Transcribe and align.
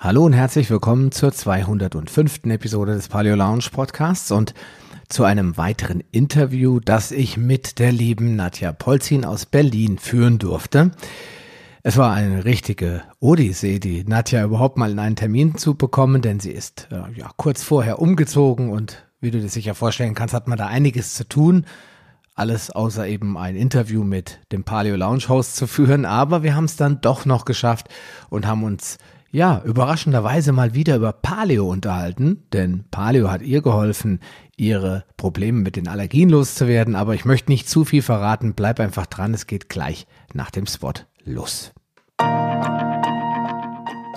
Hallo 0.00 0.24
und 0.24 0.32
herzlich 0.32 0.70
willkommen 0.70 1.10
zur 1.10 1.32
205. 1.32 2.44
Episode 2.44 2.94
des 2.94 3.08
Paleo 3.08 3.34
Lounge 3.34 3.64
Podcasts 3.72 4.30
und 4.30 4.54
zu 5.08 5.24
einem 5.24 5.56
weiteren 5.56 6.04
Interview, 6.12 6.78
das 6.78 7.10
ich 7.10 7.36
mit 7.36 7.80
der 7.80 7.90
lieben 7.90 8.36
Nadja 8.36 8.72
Polzin 8.72 9.24
aus 9.24 9.44
Berlin 9.44 9.98
führen 9.98 10.38
durfte. 10.38 10.92
Es 11.82 11.96
war 11.96 12.12
eine 12.12 12.44
richtige 12.44 13.02
Odyssee, 13.18 13.80
die 13.80 14.04
Nadja 14.04 14.44
überhaupt 14.44 14.76
mal 14.76 14.92
in 14.92 15.00
einen 15.00 15.16
Termin 15.16 15.56
zu 15.56 15.74
bekommen, 15.74 16.22
denn 16.22 16.38
sie 16.38 16.52
ist 16.52 16.86
äh, 16.92 17.18
ja 17.18 17.32
kurz 17.36 17.64
vorher 17.64 17.98
umgezogen 17.98 18.70
und 18.70 19.04
wie 19.20 19.32
du 19.32 19.40
dir 19.40 19.48
sicher 19.48 19.74
vorstellen 19.74 20.14
kannst, 20.14 20.32
hat 20.32 20.46
man 20.46 20.58
da 20.58 20.68
einiges 20.68 21.14
zu 21.14 21.28
tun. 21.28 21.66
Alles 22.36 22.70
außer 22.70 23.08
eben 23.08 23.36
ein 23.36 23.56
Interview 23.56 24.04
mit 24.04 24.38
dem 24.52 24.62
Paleo 24.62 24.94
Lounge 24.94 25.28
Host 25.28 25.56
zu 25.56 25.66
führen, 25.66 26.04
aber 26.04 26.44
wir 26.44 26.54
haben 26.54 26.66
es 26.66 26.76
dann 26.76 27.00
doch 27.00 27.26
noch 27.26 27.44
geschafft 27.44 27.88
und 28.30 28.46
haben 28.46 28.62
uns 28.62 28.98
ja, 29.30 29.60
überraschenderweise 29.64 30.52
mal 30.52 30.74
wieder 30.74 30.96
über 30.96 31.12
Paleo 31.12 31.68
unterhalten, 31.68 32.44
denn 32.52 32.84
Paleo 32.90 33.30
hat 33.30 33.42
ihr 33.42 33.60
geholfen, 33.60 34.20
ihre 34.56 35.04
Probleme 35.16 35.60
mit 35.60 35.76
den 35.76 35.88
Allergien 35.88 36.30
loszuwerden, 36.30 36.96
aber 36.96 37.14
ich 37.14 37.24
möchte 37.24 37.50
nicht 37.50 37.68
zu 37.68 37.84
viel 37.84 38.02
verraten, 38.02 38.54
bleib 38.54 38.80
einfach 38.80 39.06
dran, 39.06 39.34
es 39.34 39.46
geht 39.46 39.68
gleich 39.68 40.06
nach 40.32 40.50
dem 40.50 40.66
Spot 40.66 40.94
los. 41.24 41.72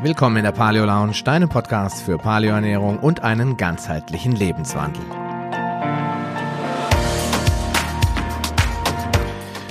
Willkommen 0.01 0.37
in 0.37 0.43
der 0.43 0.51
Paleo 0.51 0.85
Lounge, 0.85 1.21
deinem 1.23 1.49
Podcast 1.49 2.01
für 2.01 2.17
Paleoernährung 2.17 2.97
und 2.97 3.21
einen 3.21 3.57
ganzheitlichen 3.57 4.31
Lebenswandel. 4.31 5.03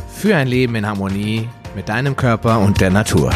Für 0.09 0.37
ein 0.37 0.49
Leben 0.49 0.75
in 0.75 0.87
Harmonie 0.87 1.49
mit 1.75 1.89
deinem 1.89 2.15
Körper 2.15 2.61
und 2.61 2.81
der 2.81 2.91
Natur. 2.91 3.33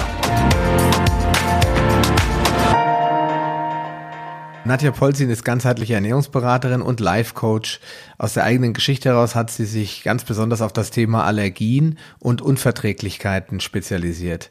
Nadja 4.67 4.93
Polzin 4.93 5.29
ist 5.29 5.45
ganzheitliche 5.45 5.93
Ernährungsberaterin 5.93 6.81
und 6.81 6.99
Life-Coach. 6.99 7.81
Aus 8.17 8.33
der 8.33 8.45
eigenen 8.45 8.73
Geschichte 8.73 9.11
heraus 9.11 9.35
hat 9.35 9.51
sie 9.51 9.67
sich 9.67 10.03
ganz 10.03 10.25
besonders 10.25 10.63
auf 10.63 10.73
das 10.73 10.91
Thema 10.91 11.25
Allergien 11.25 11.99
und 12.19 12.41
Unverträglichkeiten 12.41 13.61
spezialisiert. 13.61 14.51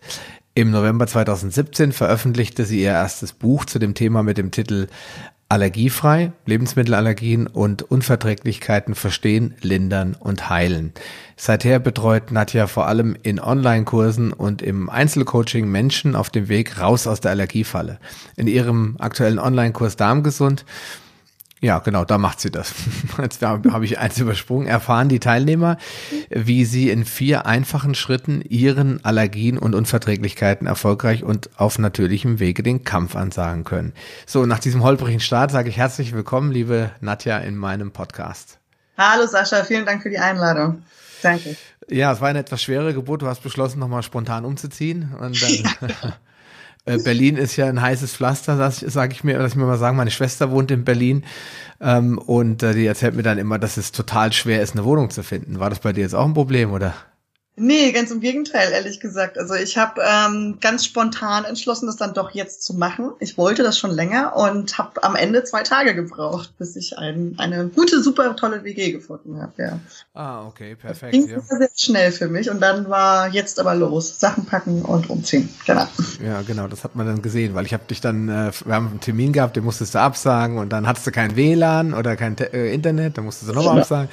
Im 0.53 0.69
November 0.69 1.07
2017 1.07 1.93
veröffentlichte 1.93 2.63
sie 2.63 2.81
ihr 2.81 2.91
erstes 2.91 3.33
Buch 3.33 3.65
zu 3.65 3.79
dem 3.79 3.95
Thema 3.95 4.21
mit 4.21 4.37
dem 4.37 4.51
Titel 4.51 4.87
Allergiefrei, 5.49 6.31
Lebensmittelallergien 6.45 7.47
und 7.47 7.83
Unverträglichkeiten 7.83 8.95
verstehen, 8.95 9.53
lindern 9.61 10.15
und 10.19 10.49
heilen. 10.49 10.93
Seither 11.35 11.79
betreut 11.79 12.31
Nadja 12.31 12.67
vor 12.67 12.87
allem 12.87 13.15
in 13.21 13.39
Online-Kursen 13.39 14.33
und 14.33 14.61
im 14.61 14.89
Einzelcoaching 14.89 15.67
Menschen 15.67 16.15
auf 16.15 16.29
dem 16.29 16.49
Weg 16.49 16.79
raus 16.79 17.05
aus 17.05 17.21
der 17.21 17.31
Allergiefalle. 17.31 17.99
In 18.35 18.47
ihrem 18.47 18.95
aktuellen 18.99 19.39
Online-Kurs 19.39 19.95
Darmgesund 19.95 20.65
ja, 21.63 21.79
genau, 21.79 22.03
da 22.03 22.17
macht 22.17 22.41
sie 22.41 22.51
das. 22.51 22.73
Jetzt 23.17 23.41
habe 23.41 23.85
ich 23.85 23.97
eins 23.97 24.19
übersprungen. 24.19 24.67
Erfahren 24.67 25.07
die 25.07 25.21
Teilnehmer, 25.21 25.77
wie 26.29 26.65
sie 26.65 26.89
in 26.89 27.05
vier 27.05 27.45
einfachen 27.45 27.95
Schritten 27.95 28.41
ihren 28.41 29.03
Allergien 29.05 29.57
und 29.57 29.73
Unverträglichkeiten 29.73 30.67
erfolgreich 30.67 31.23
und 31.23 31.49
auf 31.55 31.79
natürlichem 31.79 32.41
Wege 32.41 32.63
den 32.63 32.83
Kampf 32.83 33.15
ansagen 33.15 33.63
können. 33.63 33.93
So, 34.25 34.45
nach 34.45 34.59
diesem 34.59 34.83
holprigen 34.83 35.21
Start 35.21 35.51
sage 35.51 35.69
ich 35.69 35.77
herzlich 35.77 36.11
willkommen, 36.11 36.51
liebe 36.51 36.91
Nadja, 36.99 37.37
in 37.37 37.55
meinem 37.55 37.91
Podcast. 37.91 38.59
Hallo 38.97 39.25
Sascha, 39.25 39.63
vielen 39.63 39.85
Dank 39.85 40.03
für 40.03 40.09
die 40.09 40.19
Einladung. 40.19 40.83
Danke. 41.21 41.55
Ja, 41.87 42.11
es 42.11 42.19
war 42.19 42.27
eine 42.27 42.39
etwas 42.39 42.61
schwere 42.61 42.93
Geburt. 42.93 43.21
Du 43.21 43.27
hast 43.27 43.41
beschlossen, 43.41 43.79
nochmal 43.79 44.03
spontan 44.03 44.43
umzuziehen. 44.43 45.13
Und 45.17 45.41
dann. 45.41 46.13
Äh, 46.85 46.97
Berlin 46.97 47.37
ist 47.37 47.55
ja 47.55 47.67
ein 47.67 47.81
heißes 47.81 48.15
Pflaster, 48.15 48.57
sage 48.57 48.89
sag 48.89 49.13
ich 49.13 49.23
mir, 49.23 49.37
dass 49.37 49.53
ich 49.53 49.57
mir 49.57 49.65
mal 49.65 49.77
sagen, 49.77 49.97
meine 49.97 50.11
Schwester 50.11 50.51
wohnt 50.51 50.69
in 50.71 50.83
Berlin 50.83 51.23
ähm, 51.79 52.17
und 52.17 52.61
äh, 52.61 52.73
die 52.73 52.85
erzählt 52.85 53.15
mir 53.15 53.23
dann 53.23 53.37
immer, 53.37 53.59
dass 53.59 53.77
es 53.77 53.91
total 53.91 54.33
schwer 54.33 54.61
ist, 54.61 54.75
eine 54.75 54.83
Wohnung 54.83 55.09
zu 55.09 55.23
finden. 55.23 55.59
War 55.59 55.69
das 55.69 55.79
bei 55.79 55.93
dir 55.93 56.01
jetzt 56.01 56.15
auch 56.15 56.25
ein 56.25 56.33
Problem, 56.33 56.71
oder? 56.71 56.93
Nee, 57.55 57.91
ganz 57.91 58.09
im 58.09 58.19
Gegenteil, 58.19 58.71
ehrlich 58.71 58.99
gesagt. 58.99 59.37
Also 59.37 59.53
ich 59.53 59.77
habe 59.77 60.01
ähm, 60.03 60.57
ganz 60.59 60.85
spontan 60.85 61.45
entschlossen, 61.45 61.85
das 61.85 61.97
dann 61.97 62.15
doch 62.15 62.31
jetzt 62.31 62.63
zu 62.63 62.73
machen. 62.73 63.11
Ich 63.19 63.37
wollte 63.37 63.61
das 63.61 63.77
schon 63.77 63.91
länger 63.91 64.35
und 64.35 64.75
habe 64.79 65.03
am 65.03 65.15
Ende 65.15 65.43
zwei 65.43 65.61
Tage 65.61 65.93
gebraucht, 65.93 66.57
bis 66.57 66.75
ich 66.75 66.97
ein, 66.97 67.35
eine 67.37 67.67
gute, 67.67 68.01
super 68.01 68.35
tolle 68.35 68.63
WG 68.63 68.91
gefunden 68.91 69.39
habe. 69.39 69.51
Ja. 69.57 69.79
Ah, 70.15 70.47
okay, 70.47 70.75
perfekt. 70.75 71.13
Das 71.13 71.25
ging 71.25 71.29
ja. 71.29 71.41
sehr 71.41 71.69
schnell 71.75 72.11
für 72.11 72.27
mich 72.27 72.49
und 72.49 72.59
dann 72.59 72.89
war 72.89 73.29
jetzt 73.29 73.59
aber 73.59 73.75
los, 73.75 74.19
Sachen 74.19 74.45
packen 74.45 74.81
und 74.81 75.11
umziehen. 75.11 75.47
Genau. 75.67 75.87
Ja, 76.25 76.41
genau, 76.41 76.67
das 76.67 76.83
hat 76.83 76.95
man 76.95 77.05
dann 77.05 77.21
gesehen, 77.21 77.53
weil 77.53 77.67
ich 77.67 77.73
habe 77.73 77.83
dich 77.87 78.01
dann, 78.01 78.29
äh, 78.29 78.51
wir 78.65 78.73
haben 78.73 78.87
einen 78.87 78.99
Termin 78.99 79.31
gehabt, 79.31 79.55
den 79.55 79.63
musstest 79.63 79.93
du 79.93 79.99
absagen 79.99 80.57
und 80.57 80.69
dann 80.69 80.87
hattest 80.87 81.05
du 81.05 81.11
kein 81.11 81.35
WLAN 81.35 81.93
oder 81.93 82.15
kein 82.15 82.35
äh, 82.35 82.73
Internet, 82.73 83.19
dann 83.19 83.25
musstest 83.25 83.51
du 83.51 83.53
nochmal 83.53 83.73
genau. 83.73 83.81
absagen. 83.81 84.09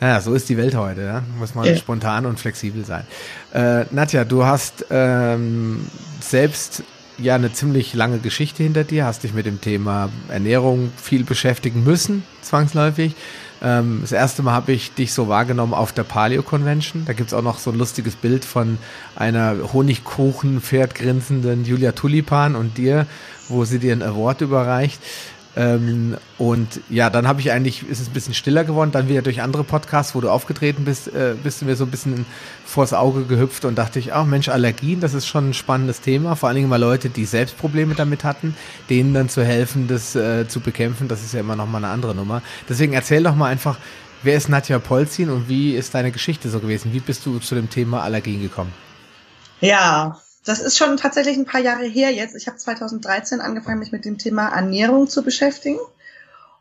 Ja, 0.00 0.20
so 0.20 0.34
ist 0.34 0.48
die 0.48 0.56
Welt 0.56 0.74
heute. 0.74 1.02
Ja? 1.02 1.22
Muss 1.38 1.54
man 1.54 1.66
ja. 1.66 1.76
spontan 1.76 2.26
und 2.26 2.38
flexibel 2.38 2.84
sein. 2.84 3.04
Äh, 3.52 3.84
Nadja, 3.90 4.24
du 4.24 4.44
hast 4.44 4.86
ähm, 4.90 5.86
selbst 6.20 6.84
ja 7.18 7.34
eine 7.34 7.52
ziemlich 7.52 7.94
lange 7.94 8.18
Geschichte 8.18 8.62
hinter 8.62 8.84
dir, 8.84 9.04
hast 9.04 9.24
dich 9.24 9.34
mit 9.34 9.46
dem 9.46 9.60
Thema 9.60 10.08
Ernährung 10.28 10.92
viel 10.96 11.24
beschäftigen 11.24 11.82
müssen, 11.82 12.22
zwangsläufig. 12.42 13.16
Ähm, 13.60 13.98
das 14.02 14.12
erste 14.12 14.42
Mal 14.42 14.52
habe 14.52 14.72
ich 14.72 14.94
dich 14.94 15.12
so 15.12 15.28
wahrgenommen 15.28 15.74
auf 15.74 15.92
der 15.92 16.04
Paleo 16.04 16.42
Convention. 16.42 17.04
Da 17.06 17.12
gibt's 17.12 17.34
auch 17.34 17.42
noch 17.42 17.58
so 17.58 17.70
ein 17.70 17.78
lustiges 17.78 18.14
Bild 18.14 18.44
von 18.44 18.78
einer 19.16 19.56
Honigkuchen-Pferd 19.72 20.94
grinsenden 20.94 21.64
Julia 21.64 21.92
Tulipan 21.92 22.54
und 22.54 22.78
dir, 22.78 23.06
wo 23.48 23.64
sie 23.64 23.80
dir 23.80 23.92
ein 23.92 24.02
Award 24.02 24.42
überreicht. 24.42 25.00
Ähm, 25.58 26.16
und 26.38 26.80
ja, 26.88 27.10
dann 27.10 27.26
habe 27.26 27.40
ich 27.40 27.50
eigentlich, 27.50 27.82
ist 27.88 27.98
es 27.98 28.06
ein 28.06 28.12
bisschen 28.12 28.32
stiller 28.32 28.62
geworden, 28.62 28.92
dann 28.92 29.08
wieder 29.08 29.22
durch 29.22 29.42
andere 29.42 29.64
Podcasts, 29.64 30.14
wo 30.14 30.20
du 30.20 30.30
aufgetreten 30.30 30.84
bist, 30.84 31.08
äh, 31.08 31.34
bist 31.42 31.60
du 31.60 31.64
mir 31.64 31.74
so 31.74 31.84
ein 31.84 31.90
bisschen 31.90 32.26
vors 32.64 32.92
Auge 32.92 33.24
gehüpft 33.24 33.64
und 33.64 33.76
dachte 33.76 33.98
ich, 33.98 34.12
ach 34.12 34.24
Mensch, 34.24 34.48
Allergien, 34.48 35.00
das 35.00 35.14
ist 35.14 35.26
schon 35.26 35.50
ein 35.50 35.54
spannendes 35.54 36.00
Thema, 36.00 36.36
vor 36.36 36.48
allen 36.48 36.54
Dingen 36.54 36.68
mal 36.68 36.80
Leute, 36.80 37.10
die 37.10 37.24
selbst 37.24 37.58
Probleme 37.58 37.96
damit 37.96 38.22
hatten, 38.22 38.54
denen 38.88 39.14
dann 39.14 39.28
zu 39.28 39.44
helfen, 39.44 39.88
das 39.88 40.14
äh, 40.14 40.46
zu 40.46 40.60
bekämpfen, 40.60 41.08
das 41.08 41.24
ist 41.24 41.34
ja 41.34 41.40
immer 41.40 41.56
noch 41.56 41.66
mal 41.66 41.78
eine 41.78 41.88
andere 41.88 42.14
Nummer. 42.14 42.40
Deswegen 42.68 42.92
erzähl 42.92 43.24
doch 43.24 43.34
mal 43.34 43.46
einfach, 43.48 43.78
wer 44.22 44.36
ist 44.36 44.48
Nadja 44.48 44.78
Polzin 44.78 45.28
und 45.28 45.48
wie 45.48 45.74
ist 45.74 45.92
deine 45.92 46.12
Geschichte 46.12 46.50
so 46.50 46.60
gewesen? 46.60 46.92
Wie 46.92 47.00
bist 47.00 47.26
du 47.26 47.40
zu 47.40 47.56
dem 47.56 47.68
Thema 47.68 48.04
Allergien 48.04 48.40
gekommen? 48.40 48.72
Ja, 49.60 50.20
das 50.48 50.60
ist 50.60 50.78
schon 50.78 50.96
tatsächlich 50.96 51.36
ein 51.36 51.44
paar 51.44 51.60
Jahre 51.60 51.84
her 51.84 52.10
jetzt. 52.10 52.34
Ich 52.34 52.46
habe 52.46 52.56
2013 52.56 53.40
angefangen, 53.40 53.80
mich 53.80 53.92
mit 53.92 54.06
dem 54.06 54.16
Thema 54.16 54.48
Ernährung 54.48 55.06
zu 55.06 55.22
beschäftigen 55.22 55.78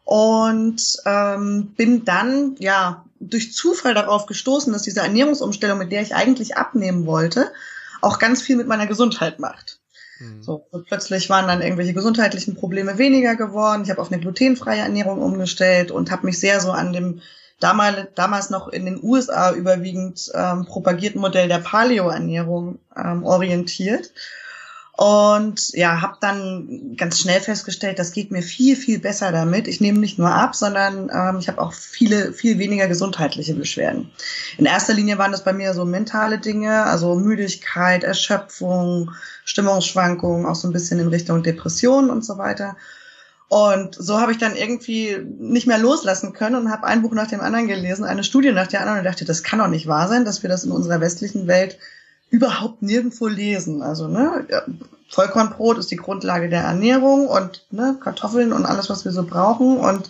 und 0.04 0.98
ähm, 1.06 1.74
bin 1.78 2.04
dann 2.04 2.58
ja 2.60 3.06
durch 3.22 3.54
Zufall 3.54 3.94
darauf 3.94 4.26
gestoßen, 4.26 4.74
dass 4.74 4.82
diese 4.82 5.00
Ernährungsumstellung, 5.00 5.78
mit 5.78 5.94
der 5.94 6.02
ich 6.02 6.14
eigentlich 6.14 6.58
abnehmen 6.58 7.06
wollte, 7.06 7.50
auch 8.02 8.20
ganz 8.20 8.42
viel 8.42 8.58
mit 8.58 8.68
meiner 8.68 8.88
Gesundheit 8.88 9.40
macht. 9.40 9.80
Mhm. 10.20 10.44
So, 10.44 10.68
und 10.70 10.86
plötzlich 10.86 11.30
waren 11.30 11.48
dann 11.48 11.62
irgendwelche 11.62 11.94
gesundheitlichen 11.94 12.56
Probleme 12.56 12.98
weniger 12.98 13.38
geworden. 13.38 13.84
Ich 13.84 13.90
habe 13.90 14.02
auf 14.02 14.12
eine 14.12 14.20
glutenfreie 14.20 14.82
Ernährung 14.82 15.22
umgestellt 15.22 15.92
und 15.92 16.12
habe 16.12 16.26
mich 16.26 16.40
sehr 16.42 16.60
so 16.60 16.72
an 16.72 16.92
dem 16.92 17.22
damals, 17.60 18.08
damals 18.16 18.50
noch 18.50 18.68
in 18.68 18.86
den 18.86 19.04
USA 19.04 19.54
überwiegend 19.54 20.32
ähm, 20.34 20.66
propagierten 20.66 21.22
Modell 21.22 21.48
der 21.48 21.60
Paleo-Ernährung 21.60 22.80
ähm, 22.96 23.24
orientiert. 23.24 24.12
Und 24.98 25.74
ja, 25.74 26.02
habe 26.02 26.18
dann 26.22 26.96
ganz 26.98 27.20
schnell 27.20 27.40
festgestellt, 27.40 28.00
das 28.00 28.14
geht 28.14 28.32
mir 28.32 28.42
viel, 28.42 28.76
viel 28.76 28.98
besser 28.98 29.32
damit. 29.32 29.68
Ich 29.68 29.80
nehme 29.80 30.00
nicht 30.00 30.18
nur 30.18 30.32
ab, 30.32 30.56
sondern 30.56 31.12
ähm, 31.14 31.38
ich 31.38 31.48
habe 31.48 31.62
auch 31.62 31.74
viele, 31.74 32.34
viel 32.34 32.58
weniger 32.58 32.88
gesundheitliche 32.88 33.54
Beschwerden. 33.54 34.10
In 34.58 34.66
erster 34.66 34.96
Linie 34.96 35.20
waren 35.20 35.32
das 35.32 35.44
bei 35.44 35.54
mir 35.54 35.76
so 35.76 35.86
mentale 35.86 36.40
Dinge, 36.40 36.84
also 36.86 37.14
Müdigkeit, 37.14 38.04
Erschöpfung, 38.04 39.12
Stimmungsschwankungen, 39.46 40.48
auch 40.48 40.56
so 40.56 40.68
ein 40.68 40.74
bisschen 40.74 41.00
in 41.00 41.10
Richtung 41.10 41.44
Depression 41.44 42.10
und 42.10 42.26
so 42.26 42.40
weiter. 42.40 42.76
Und 43.50 43.96
so 43.96 44.20
habe 44.20 44.34
ich 44.34 44.38
dann 44.38 44.56
irgendwie 44.56 45.18
nicht 45.40 45.68
mehr 45.68 45.78
loslassen 45.78 46.34
können 46.34 46.56
und 46.56 46.72
habe 46.72 46.86
ein 46.86 47.02
Buch 47.02 47.14
nach 47.14 47.28
dem 47.28 47.40
anderen 47.40 47.68
gelesen, 47.68 48.04
eine 48.04 48.26
Studie 48.26 48.52
nach 48.52 48.68
der 48.68 48.82
anderen 48.82 49.00
und 49.00 49.06
dachte, 49.06 49.24
das 49.24 49.42
kann 49.42 49.60
doch 49.60 49.70
nicht 49.70 49.88
wahr 49.88 50.10
sein, 50.10 50.26
dass 50.26 50.44
wir 50.44 50.50
das 50.50 50.66
in 50.66 50.72
unserer 50.72 51.00
westlichen 51.00 51.48
Welt 51.48 51.78
überhaupt 52.30 52.82
nirgendwo 52.82 53.28
lesen. 53.28 53.82
Also 53.82 54.10
ne, 54.10 54.46
Vollkornbrot 55.10 55.78
ist 55.78 55.92
die 55.92 55.96
Grundlage 55.96 56.50
der 56.50 56.64
Ernährung 56.64 57.28
und 57.28 57.66
ne, 57.72 57.98
Kartoffeln 58.04 58.52
und 58.52 58.66
alles, 58.66 58.90
was 58.90 59.06
wir 59.06 59.14
so 59.14 59.24
brauchen 59.24 59.78
und 59.78 60.10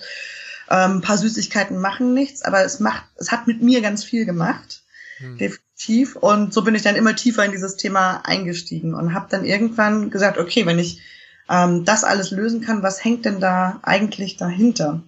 ähm, 0.69 0.97
ein 0.97 1.01
paar 1.01 1.17
Süßigkeiten 1.17 1.79
machen 1.79 2.13
nichts, 2.13 2.41
aber 2.41 2.63
es 2.63 2.79
macht, 2.79 3.03
es 3.17 3.31
hat 3.31 3.45
mit 3.45 3.61
mir 3.61 3.81
ganz 3.81 4.03
viel 4.03 4.25
gemacht, 4.25 4.81
hm. 5.17 5.37
definitiv. 5.37 6.15
Und 6.15 6.53
so 6.53 6.63
bin 6.63 6.75
ich 6.75 6.81
dann 6.81 6.95
immer 6.95 7.15
tiefer 7.15 7.45
in 7.45 7.51
dieses 7.51 7.77
Thema 7.77 8.21
eingestiegen 8.25 8.95
und 8.95 9.13
habe 9.13 9.27
dann 9.29 9.45
irgendwann 9.45 10.09
gesagt, 10.09 10.39
okay, 10.39 10.65
wenn 10.65 10.79
ich 10.79 11.01
ähm, 11.49 11.85
das 11.85 12.03
alles 12.03 12.31
lösen 12.31 12.61
kann, 12.61 12.83
was 12.83 13.03
hängt 13.03 13.25
denn 13.25 13.39
da 13.39 13.79
eigentlich 13.83 14.37
dahinter? 14.37 15.01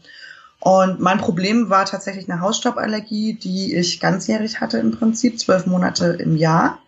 Und 0.59 0.99
mein 0.99 1.19
Problem 1.19 1.69
war 1.69 1.85
tatsächlich 1.85 2.29
eine 2.29 2.41
Hausstauballergie, 2.41 3.33
die 3.33 3.75
ich 3.75 3.99
ganzjährig 3.99 4.59
hatte 4.59 4.77
im 4.77 4.91
Prinzip, 4.91 5.39
zwölf 5.39 5.65
Monate 5.65 6.17
im 6.19 6.35
Jahr. 6.35 6.79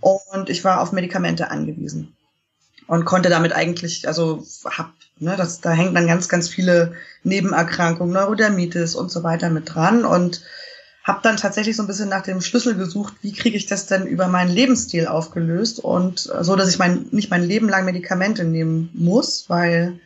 Und 0.00 0.48
ich 0.48 0.64
war 0.64 0.80
auf 0.80 0.92
Medikamente 0.92 1.50
angewiesen. 1.50 2.14
und 2.86 3.04
konnte 3.04 3.28
damit 3.28 3.52
eigentlich, 3.54 4.06
also 4.06 4.44
hab, 4.64 4.92
ne, 5.18 5.36
das, 5.36 5.60
da 5.60 5.70
hängt 5.70 5.96
dann 5.96 6.06
ganz, 6.06 6.28
ganz 6.28 6.48
viele 6.48 6.94
Nebenerkrankungen, 7.22 8.12
Neurodermitis 8.12 8.94
und 8.94 9.10
so 9.10 9.22
weiter 9.22 9.50
mit 9.50 9.74
dran 9.74 10.04
und 10.04 10.42
habe 11.04 11.20
dann 11.22 11.36
tatsächlich 11.36 11.76
so 11.76 11.82
ein 11.82 11.86
bisschen 11.86 12.08
nach 12.08 12.22
dem 12.22 12.40
Schlüssel 12.40 12.74
gesucht, 12.74 13.14
wie 13.20 13.34
kriege 13.34 13.56
ich 13.56 13.66
das 13.66 13.86
denn 13.86 14.06
über 14.06 14.26
meinen 14.26 14.50
Lebensstil 14.50 15.06
aufgelöst 15.06 15.78
und 15.78 16.30
äh, 16.34 16.42
so, 16.42 16.56
dass 16.56 16.70
ich 16.70 16.78
mein, 16.78 17.06
nicht 17.10 17.30
mein 17.30 17.44
Leben 17.44 17.68
lang 17.68 17.84
Medikamente 17.84 18.44
nehmen 18.44 18.90
muss, 18.94 19.44
weil 19.48 20.00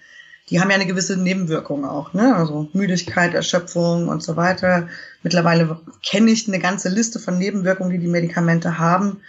die 0.50 0.60
haben 0.60 0.70
ja 0.70 0.76
eine 0.76 0.86
gewisse 0.86 1.16
Nebenwirkung 1.16 1.84
auch, 1.84 2.14
ne? 2.14 2.34
Also 2.34 2.68
Müdigkeit, 2.72 3.34
Erschöpfung 3.34 4.08
und 4.08 4.22
so 4.22 4.36
weiter. 4.36 4.88
Mittlerweile 5.22 5.78
kenne 6.04 6.30
ich 6.30 6.48
eine 6.48 6.58
ganze 6.58 6.88
Liste 6.88 7.20
von 7.20 7.38
Nebenwirkungen, 7.38 7.90
die 7.90 7.98
die 7.98 8.08
Medikamente 8.08 8.78
haben, 8.78 9.20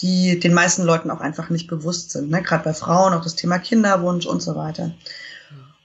die 0.00 0.38
den 0.38 0.54
meisten 0.54 0.84
Leuten 0.84 1.10
auch 1.10 1.20
einfach 1.20 1.50
nicht 1.50 1.66
bewusst 1.66 2.12
sind. 2.12 2.30
Ne? 2.30 2.40
Gerade 2.40 2.64
bei 2.64 2.72
Frauen 2.72 3.12
auch 3.14 3.22
das 3.22 3.34
Thema 3.34 3.58
Kinderwunsch 3.58 4.26
und 4.26 4.42
so 4.42 4.54
weiter. 4.54 4.92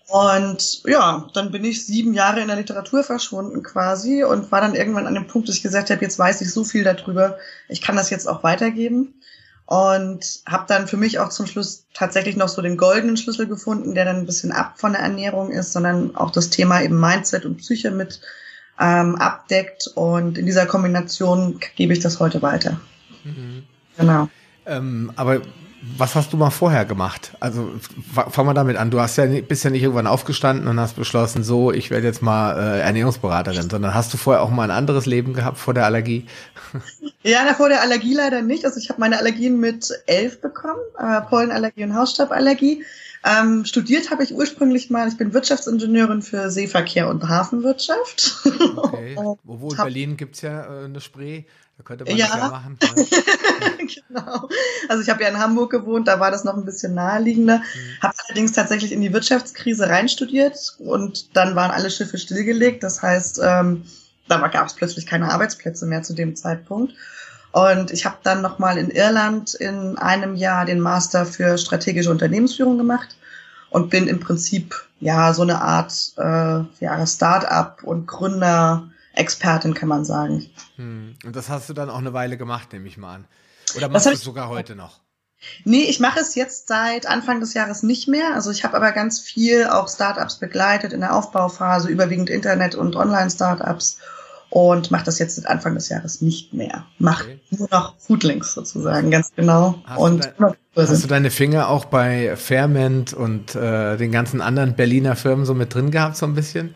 Und 0.09 0.81
ja, 0.85 1.27
dann 1.33 1.51
bin 1.51 1.63
ich 1.63 1.85
sieben 1.85 2.15
Jahre 2.15 2.41
in 2.41 2.47
der 2.47 2.57
Literatur 2.57 3.03
verschwunden 3.03 3.61
quasi 3.61 4.23
und 4.23 4.51
war 4.51 4.59
dann 4.59 4.73
irgendwann 4.73 5.05
an 5.05 5.13
dem 5.13 5.27
Punkt, 5.27 5.47
dass 5.47 5.57
ich 5.57 5.61
gesagt 5.61 5.91
habe, 5.91 6.01
jetzt 6.01 6.17
weiß 6.17 6.41
ich 6.41 6.51
so 6.51 6.63
viel 6.63 6.83
darüber, 6.83 7.37
ich 7.67 7.81
kann 7.81 7.95
das 7.95 8.09
jetzt 8.09 8.27
auch 8.27 8.43
weitergeben. 8.43 9.13
Und 9.67 10.41
habe 10.47 10.65
dann 10.67 10.87
für 10.87 10.97
mich 10.97 11.19
auch 11.19 11.29
zum 11.29 11.45
Schluss 11.45 11.85
tatsächlich 11.93 12.35
noch 12.35 12.47
so 12.47 12.63
den 12.63 12.75
goldenen 12.75 13.17
Schlüssel 13.17 13.45
gefunden, 13.45 13.93
der 13.93 14.03
dann 14.03 14.15
ein 14.15 14.25
bisschen 14.25 14.51
ab 14.51 14.79
von 14.79 14.93
der 14.93 15.01
Ernährung 15.01 15.51
ist, 15.51 15.73
sondern 15.73 16.15
auch 16.15 16.31
das 16.31 16.49
Thema 16.49 16.81
eben 16.81 16.99
Mindset 16.99 17.45
und 17.45 17.57
Psyche 17.57 17.91
mit 17.91 18.19
ähm, 18.79 19.15
abdeckt. 19.17 19.85
Und 19.93 20.39
in 20.39 20.47
dieser 20.47 20.65
Kombination 20.65 21.59
gebe 21.75 21.93
ich 21.93 21.99
das 21.99 22.19
heute 22.19 22.41
weiter. 22.41 22.81
Mhm. 23.23 23.61
Genau. 23.95 24.27
Ähm, 24.65 25.11
aber 25.15 25.41
was 25.97 26.15
hast 26.15 26.33
du 26.33 26.37
mal 26.37 26.49
vorher 26.49 26.85
gemacht? 26.85 27.33
Also 27.39 27.71
fang 28.13 28.45
mal 28.45 28.53
damit 28.53 28.77
an. 28.77 28.91
Du 28.91 28.99
hast 28.99 29.17
ja 29.17 29.25
bist 29.25 29.63
ja 29.63 29.69
nicht 29.69 29.83
irgendwann 29.83 30.07
aufgestanden 30.07 30.67
und 30.67 30.79
hast 30.79 30.95
beschlossen, 30.95 31.43
so 31.43 31.71
ich 31.71 31.89
werde 31.89 32.07
jetzt 32.07 32.21
mal 32.21 32.57
äh, 32.57 32.79
Ernährungsberaterin, 32.81 33.69
sondern 33.69 33.93
hast 33.93 34.13
du 34.13 34.17
vorher 34.17 34.43
auch 34.43 34.49
mal 34.49 34.63
ein 34.63 34.77
anderes 34.77 35.05
Leben 35.05 35.33
gehabt 35.33 35.57
vor 35.57 35.73
der 35.73 35.85
Allergie? 35.85 36.25
Ja, 37.21 37.41
na, 37.45 37.53
vor 37.53 37.67
der 37.67 37.81
Allergie 37.81 38.13
leider 38.13 38.41
nicht. 38.41 38.63
Also 38.63 38.79
ich 38.79 38.89
habe 38.89 39.01
meine 39.01 39.17
Allergien 39.17 39.59
mit 39.59 39.91
elf 40.05 40.39
bekommen, 40.39 40.79
äh, 40.97 41.19
Pollenallergie 41.21 41.83
und 41.83 41.93
Hausstauballergie. 41.93 42.85
Ähm, 43.25 43.65
studiert 43.65 44.09
habe 44.11 44.23
ich 44.23 44.33
ursprünglich 44.33 44.89
mal, 44.89 45.07
ich 45.09 45.17
bin 45.17 45.33
Wirtschaftsingenieurin 45.33 46.21
für 46.21 46.49
Seeverkehr 46.49 47.09
und 47.09 47.27
Hafenwirtschaft. 47.27 48.37
Okay. 48.77 49.15
Obwohl 49.45 49.71
in 49.71 49.77
Berlin 49.77 50.17
gibt's 50.17 50.41
ja 50.41 50.63
äh, 50.63 50.85
eine 50.85 51.01
Spree. 51.01 51.43
Da 51.79 51.83
könnte 51.85 52.03
man 52.03 52.17
ja. 52.17 52.27
das 52.27 52.35
ja 52.35 52.49
machen. 52.49 52.77
genau. 53.77 54.49
Also 54.89 55.01
ich 55.01 55.09
habe 55.09 55.23
ja 55.23 55.29
in 55.29 55.39
Hamburg 55.39 55.71
gewohnt, 55.71 56.09
da 56.09 56.19
war 56.19 56.29
das 56.29 56.43
noch 56.43 56.57
ein 56.57 56.65
bisschen 56.65 56.93
naheliegender. 56.93 57.59
Mhm. 57.59 58.01
Habe 58.01 58.15
allerdings 58.27 58.51
tatsächlich 58.51 58.91
in 58.91 58.99
die 58.99 59.13
Wirtschaftskrise 59.13 59.87
reinstudiert 59.87 60.75
und 60.79 61.37
dann 61.37 61.55
waren 61.55 61.71
alle 61.71 61.89
Schiffe 61.89 62.17
stillgelegt. 62.17 62.83
Das 62.83 63.01
heißt, 63.01 63.39
ähm, 63.41 63.85
da 64.27 64.45
gab 64.47 64.67
es 64.67 64.73
plötzlich 64.73 65.05
keine 65.05 65.31
Arbeitsplätze 65.31 65.85
mehr 65.85 66.03
zu 66.03 66.13
dem 66.13 66.35
Zeitpunkt. 66.35 66.93
Und 67.53 67.91
ich 67.91 68.05
habe 68.05 68.17
dann 68.23 68.41
nochmal 68.41 68.77
in 68.77 68.89
Irland 68.89 69.53
in 69.53 69.97
einem 69.97 70.35
Jahr 70.35 70.65
den 70.65 70.81
Master 70.81 71.25
für 71.25 71.57
strategische 71.57 72.11
Unternehmensführung 72.11 72.77
gemacht 72.77 73.15
und 73.69 73.89
bin 73.89 74.09
im 74.09 74.19
Prinzip 74.19 74.75
ja 74.99 75.33
so 75.33 75.43
eine 75.43 75.61
Art 75.61 75.93
äh, 76.17 76.83
ja, 76.83 77.07
Start-up 77.07 77.83
und 77.83 78.05
Gründer 78.05 78.89
Expertin, 79.19 79.73
kann 79.73 79.89
man 79.89 80.05
sagen. 80.05 80.49
Hm. 80.77 81.15
Und 81.25 81.35
das 81.35 81.49
hast 81.49 81.69
du 81.69 81.73
dann 81.73 81.89
auch 81.89 81.97
eine 81.97 82.13
Weile 82.13 82.37
gemacht, 82.37 82.73
nehme 82.73 82.87
ich 82.87 82.97
mal 82.97 83.15
an. 83.15 83.27
Oder 83.75 83.89
machst 83.89 84.07
du 84.07 84.11
es 84.11 84.21
sogar 84.21 84.49
heute 84.49 84.75
noch? 84.75 85.01
Nee, 85.63 85.83
ich 85.83 85.99
mache 85.99 86.19
es 86.19 86.35
jetzt 86.35 86.67
seit 86.67 87.07
Anfang 87.07 87.39
des 87.39 87.53
Jahres 87.53 87.83
nicht 87.83 88.07
mehr. 88.07 88.33
Also 88.33 88.51
ich 88.51 88.63
habe 88.63 88.75
aber 88.75 88.91
ganz 88.91 89.19
viel 89.19 89.67
auch 89.67 89.87
Startups 89.87 90.37
begleitet 90.37 90.91
in 90.91 90.99
der 90.99 91.15
Aufbauphase, 91.15 91.89
überwiegend 91.89 92.29
Internet- 92.29 92.75
und 92.75 92.95
Online-Startups 92.95 93.99
und 94.49 94.91
mache 94.91 95.05
das 95.05 95.19
jetzt 95.19 95.35
seit 95.35 95.45
Anfang 95.45 95.75
des 95.75 95.89
Jahres 95.89 96.21
nicht 96.21 96.53
mehr. 96.53 96.85
Mach 96.97 97.21
okay. 97.23 97.39
nur 97.51 97.69
noch 97.71 97.95
Foodlinks 97.99 98.53
sozusagen, 98.53 99.11
ganz 99.11 99.31
genau. 99.35 99.81
Hast, 99.85 99.99
und 99.99 100.25
du, 100.25 100.55
dein, 100.75 100.87
hast 100.87 101.03
du 101.03 101.07
deine 101.07 101.31
Finger 101.31 101.69
auch 101.69 101.85
bei 101.85 102.35
Fairment 102.35 103.13
und 103.13 103.55
äh, 103.55 103.95
den 103.97 104.11
ganzen 104.11 104.41
anderen 104.41 104.75
Berliner 104.75 105.15
Firmen 105.15 105.45
so 105.45 105.53
mit 105.53 105.73
drin 105.73 105.91
gehabt, 105.91 106.17
so 106.17 106.25
ein 106.25 106.33
bisschen? 106.33 106.75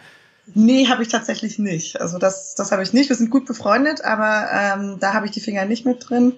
Nee, 0.53 0.87
habe 0.87 1.03
ich 1.03 1.09
tatsächlich 1.09 1.57
nicht. 1.57 2.01
Also 2.01 2.17
das, 2.17 2.55
das 2.55 2.71
habe 2.71 2.83
ich 2.83 2.93
nicht. 2.93 3.09
Wir 3.09 3.15
sind 3.15 3.29
gut 3.29 3.45
befreundet, 3.45 4.03
aber 4.03 4.47
ähm, 4.51 4.97
da 4.99 5.13
habe 5.13 5.25
ich 5.25 5.31
die 5.31 5.39
Finger 5.39 5.65
nicht 5.65 5.85
mit 5.85 6.09
drin. 6.09 6.33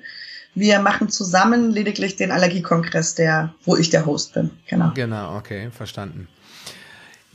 Wir 0.53 0.79
machen 0.79 1.09
zusammen 1.09 1.71
lediglich 1.71 2.15
den 2.15 2.31
Allergiekongress, 2.31 3.15
der, 3.15 3.53
wo 3.65 3.75
ich 3.75 3.89
der 3.89 4.05
Host 4.05 4.33
bin. 4.33 4.51
Genau. 4.67 4.91
Genau, 4.95 5.35
okay, 5.37 5.69
verstanden. 5.71 6.27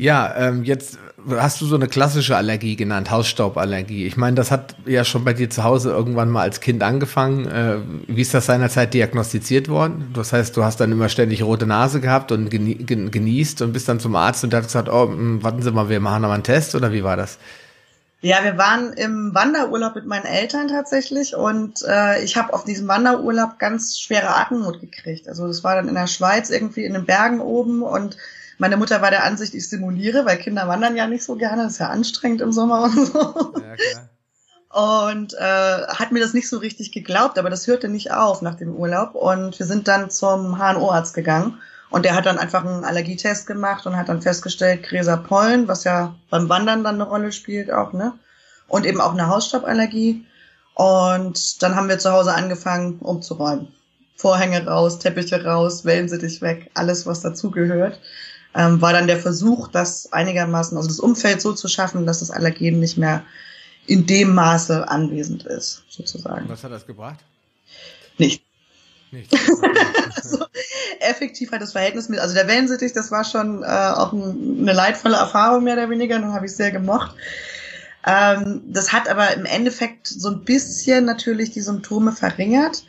Ja, 0.00 0.34
ähm, 0.34 0.64
jetzt 0.64 0.96
hast 1.28 1.60
du 1.60 1.66
so 1.66 1.74
eine 1.74 1.86
klassische 1.86 2.34
Allergie 2.34 2.74
genannt, 2.74 3.10
Hausstauballergie. 3.10 4.06
Ich 4.06 4.16
meine, 4.16 4.34
das 4.34 4.50
hat 4.50 4.74
ja 4.86 5.04
schon 5.04 5.26
bei 5.26 5.34
dir 5.34 5.50
zu 5.50 5.62
Hause 5.62 5.90
irgendwann 5.90 6.30
mal 6.30 6.40
als 6.40 6.62
Kind 6.62 6.82
angefangen. 6.82 7.46
Äh, 7.46 7.76
wie 8.06 8.22
ist 8.22 8.32
das 8.32 8.46
seinerzeit 8.46 8.94
diagnostiziert 8.94 9.68
worden? 9.68 10.10
Das 10.14 10.32
heißt, 10.32 10.56
du 10.56 10.64
hast 10.64 10.80
dann 10.80 10.90
immer 10.90 11.10
ständig 11.10 11.42
rote 11.42 11.66
Nase 11.66 12.00
gehabt 12.00 12.32
und 12.32 12.48
genießt 12.48 13.60
und 13.60 13.74
bist 13.74 13.90
dann 13.90 14.00
zum 14.00 14.16
Arzt 14.16 14.42
und 14.42 14.54
der 14.54 14.60
hat 14.60 14.68
gesagt, 14.68 14.88
oh, 14.88 15.06
hm, 15.06 15.42
warten 15.42 15.60
Sie 15.60 15.70
mal, 15.70 15.90
wir 15.90 16.00
machen 16.00 16.24
aber 16.24 16.32
einen 16.32 16.44
Test 16.44 16.74
oder 16.74 16.92
wie 16.92 17.04
war 17.04 17.18
das? 17.18 17.36
Ja, 18.22 18.42
wir 18.42 18.56
waren 18.56 18.94
im 18.94 19.34
Wanderurlaub 19.34 19.96
mit 19.96 20.06
meinen 20.06 20.24
Eltern 20.24 20.68
tatsächlich 20.68 21.36
und 21.36 21.82
äh, 21.86 22.24
ich 22.24 22.38
habe 22.38 22.54
auf 22.54 22.64
diesem 22.64 22.88
Wanderurlaub 22.88 23.58
ganz 23.58 23.98
schwere 23.98 24.34
Atemnot 24.34 24.80
gekriegt. 24.80 25.28
Also 25.28 25.46
das 25.46 25.62
war 25.62 25.74
dann 25.74 25.88
in 25.88 25.94
der 25.94 26.06
Schweiz 26.06 26.48
irgendwie 26.48 26.84
in 26.84 26.94
den 26.94 27.04
Bergen 27.04 27.40
oben 27.40 27.82
und 27.82 28.16
meine 28.60 28.76
Mutter 28.76 29.00
war 29.00 29.10
der 29.10 29.24
Ansicht, 29.24 29.54
ich 29.54 29.68
simuliere, 29.70 30.26
weil 30.26 30.36
Kinder 30.36 30.68
wandern 30.68 30.94
ja 30.94 31.06
nicht 31.06 31.24
so 31.24 31.34
gerne, 31.34 31.62
das 31.62 31.72
ist 31.72 31.78
ja 31.78 31.88
anstrengend 31.88 32.42
im 32.42 32.52
Sommer 32.52 32.82
und 32.84 33.06
so. 33.06 33.18
Ja, 33.18 33.74
klar. 33.74 34.10
Und 34.72 35.34
äh, 35.34 35.86
hat 35.88 36.12
mir 36.12 36.20
das 36.20 36.34
nicht 36.34 36.48
so 36.48 36.58
richtig 36.58 36.92
geglaubt, 36.92 37.38
aber 37.38 37.48
das 37.48 37.66
hörte 37.66 37.88
nicht 37.88 38.12
auf 38.12 38.42
nach 38.42 38.54
dem 38.54 38.76
Urlaub. 38.76 39.14
Und 39.14 39.58
wir 39.58 39.66
sind 39.66 39.88
dann 39.88 40.10
zum 40.10 40.58
HNO-Arzt 40.58 41.14
gegangen. 41.14 41.58
Und 41.88 42.04
der 42.04 42.14
hat 42.14 42.26
dann 42.26 42.38
einfach 42.38 42.64
einen 42.64 42.84
Allergietest 42.84 43.48
gemacht 43.48 43.86
und 43.86 43.96
hat 43.96 44.08
dann 44.10 44.22
festgestellt, 44.22 44.84
Gräser 44.84 45.16
Pollen, 45.16 45.66
was 45.66 45.82
ja 45.84 46.14
beim 46.28 46.48
Wandern 46.48 46.84
dann 46.84 46.96
eine 46.96 47.04
Rolle 47.04 47.32
spielt 47.32 47.72
auch, 47.72 47.92
ne? 47.92 48.12
Und 48.68 48.86
eben 48.86 49.00
auch 49.00 49.12
eine 49.12 49.26
Hausstauballergie. 49.26 50.24
Und 50.74 51.62
dann 51.62 51.74
haben 51.74 51.88
wir 51.88 51.98
zu 51.98 52.12
Hause 52.12 52.34
angefangen 52.34 53.00
umzuräumen. 53.00 53.74
Vorhänge 54.14 54.64
raus, 54.66 54.98
Teppiche 54.98 55.44
raus, 55.44 55.84
Wellensittich 55.84 56.42
weg, 56.42 56.70
alles 56.74 57.06
was 57.06 57.22
dazugehört 57.22 57.98
ähm, 58.54 58.80
war 58.80 58.92
dann 58.92 59.06
der 59.06 59.18
Versuch, 59.18 59.68
das 59.68 60.12
einigermaßen, 60.12 60.76
also 60.76 60.88
das 60.88 61.00
Umfeld 61.00 61.40
so 61.40 61.52
zu 61.52 61.68
schaffen, 61.68 62.06
dass 62.06 62.20
das 62.20 62.30
Allergen 62.30 62.80
nicht 62.80 62.98
mehr 62.98 63.24
in 63.86 64.06
dem 64.06 64.34
Maße 64.34 64.88
anwesend 64.88 65.44
ist, 65.44 65.84
sozusagen. 65.88 66.48
Was 66.48 66.64
hat 66.64 66.72
das 66.72 66.86
gebracht? 66.86 67.20
Nicht. 68.18 68.42
Nicht. 69.10 69.32
also, 70.14 70.44
effektiv 71.00 71.50
hat 71.50 71.62
das 71.62 71.72
Verhältnis 71.72 72.08
mit, 72.08 72.20
also 72.20 72.34
der 72.34 72.46
Wellensittich, 72.46 72.92
das 72.92 73.10
war 73.10 73.24
schon 73.24 73.62
äh, 73.62 73.66
auch 73.66 74.12
ein, 74.12 74.58
eine 74.60 74.72
leidvolle 74.72 75.16
Erfahrung 75.16 75.64
mehr 75.64 75.74
oder 75.74 75.90
weniger, 75.90 76.18
dann 76.18 76.32
habe 76.32 76.46
ich 76.46 76.52
sehr 76.54 76.70
gemocht. 76.70 77.14
Ähm, 78.06 78.62
das 78.66 78.92
hat 78.92 79.08
aber 79.08 79.34
im 79.34 79.44
Endeffekt 79.44 80.06
so 80.06 80.30
ein 80.30 80.44
bisschen 80.44 81.04
natürlich 81.04 81.50
die 81.50 81.60
Symptome 81.60 82.12
verringert. 82.12 82.84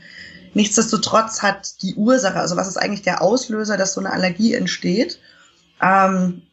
Nichtsdestotrotz 0.54 1.42
hat 1.42 1.82
die 1.82 1.96
Ursache, 1.96 2.40
also 2.40 2.56
was 2.58 2.68
ist 2.68 2.78
eigentlich 2.78 3.02
der 3.02 3.22
Auslöser, 3.22 3.78
dass 3.78 3.94
so 3.94 4.02
eine 4.02 4.12
Allergie 4.12 4.54
entsteht, 4.54 5.20
ähm, 5.82 6.44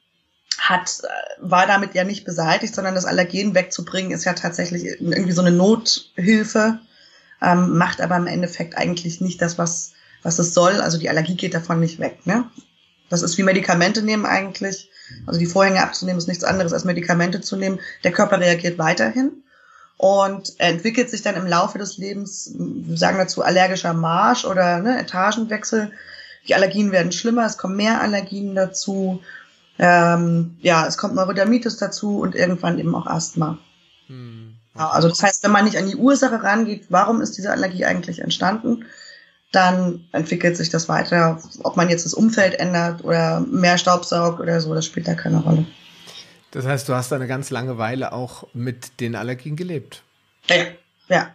hat, 0.58 1.00
äh, 1.02 1.08
war 1.40 1.66
damit 1.66 1.94
ja 1.94 2.04
nicht 2.04 2.24
beseitigt, 2.24 2.74
sondern 2.74 2.94
das 2.94 3.04
Allergen 3.04 3.54
wegzubringen 3.54 4.10
ist 4.10 4.24
ja 4.24 4.32
tatsächlich 4.32 4.84
irgendwie 4.84 5.32
so 5.32 5.42
eine 5.42 5.52
Nothilfe, 5.52 6.80
ähm, 7.40 7.76
macht 7.76 8.00
aber 8.00 8.16
im 8.16 8.26
Endeffekt 8.26 8.76
eigentlich 8.76 9.20
nicht 9.20 9.40
das, 9.40 9.58
was, 9.58 9.92
was 10.22 10.38
es 10.38 10.54
soll. 10.54 10.80
Also 10.80 10.98
die 10.98 11.08
Allergie 11.08 11.36
geht 11.36 11.54
davon 11.54 11.80
nicht 11.80 12.00
weg. 12.00 12.26
Ne? 12.26 12.44
Das 13.08 13.22
ist 13.22 13.38
wie 13.38 13.42
Medikamente 13.42 14.02
nehmen 14.02 14.26
eigentlich. 14.26 14.90
Also 15.26 15.38
die 15.38 15.46
Vorhänge 15.46 15.82
abzunehmen 15.82 16.18
ist 16.18 16.28
nichts 16.28 16.44
anderes 16.44 16.72
als 16.72 16.84
Medikamente 16.84 17.40
zu 17.40 17.56
nehmen. 17.56 17.80
Der 18.04 18.12
Körper 18.12 18.40
reagiert 18.40 18.78
weiterhin 18.78 19.42
und 19.96 20.58
entwickelt 20.58 21.10
sich 21.10 21.22
dann 21.22 21.36
im 21.36 21.46
Laufe 21.46 21.78
des 21.78 21.96
Lebens, 21.96 22.52
wir 22.56 22.96
sagen 22.96 23.18
dazu 23.18 23.42
allergischer 23.42 23.94
Marsch 23.94 24.44
oder 24.44 24.80
ne, 24.80 25.00
Etagenwechsel, 25.00 25.92
die 26.48 26.54
Allergien 26.54 26.92
werden 26.92 27.12
schlimmer, 27.12 27.46
es 27.46 27.58
kommen 27.58 27.76
mehr 27.76 28.00
Allergien 28.00 28.54
dazu. 28.54 29.22
Ähm, 29.78 30.56
ja, 30.60 30.86
es 30.86 30.98
kommt 30.98 31.14
Neurodermitis 31.14 31.76
dazu 31.76 32.18
und 32.18 32.34
irgendwann 32.34 32.78
eben 32.78 32.94
auch 32.94 33.06
Asthma. 33.06 33.58
Hm, 34.08 34.56
okay. 34.74 34.84
Also 34.90 35.08
das 35.08 35.22
heißt, 35.22 35.44
wenn 35.44 35.52
man 35.52 35.64
nicht 35.64 35.76
an 35.76 35.86
die 35.86 35.96
Ursache 35.96 36.42
rangeht, 36.42 36.86
warum 36.88 37.20
ist 37.20 37.36
diese 37.36 37.50
Allergie 37.50 37.84
eigentlich 37.84 38.20
entstanden, 38.20 38.86
dann 39.52 40.04
entwickelt 40.12 40.56
sich 40.56 40.68
das 40.68 40.88
weiter. 40.88 41.40
Ob 41.62 41.76
man 41.76 41.88
jetzt 41.88 42.04
das 42.04 42.14
Umfeld 42.14 42.54
ändert 42.58 43.04
oder 43.04 43.40
mehr 43.40 43.78
Staub 43.78 44.04
saugt 44.04 44.40
oder 44.40 44.60
so, 44.60 44.74
das 44.74 44.84
spielt 44.84 45.06
da 45.06 45.14
keine 45.14 45.38
Rolle. 45.38 45.64
Das 46.50 46.66
heißt, 46.66 46.88
du 46.88 46.94
hast 46.94 47.12
eine 47.12 47.26
ganz 47.26 47.50
lange 47.50 47.78
Weile 47.78 48.12
auch 48.12 48.46
mit 48.54 49.00
den 49.00 49.14
Allergien 49.14 49.54
gelebt. 49.54 50.02
Ja, 50.48 50.56
ja. 51.08 51.34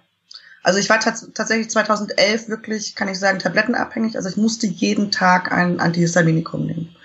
Also 0.63 0.79
ich 0.79 0.89
war 0.89 0.99
tatsächlich 0.99 1.69
2011 1.69 2.47
wirklich, 2.47 2.95
kann 2.95 3.09
ich 3.09 3.19
sagen, 3.19 3.39
tablettenabhängig. 3.39 4.15
Also 4.15 4.29
ich 4.29 4.37
musste 4.37 4.65
jeden 4.65 5.11
Tag 5.11 5.51
ein 5.51 5.81
Antihistaminikum 5.81 6.65
nehmen. 6.65 6.95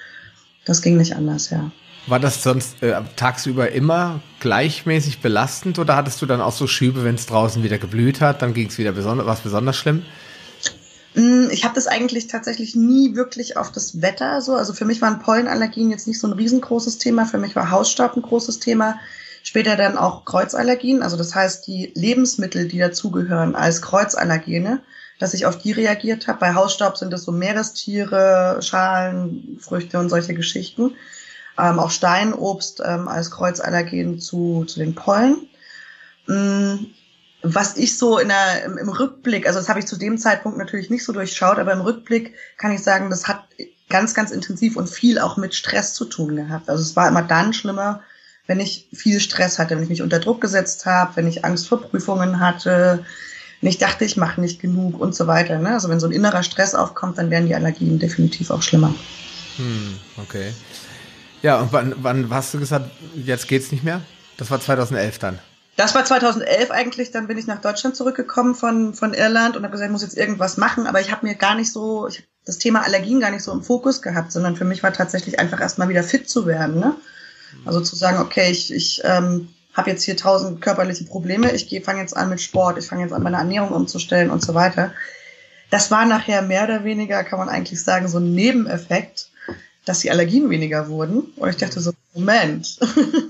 Das 0.64 0.80
ging 0.80 0.96
nicht 0.96 1.16
anders, 1.16 1.50
ja. 1.50 1.70
War 2.06 2.20
das 2.20 2.42
sonst 2.42 2.82
äh, 2.82 2.94
tagsüber 3.16 3.72
immer 3.72 4.20
gleichmäßig 4.40 5.20
belastend 5.20 5.78
oder 5.78 5.96
hattest 5.96 6.22
du 6.22 6.26
dann 6.26 6.40
auch 6.40 6.52
so 6.52 6.66
Schübe, 6.66 7.04
wenn 7.04 7.16
es 7.16 7.26
draußen 7.26 7.62
wieder 7.62 7.78
geblüht 7.78 8.20
hat, 8.20 8.40
dann 8.40 8.54
ging 8.54 8.68
es 8.68 8.78
wieder 8.78 8.92
besonders, 8.92 9.26
was 9.26 9.40
besonders 9.40 9.76
schlimm? 9.76 10.04
Mm, 11.14 11.48
ich 11.50 11.64
habe 11.64 11.74
das 11.74 11.86
eigentlich 11.86 12.28
tatsächlich 12.28 12.76
nie 12.76 13.16
wirklich 13.16 13.56
auf 13.56 13.72
das 13.72 14.00
Wetter 14.00 14.40
so. 14.40 14.54
Also 14.54 14.72
für 14.72 14.84
mich 14.84 15.02
waren 15.02 15.18
Pollenallergien 15.18 15.90
jetzt 15.90 16.06
nicht 16.06 16.20
so 16.20 16.28
ein 16.28 16.32
riesengroßes 16.32 16.98
Thema. 16.98 17.26
Für 17.26 17.38
mich 17.38 17.56
war 17.56 17.70
Hausstaub 17.70 18.16
ein 18.16 18.22
großes 18.22 18.60
Thema. 18.60 19.00
Später 19.48 19.76
dann 19.76 19.96
auch 19.96 20.26
Kreuzallergien, 20.26 21.02
also 21.02 21.16
das 21.16 21.34
heißt 21.34 21.66
die 21.66 21.90
Lebensmittel, 21.94 22.68
die 22.68 22.76
dazugehören 22.76 23.54
als 23.54 23.80
Kreuzallergene, 23.80 24.82
dass 25.18 25.32
ich 25.32 25.46
auf 25.46 25.56
die 25.56 25.72
reagiert 25.72 26.28
habe. 26.28 26.38
Bei 26.38 26.52
Hausstaub 26.52 26.98
sind 26.98 27.14
es 27.14 27.22
so 27.22 27.32
Meerestiere, 27.32 28.58
Schalen, 28.60 29.56
Früchte 29.58 29.98
und 30.00 30.10
solche 30.10 30.34
Geschichten. 30.34 30.96
Ähm, 31.58 31.78
auch 31.78 31.90
Steinobst 31.90 32.82
ähm, 32.84 33.08
als 33.08 33.30
Kreuzallergen 33.30 34.20
zu, 34.20 34.66
zu 34.66 34.80
den 34.80 34.94
Pollen. 34.94 35.48
Mm, 36.26 36.84
was 37.40 37.78
ich 37.78 37.96
so 37.96 38.18
in 38.18 38.28
der, 38.28 38.66
im 38.66 38.90
Rückblick, 38.90 39.46
also 39.46 39.60
das 39.60 39.70
habe 39.70 39.78
ich 39.78 39.86
zu 39.86 39.96
dem 39.96 40.18
Zeitpunkt 40.18 40.58
natürlich 40.58 40.90
nicht 40.90 41.06
so 41.06 41.14
durchschaut, 41.14 41.58
aber 41.58 41.72
im 41.72 41.80
Rückblick 41.80 42.34
kann 42.58 42.70
ich 42.70 42.82
sagen, 42.82 43.08
das 43.08 43.26
hat 43.26 43.44
ganz, 43.88 44.12
ganz 44.12 44.30
intensiv 44.30 44.76
und 44.76 44.90
viel 44.90 45.18
auch 45.18 45.38
mit 45.38 45.54
Stress 45.54 45.94
zu 45.94 46.04
tun 46.04 46.36
gehabt. 46.36 46.68
Also 46.68 46.82
es 46.82 46.96
war 46.96 47.08
immer 47.08 47.22
dann 47.22 47.54
schlimmer, 47.54 48.02
wenn 48.48 48.58
ich 48.60 48.88
viel 48.92 49.20
Stress 49.20 49.58
hatte, 49.58 49.76
wenn 49.76 49.84
ich 49.84 49.90
mich 49.90 50.02
unter 50.02 50.18
Druck 50.18 50.40
gesetzt 50.40 50.86
habe, 50.86 51.14
wenn 51.16 51.28
ich 51.28 51.44
Angst 51.44 51.68
vor 51.68 51.82
Prüfungen 51.82 52.40
hatte, 52.40 53.04
wenn 53.60 53.70
ich 53.70 53.78
dachte, 53.78 54.04
ich 54.04 54.16
mache 54.16 54.40
nicht 54.40 54.60
genug 54.60 54.98
und 54.98 55.14
so 55.14 55.26
weiter. 55.26 55.58
Ne? 55.58 55.74
Also 55.74 55.88
wenn 55.90 56.00
so 56.00 56.06
ein 56.06 56.12
innerer 56.12 56.42
Stress 56.42 56.74
aufkommt, 56.74 57.18
dann 57.18 57.30
werden 57.30 57.46
die 57.46 57.54
Allergien 57.54 57.98
definitiv 57.98 58.50
auch 58.50 58.62
schlimmer. 58.62 58.94
Hm, 59.56 59.98
okay. 60.16 60.52
Ja, 61.42 61.60
und 61.60 61.72
wann, 61.72 61.94
wann 61.98 62.30
hast 62.30 62.54
du 62.54 62.58
gesagt, 62.58 62.90
jetzt 63.14 63.48
geht's 63.48 63.70
nicht 63.70 63.84
mehr? 63.84 64.00
Das 64.38 64.50
war 64.50 64.60
2011 64.60 65.18
dann. 65.18 65.38
Das 65.76 65.94
war 65.94 66.04
2011 66.04 66.70
eigentlich, 66.70 67.10
dann 67.12 67.28
bin 67.28 67.38
ich 67.38 67.46
nach 67.46 67.60
Deutschland 67.60 67.96
zurückgekommen 67.96 68.54
von, 68.54 68.94
von 68.94 69.14
Irland 69.14 69.56
und 69.56 69.62
habe 69.62 69.72
gesagt, 69.72 69.88
ich 69.88 69.92
muss 69.92 70.02
jetzt 70.02 70.16
irgendwas 70.16 70.56
machen, 70.56 70.86
aber 70.86 71.00
ich 71.00 71.12
habe 71.12 71.26
mir 71.26 71.34
gar 71.34 71.54
nicht 71.54 71.70
so, 71.70 72.08
ich 72.08 72.16
habe 72.16 72.26
das 72.46 72.58
Thema 72.58 72.82
Allergien 72.82 73.20
gar 73.20 73.30
nicht 73.30 73.44
so 73.44 73.52
im 73.52 73.62
Fokus 73.62 74.00
gehabt, 74.00 74.32
sondern 74.32 74.56
für 74.56 74.64
mich 74.64 74.82
war 74.82 74.92
tatsächlich 74.92 75.38
einfach 75.38 75.60
erstmal 75.60 75.88
wieder 75.88 76.02
fit 76.02 76.28
zu 76.28 76.46
werden. 76.46 76.80
Ne? 76.80 76.96
Also 77.64 77.80
zu 77.80 77.96
sagen, 77.96 78.18
okay, 78.18 78.50
ich, 78.50 78.72
ich 78.72 79.00
ähm, 79.04 79.48
habe 79.74 79.90
jetzt 79.90 80.02
hier 80.02 80.16
tausend 80.16 80.60
körperliche 80.60 81.04
Probleme, 81.04 81.52
ich 81.52 81.68
fange 81.84 82.00
jetzt 82.00 82.16
an 82.16 82.28
mit 82.28 82.40
Sport, 82.40 82.78
ich 82.78 82.86
fange 82.86 83.02
jetzt 83.02 83.12
an, 83.12 83.22
meine 83.22 83.36
Ernährung 83.36 83.70
umzustellen 83.70 84.30
und 84.30 84.42
so 84.42 84.54
weiter. 84.54 84.92
Das 85.70 85.90
war 85.90 86.06
nachher 86.06 86.42
mehr 86.42 86.64
oder 86.64 86.84
weniger, 86.84 87.22
kann 87.24 87.38
man 87.38 87.48
eigentlich 87.48 87.82
sagen, 87.82 88.08
so 88.08 88.18
ein 88.18 88.32
Nebeneffekt, 88.32 89.30
dass 89.84 90.00
die 90.00 90.10
Allergien 90.10 90.50
weniger 90.50 90.88
wurden. 90.88 91.20
Und 91.36 91.48
ich 91.48 91.56
dachte 91.56 91.80
so, 91.80 91.92
Moment, 92.14 92.78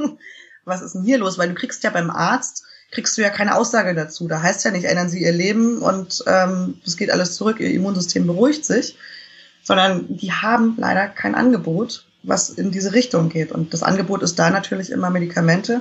was 0.65 0.83
ist 0.83 0.95
denn 0.95 1.05
hier 1.05 1.19
los? 1.19 1.37
Weil 1.39 1.49
du 1.49 1.55
kriegst 1.55 1.83
ja 1.85 1.91
beim 1.91 2.11
Arzt, 2.11 2.65
kriegst 2.91 3.19
du 3.19 3.23
ja 3.23 3.31
keine 3.31 3.57
Aussage 3.57 3.95
dazu. 3.95 4.29
Da 4.29 4.41
heißt 4.41 4.65
ja 4.65 4.71
nicht, 4.71 4.85
ändern 4.85 5.11
Sie 5.11 5.23
Ihr 5.23 5.33
Leben 5.33 5.79
und 5.79 6.23
ähm, 6.27 6.81
es 6.87 6.97
geht 6.97 7.11
alles 7.11 7.35
zurück, 7.35 7.61
Ihr 7.61 7.71
Immunsystem 7.71 8.27
beruhigt 8.27 8.65
sich, 8.65 8.97
sondern 9.63 10.07
die 10.09 10.33
haben 10.33 10.77
leider 10.79 11.09
kein 11.09 11.35
Angebot, 11.35 12.07
was 12.23 12.51
in 12.51 12.71
diese 12.71 12.93
Richtung 12.93 13.29
geht. 13.29 13.53
Und 13.53 13.73
das 13.73 13.83
Angebot 13.83 14.23
ist 14.23 14.39
da 14.39 14.51
natürlich 14.51 14.91
immer 14.91 15.11
Medikamente 15.11 15.81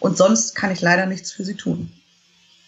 und 0.00 0.16
sonst 0.16 0.54
kann 0.54 0.70
ich 0.70 0.80
leider 0.80 1.06
nichts 1.06 1.32
für 1.32 1.44
sie 1.44 1.54
tun. 1.54 1.92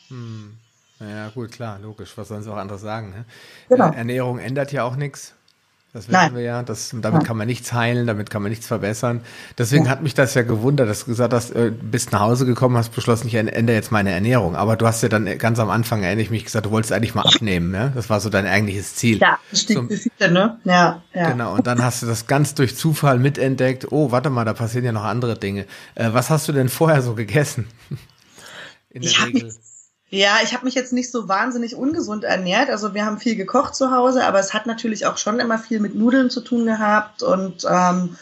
Hm. 0.09 0.57
Ja, 1.01 1.29
gut, 1.31 1.51
klar, 1.53 1.79
logisch. 1.81 2.13
Was 2.17 2.29
sollen 2.29 2.43
sie 2.43 2.53
auch 2.53 2.57
anderes 2.57 2.81
sagen? 2.81 3.11
Ne? 3.11 3.25
Genau. 3.69 3.91
Ernährung 3.91 4.39
ändert 4.39 4.73
ja 4.73 4.85
auch 4.85 4.97
nichts. 4.97 5.35
Das 5.95 6.09
wissen 6.09 6.13
Nein. 6.13 6.35
wir 6.35 6.43
ja. 6.43 6.63
Das, 6.65 6.91
damit 6.91 7.13
Nein. 7.13 7.23
kann 7.23 7.37
man 7.37 7.47
nichts 7.47 7.73
heilen, 7.73 8.09
damit 8.09 8.29
kann 8.29 8.43
man 8.43 8.51
nichts 8.51 8.67
verbessern. 8.67 9.21
Deswegen 9.57 9.85
ja. 9.85 9.93
hat 9.93 10.03
mich 10.03 10.13
das 10.13 10.35
ja 10.35 10.43
gewundert, 10.43 10.89
dass 10.89 11.01
du 11.01 11.07
gesagt 11.07 11.33
hast, 11.33 11.55
du 11.55 11.69
äh, 11.69 11.71
bist 11.71 12.11
nach 12.11 12.19
Hause 12.19 12.47
gekommen, 12.47 12.77
hast 12.77 12.93
beschlossen, 12.93 13.29
ich 13.29 13.37
ändere 13.37 13.77
jetzt 13.77 13.93
meine 13.93 14.11
Ernährung. 14.11 14.57
Aber 14.57 14.75
du 14.75 14.89
hast 14.89 15.05
ja 15.05 15.09
dann 15.09 15.39
ganz 15.39 15.61
am 15.61 15.71
Anfang, 15.71 16.03
erinnere 16.03 16.25
ich 16.25 16.31
mich, 16.31 16.45
gesagt, 16.45 16.67
du 16.67 16.73
wolltest 16.73 16.93
eigentlich 16.93 17.15
mal 17.15 17.23
abnehmen. 17.23 17.73
Ja? 17.73 17.93
Das 17.95 18.11
war 18.11 18.19
so 18.19 18.29
dein 18.29 18.45
eigentliches 18.45 18.97
Ziel. 18.97 19.19
Ja, 19.19 19.39
das 19.53 19.61
stimmt. 19.61 19.93
So, 19.93 20.11
viele, 20.19 20.33
ne? 20.33 20.59
Ja, 20.65 21.03
ja. 21.15 21.31
Genau. 21.31 21.55
Und 21.55 21.69
dann 21.69 21.81
hast 21.81 22.03
du 22.03 22.07
das 22.07 22.27
ganz 22.27 22.55
durch 22.55 22.77
Zufall 22.77 23.21
mitentdeckt. 23.21 23.93
Oh, 23.93 24.11
warte 24.11 24.31
mal, 24.31 24.45
da 24.45 24.53
passieren 24.53 24.85
ja 24.85 24.91
noch 24.91 25.05
andere 25.05 25.39
Dinge. 25.39 25.65
Äh, 25.95 26.09
was 26.11 26.29
hast 26.29 26.49
du 26.49 26.53
denn 26.53 26.71
vorher 26.71 27.03
so 27.03 27.15
gegessen? 27.15 27.69
In 28.91 29.03
der 29.03 29.11
ich 29.13 29.25
Regel. 29.25 29.55
Ja, 30.15 30.39
ich 30.45 30.55
habe 30.55 30.65
mich 30.65 30.77
jetzt 30.77 30.93
nicht 30.93 31.11
so 31.11 31.27
wahnsinnig 31.29 31.75
ungesund 31.75 32.23
ernährt. 32.23 32.71
Also 32.71 32.95
wir 32.95 33.05
haben 33.05 33.19
viel 33.19 33.35
gekocht 33.35 33.75
zu 33.75 33.91
Hause, 33.91 34.25
aber 34.25 34.39
es 34.39 34.55
hat 34.55 34.65
natürlich 34.65 35.07
auch 35.07 35.19
schon 35.19 35.41
immer 35.41 35.59
viel 35.59 35.81
mit 35.81 35.97
Nudeln 35.97 36.31
zu 36.31 36.41
tun 36.41 36.67
gehabt 36.67 37.25
und 37.25 37.67
ähm, 37.69 38.17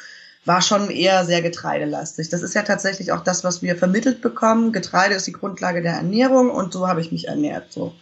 war 0.47 0.63
schon 0.63 0.89
eher 0.89 1.27
sehr 1.27 1.43
getreidelastig. 1.43 2.31
Das 2.31 2.41
ist 2.41 2.55
ja 2.55 2.63
tatsächlich 2.63 3.13
auch 3.13 3.23
das, 3.23 3.45
was 3.45 3.61
wir 3.61 3.77
vermittelt 3.77 4.23
bekommen. 4.23 4.73
Getreide 4.73 5.15
ist 5.15 5.27
die 5.27 5.33
Grundlage 5.33 5.83
der 5.83 5.93
Ernährung 5.93 6.49
und 6.49 6.73
so 6.73 6.89
habe 6.89 7.03
ich 7.03 7.13
mich 7.13 7.29
ernährt. 7.29 7.71
So 7.71 7.93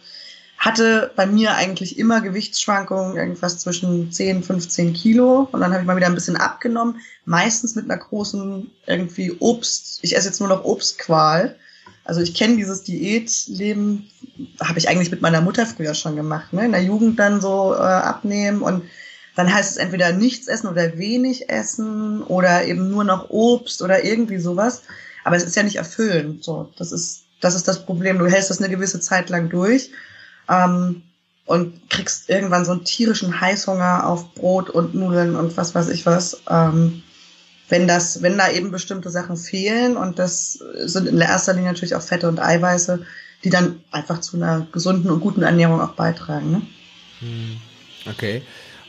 hatte 0.57 1.11
bei 1.17 1.25
mir 1.25 1.55
eigentlich 1.55 1.99
immer 1.99 2.21
Gewichtsschwankungen, 2.21 3.17
irgendwas 3.17 3.57
zwischen 3.57 4.09
10, 4.09 4.43
15 4.43 4.93
Kilo. 4.93 5.49
Und 5.51 5.59
dann 5.59 5.73
habe 5.73 5.81
ich 5.81 5.87
mal 5.87 5.97
wieder 5.97 6.07
ein 6.07 6.15
bisschen 6.15 6.37
abgenommen. 6.37 7.01
Meistens 7.25 7.75
mit 7.75 7.91
einer 7.91 7.97
großen 7.97 8.71
irgendwie 8.87 9.35
Obst. 9.39 9.99
Ich 10.01 10.15
esse 10.15 10.29
jetzt 10.29 10.39
nur 10.39 10.47
noch 10.47 10.63
Obstqual. 10.63 11.57
Also 12.11 12.19
ich 12.19 12.33
kenne 12.33 12.57
dieses 12.57 12.83
Diätleben, 12.83 14.09
habe 14.61 14.77
ich 14.77 14.89
eigentlich 14.89 15.11
mit 15.11 15.21
meiner 15.21 15.39
Mutter 15.39 15.65
früher 15.65 15.93
schon 15.93 16.17
gemacht. 16.17 16.51
Ne? 16.51 16.65
In 16.65 16.73
der 16.73 16.83
Jugend 16.83 17.17
dann 17.17 17.39
so 17.39 17.73
äh, 17.73 17.77
abnehmen 17.77 18.61
und 18.61 18.83
dann 19.37 19.53
heißt 19.53 19.71
es 19.71 19.77
entweder 19.77 20.11
nichts 20.11 20.49
essen 20.49 20.67
oder 20.67 20.97
wenig 20.97 21.49
essen 21.49 22.21
oder 22.23 22.65
eben 22.65 22.91
nur 22.91 23.05
noch 23.05 23.29
Obst 23.29 23.81
oder 23.81 24.03
irgendwie 24.03 24.39
sowas. 24.39 24.81
Aber 25.23 25.37
es 25.37 25.45
ist 25.45 25.55
ja 25.55 25.63
nicht 25.63 25.77
erfüllend. 25.77 26.43
So, 26.43 26.69
das 26.77 26.91
ist 26.91 27.23
das 27.39 27.55
ist 27.55 27.69
das 27.69 27.85
Problem. 27.85 28.19
Du 28.19 28.27
hältst 28.27 28.49
das 28.49 28.59
eine 28.59 28.67
gewisse 28.67 28.99
Zeit 28.99 29.29
lang 29.29 29.47
durch 29.47 29.91
ähm, 30.49 31.03
und 31.45 31.89
kriegst 31.89 32.29
irgendwann 32.29 32.65
so 32.65 32.73
einen 32.73 32.83
tierischen 32.83 33.39
Heißhunger 33.39 34.05
auf 34.05 34.33
Brot 34.33 34.69
und 34.69 34.93
Nudeln 34.95 35.37
und 35.37 35.55
was 35.55 35.73
weiß 35.73 35.87
ich 35.87 36.05
was. 36.05 36.41
Ähm, 36.49 37.03
wenn 37.71 37.87
das, 37.87 38.21
wenn 38.21 38.37
da 38.37 38.51
eben 38.51 38.69
bestimmte 38.69 39.09
Sachen 39.09 39.37
fehlen 39.37 39.95
und 39.95 40.19
das 40.19 40.59
sind 40.83 41.07
in 41.07 41.19
erster 41.19 41.53
Linie 41.53 41.69
natürlich 41.69 41.95
auch 41.95 42.01
Fette 42.01 42.27
und 42.27 42.39
Eiweiße, 42.39 43.03
die 43.45 43.49
dann 43.49 43.79
einfach 43.91 44.19
zu 44.19 44.35
einer 44.35 44.67
gesunden 44.71 45.09
und 45.09 45.21
guten 45.21 45.41
Ernährung 45.41 45.79
auch 45.79 45.93
beitragen. 45.93 46.51
Ne? 46.51 46.61
Hm, 47.19 47.57
okay. 48.11 48.43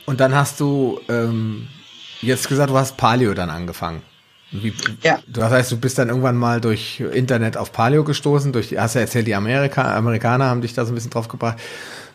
Und 0.05 0.19
dann 0.19 0.35
hast 0.35 0.59
du 0.59 0.99
ähm, 1.07 1.69
jetzt 2.21 2.49
gesagt, 2.49 2.69
du 2.69 2.77
hast 2.77 2.97
Paleo 2.97 3.33
dann 3.33 3.49
angefangen. 3.49 4.01
Wie, 4.51 4.73
ja. 5.01 5.19
Das 5.27 5.51
heißt, 5.51 5.71
du 5.71 5.77
bist 5.77 5.97
dann 5.97 6.09
irgendwann 6.09 6.35
mal 6.35 6.59
durch 6.59 6.99
Internet 6.99 7.55
auf 7.55 7.71
Paleo 7.71 8.03
gestoßen, 8.03 8.51
durch, 8.51 8.77
hast 8.77 8.95
ja 8.95 9.01
erzählt, 9.01 9.25
die 9.25 9.33
Amerika, 9.33 9.95
Amerikaner 9.95 10.45
haben 10.45 10.61
dich 10.61 10.73
da 10.73 10.85
so 10.85 10.91
ein 10.91 10.95
bisschen 10.95 11.09
drauf 11.09 11.29
gebracht. 11.29 11.57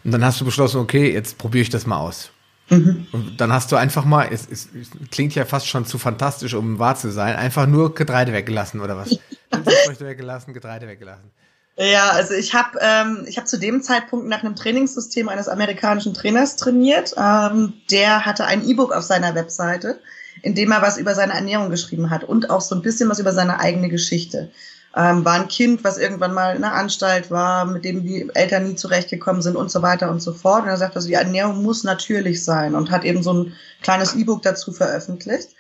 Und 0.05 0.13
dann 0.13 0.25
hast 0.25 0.41
du 0.41 0.45
beschlossen, 0.45 0.81
okay, 0.81 1.13
jetzt 1.13 1.39
probiere 1.39 1.63
ich 1.63 1.71
das 1.71 1.87
mal 1.87 1.97
aus. 1.97 2.31
Mhm. 2.71 3.07
Und 3.13 3.41
dann 3.41 3.53
hast 3.53 3.73
du 3.73 3.77
einfach 3.77 4.05
mal, 4.05 4.29
es, 4.31 4.47
es, 4.51 4.69
es, 4.75 4.91
klingt 5.11 5.35
ja 5.35 5.45
fast 5.45 5.67
schon 5.67 5.87
zu 5.87 5.99
fantastisch, 5.99 6.55
um 6.55 6.79
wahr 6.79 6.97
zu 6.97 7.11
sein, 7.11 7.37
einfach 7.37 7.67
nur 7.67 7.95
Getreide 7.95 8.33
weggelassen 8.33 8.81
oder 8.81 8.97
was? 8.97 9.19
Früchte 9.87 10.07
weggelassen, 10.07 10.53
Getreide 10.53 10.87
weggelassen. 10.87 11.31
Ja, 11.77 12.11
also 12.11 12.35
ich 12.35 12.55
habe 12.55 12.77
ähm, 12.81 13.25
ich 13.29 13.37
habe 13.37 13.47
zu 13.47 13.57
dem 13.57 13.83
Zeitpunkt 13.83 14.27
nach 14.27 14.43
einem 14.43 14.57
Trainingssystem 14.57 15.29
eines 15.29 15.49
amerikanischen 15.49 16.13
Trainers 16.13 16.57
trainiert. 16.57 17.15
Ähm, 17.17 17.75
der 17.91 18.27
hatte 18.27 18.47
ein 18.47 18.69
E-Book 18.69 18.93
auf 18.93 19.05
seiner 19.05 19.37
Webseite, 19.37 20.01
in 20.43 20.57
dem 20.57 20.73
er 20.73 20.83
was 20.83 20.99
über 20.99 21.15
seine 21.15 21.35
Ernährung 21.35 21.71
geschrieben 21.71 22.11
hat 22.11 22.25
und 22.25 22.51
auch 22.51 22.61
so 22.63 22.75
ein 22.75 22.83
bisschen 22.83 23.09
was 23.09 23.21
über 23.21 23.33
seine 23.33 23.61
eigene 23.61 23.89
Geschichte 23.89 24.51
ähm, 24.97 25.25
war 25.25 25.35
ein 25.35 25.49
Kind, 25.49 25.85
was 25.85 25.99
irgendwann 25.99 26.35
mal 26.35 26.57
in 26.57 26.65
einer 26.65 26.75
Anstalt 26.75 27.31
war, 27.31 27.65
mit 27.67 27.85
dem 27.85 28.03
die 28.03 28.29
Eltern 28.35 28.65
nie 28.65 28.75
zurechtgekommen 28.75 29.43
sind 29.43 29.57
und 29.57 29.71
so 29.71 29.83
weiter 29.83 30.11
und 30.11 30.21
so 30.21 30.33
fort. 30.33 30.63
Und 30.63 30.69
er 30.69 30.77
sagt, 30.77 30.97
also 30.97 31.09
die 31.09 31.15
Ernährung 31.15 31.63
muss 31.63 31.85
natürlich 31.85 32.45
sein 32.45 32.75
und 32.75 32.91
hat 32.91 33.05
eben 33.05 33.23
so 33.23 33.33
ein 33.33 33.53
kleines 33.83 34.15
E-Book 34.15 34.43
dazu 34.43 34.73
veröffentlicht. 34.73 35.51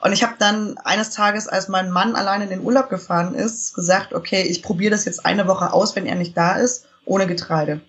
Und 0.00 0.12
ich 0.12 0.22
habe 0.22 0.34
dann 0.38 0.76
eines 0.84 1.10
Tages, 1.10 1.48
als 1.48 1.68
mein 1.68 1.90
Mann 1.90 2.14
allein 2.14 2.42
in 2.42 2.50
den 2.50 2.60
Urlaub 2.60 2.90
gefahren 2.90 3.34
ist, 3.34 3.74
gesagt, 3.74 4.12
okay, 4.12 4.42
ich 4.42 4.62
probiere 4.62 4.90
das 4.90 5.06
jetzt 5.06 5.24
eine 5.24 5.48
Woche 5.48 5.72
aus, 5.72 5.96
wenn 5.96 6.04
er 6.04 6.14
nicht 6.14 6.36
da 6.36 6.56
ist, 6.56 6.86
ohne 7.06 7.26
Getreide. 7.26 7.80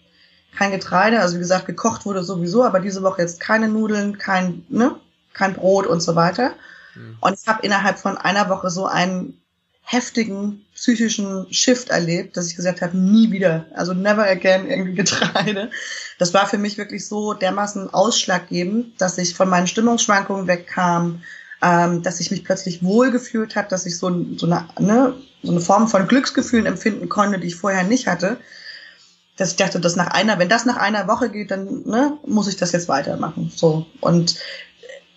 Kein 0.57 0.71
Getreide, 0.71 1.19
also 1.19 1.35
wie 1.35 1.39
gesagt, 1.39 1.65
gekocht 1.65 2.05
wurde 2.05 2.23
sowieso, 2.23 2.63
aber 2.63 2.79
diese 2.79 3.03
Woche 3.03 3.21
jetzt 3.21 3.41
keine 3.41 3.67
Nudeln, 3.67 4.17
kein, 4.17 4.65
ne, 4.69 4.95
kein 5.33 5.53
Brot 5.53 5.85
und 5.87 5.99
so 5.99 6.15
weiter. 6.15 6.53
Mhm. 6.95 7.17
Und 7.19 7.37
ich 7.37 7.47
habe 7.47 7.65
innerhalb 7.65 7.99
von 7.99 8.17
einer 8.17 8.49
Woche 8.49 8.69
so 8.69 8.85
einen 8.85 9.41
heftigen 9.81 10.64
psychischen 10.75 11.51
Shift 11.51 11.89
erlebt, 11.89 12.35
dass 12.37 12.47
ich 12.47 12.55
gesagt 12.55 12.81
habe, 12.81 12.97
nie 12.97 13.31
wieder, 13.31 13.65
also 13.73 13.93
never 13.93 14.23
again 14.29 14.69
irgendwie 14.69 14.93
Getreide. 14.93 15.71
Das 16.19 16.33
war 16.33 16.47
für 16.47 16.57
mich 16.57 16.77
wirklich 16.77 17.07
so 17.07 17.33
dermaßen 17.33 17.93
ausschlaggebend, 17.93 18.99
dass 19.01 19.17
ich 19.17 19.33
von 19.35 19.49
meinen 19.49 19.67
Stimmungsschwankungen 19.67 20.47
wegkam, 20.47 21.23
ähm, 21.61 22.03
dass 22.03 22.19
ich 22.19 22.29
mich 22.29 22.43
plötzlich 22.43 22.83
wohlgefühlt 22.83 23.55
habe, 23.55 23.69
dass 23.69 23.85
ich 23.85 23.97
so, 23.97 24.25
so, 24.35 24.45
eine, 24.45 24.67
ne, 24.79 25.13
so 25.41 25.51
eine 25.51 25.61
Form 25.61 25.87
von 25.87 26.07
Glücksgefühlen 26.07 26.65
empfinden 26.65 27.07
konnte, 27.07 27.39
die 27.39 27.47
ich 27.47 27.55
vorher 27.55 27.83
nicht 27.83 28.07
hatte. 28.07 28.37
dass 29.37 29.51
ich 29.51 29.55
dachte, 29.55 29.79
dass 29.79 29.95
nach 29.95 30.11
einer, 30.11 30.39
wenn 30.39 30.49
das 30.49 30.65
nach 30.65 30.77
einer 30.77 31.07
Woche 31.07 31.29
geht, 31.29 31.51
dann 31.51 31.83
ne, 31.85 32.17
muss 32.25 32.47
ich 32.47 32.57
das 32.57 32.73
jetzt 32.73 32.89
weitermachen. 32.89 33.51
So 33.55 33.85
und 34.01 34.35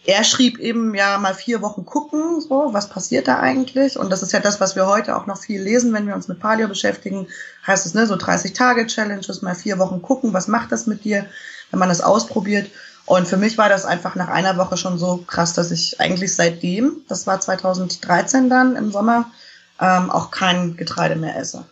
er 0.08 0.24
schrieb 0.24 0.58
eben 0.58 0.94
ja 0.94 1.18
mal 1.18 1.34
vier 1.34 1.60
Wochen 1.60 1.84
gucken, 1.84 2.40
so 2.40 2.72
was 2.72 2.88
passiert 2.88 3.28
da 3.28 3.40
eigentlich? 3.40 3.98
Und 3.98 4.08
das 4.08 4.22
ist 4.22 4.32
ja 4.32 4.40
das, 4.40 4.58
was 4.58 4.74
wir 4.74 4.86
heute 4.86 5.14
auch 5.14 5.26
noch 5.26 5.36
viel 5.36 5.60
lesen, 5.60 5.92
wenn 5.92 6.06
wir 6.06 6.14
uns 6.14 6.28
mit 6.28 6.40
Paleo 6.40 6.66
beschäftigen. 6.66 7.28
Heißt 7.66 7.84
es 7.84 7.92
ne, 7.92 8.06
so 8.06 8.16
30 8.16 8.54
Tage 8.54 8.86
Challenges, 8.86 9.42
mal 9.42 9.54
vier 9.54 9.78
Wochen 9.78 10.00
gucken, 10.00 10.32
was 10.32 10.48
macht 10.48 10.72
das 10.72 10.86
mit 10.86 11.04
dir, 11.04 11.26
wenn 11.70 11.78
man 11.78 11.90
das 11.90 12.00
ausprobiert? 12.00 12.70
Und 13.04 13.28
für 13.28 13.36
mich 13.36 13.58
war 13.58 13.68
das 13.68 13.84
einfach 13.84 14.14
nach 14.14 14.28
einer 14.28 14.56
Woche 14.56 14.78
schon 14.78 14.98
so 14.98 15.18
krass, 15.26 15.52
dass 15.52 15.70
ich 15.70 16.00
eigentlich 16.00 16.34
seitdem, 16.34 17.02
das 17.06 17.26
war 17.26 17.38
2013 17.38 18.48
dann 18.48 18.76
im 18.76 18.90
Sommer, 18.90 19.30
ähm, 19.78 20.10
auch 20.10 20.30
kein 20.30 20.78
Getreide 20.78 21.16
mehr 21.16 21.36
esse. 21.36 21.66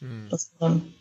Hm. 0.00 0.26
Das 0.28 0.50
war 0.58 0.70
dann 0.70 0.92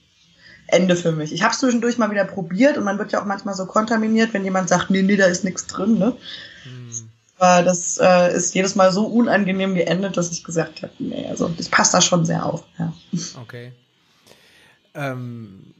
Ende 0.71 0.95
für 0.95 1.11
mich. 1.11 1.33
Ich 1.33 1.43
habe 1.43 1.53
es 1.53 1.59
zwischendurch 1.59 1.97
mal 1.97 2.11
wieder 2.11 2.25
probiert 2.25 2.77
und 2.77 2.83
man 2.83 2.97
wird 2.97 3.11
ja 3.11 3.21
auch 3.21 3.25
manchmal 3.25 3.55
so 3.55 3.65
kontaminiert, 3.65 4.33
wenn 4.33 4.43
jemand 4.43 4.69
sagt, 4.69 4.89
nee, 4.89 5.01
nee, 5.01 5.17
da 5.17 5.25
ist 5.25 5.43
nichts 5.43 5.67
drin. 5.67 5.97
Ne? 5.97 6.15
Hm. 6.63 7.09
Aber 7.37 7.63
das 7.63 7.97
äh, 8.01 8.35
ist 8.35 8.53
jedes 8.53 8.75
Mal 8.75 8.91
so 8.91 9.05
unangenehm 9.05 9.73
geendet, 9.73 10.15
dass 10.15 10.31
ich 10.31 10.43
gesagt 10.43 10.83
habe, 10.83 10.93
nee, 10.99 11.27
also 11.27 11.47
das 11.49 11.69
passt 11.69 11.93
da 11.93 12.01
schon 12.01 12.25
sehr 12.25 12.45
auf. 12.45 12.63
Ja. 12.77 12.93
Okay. 13.41 13.71
Ähm, 14.93 15.73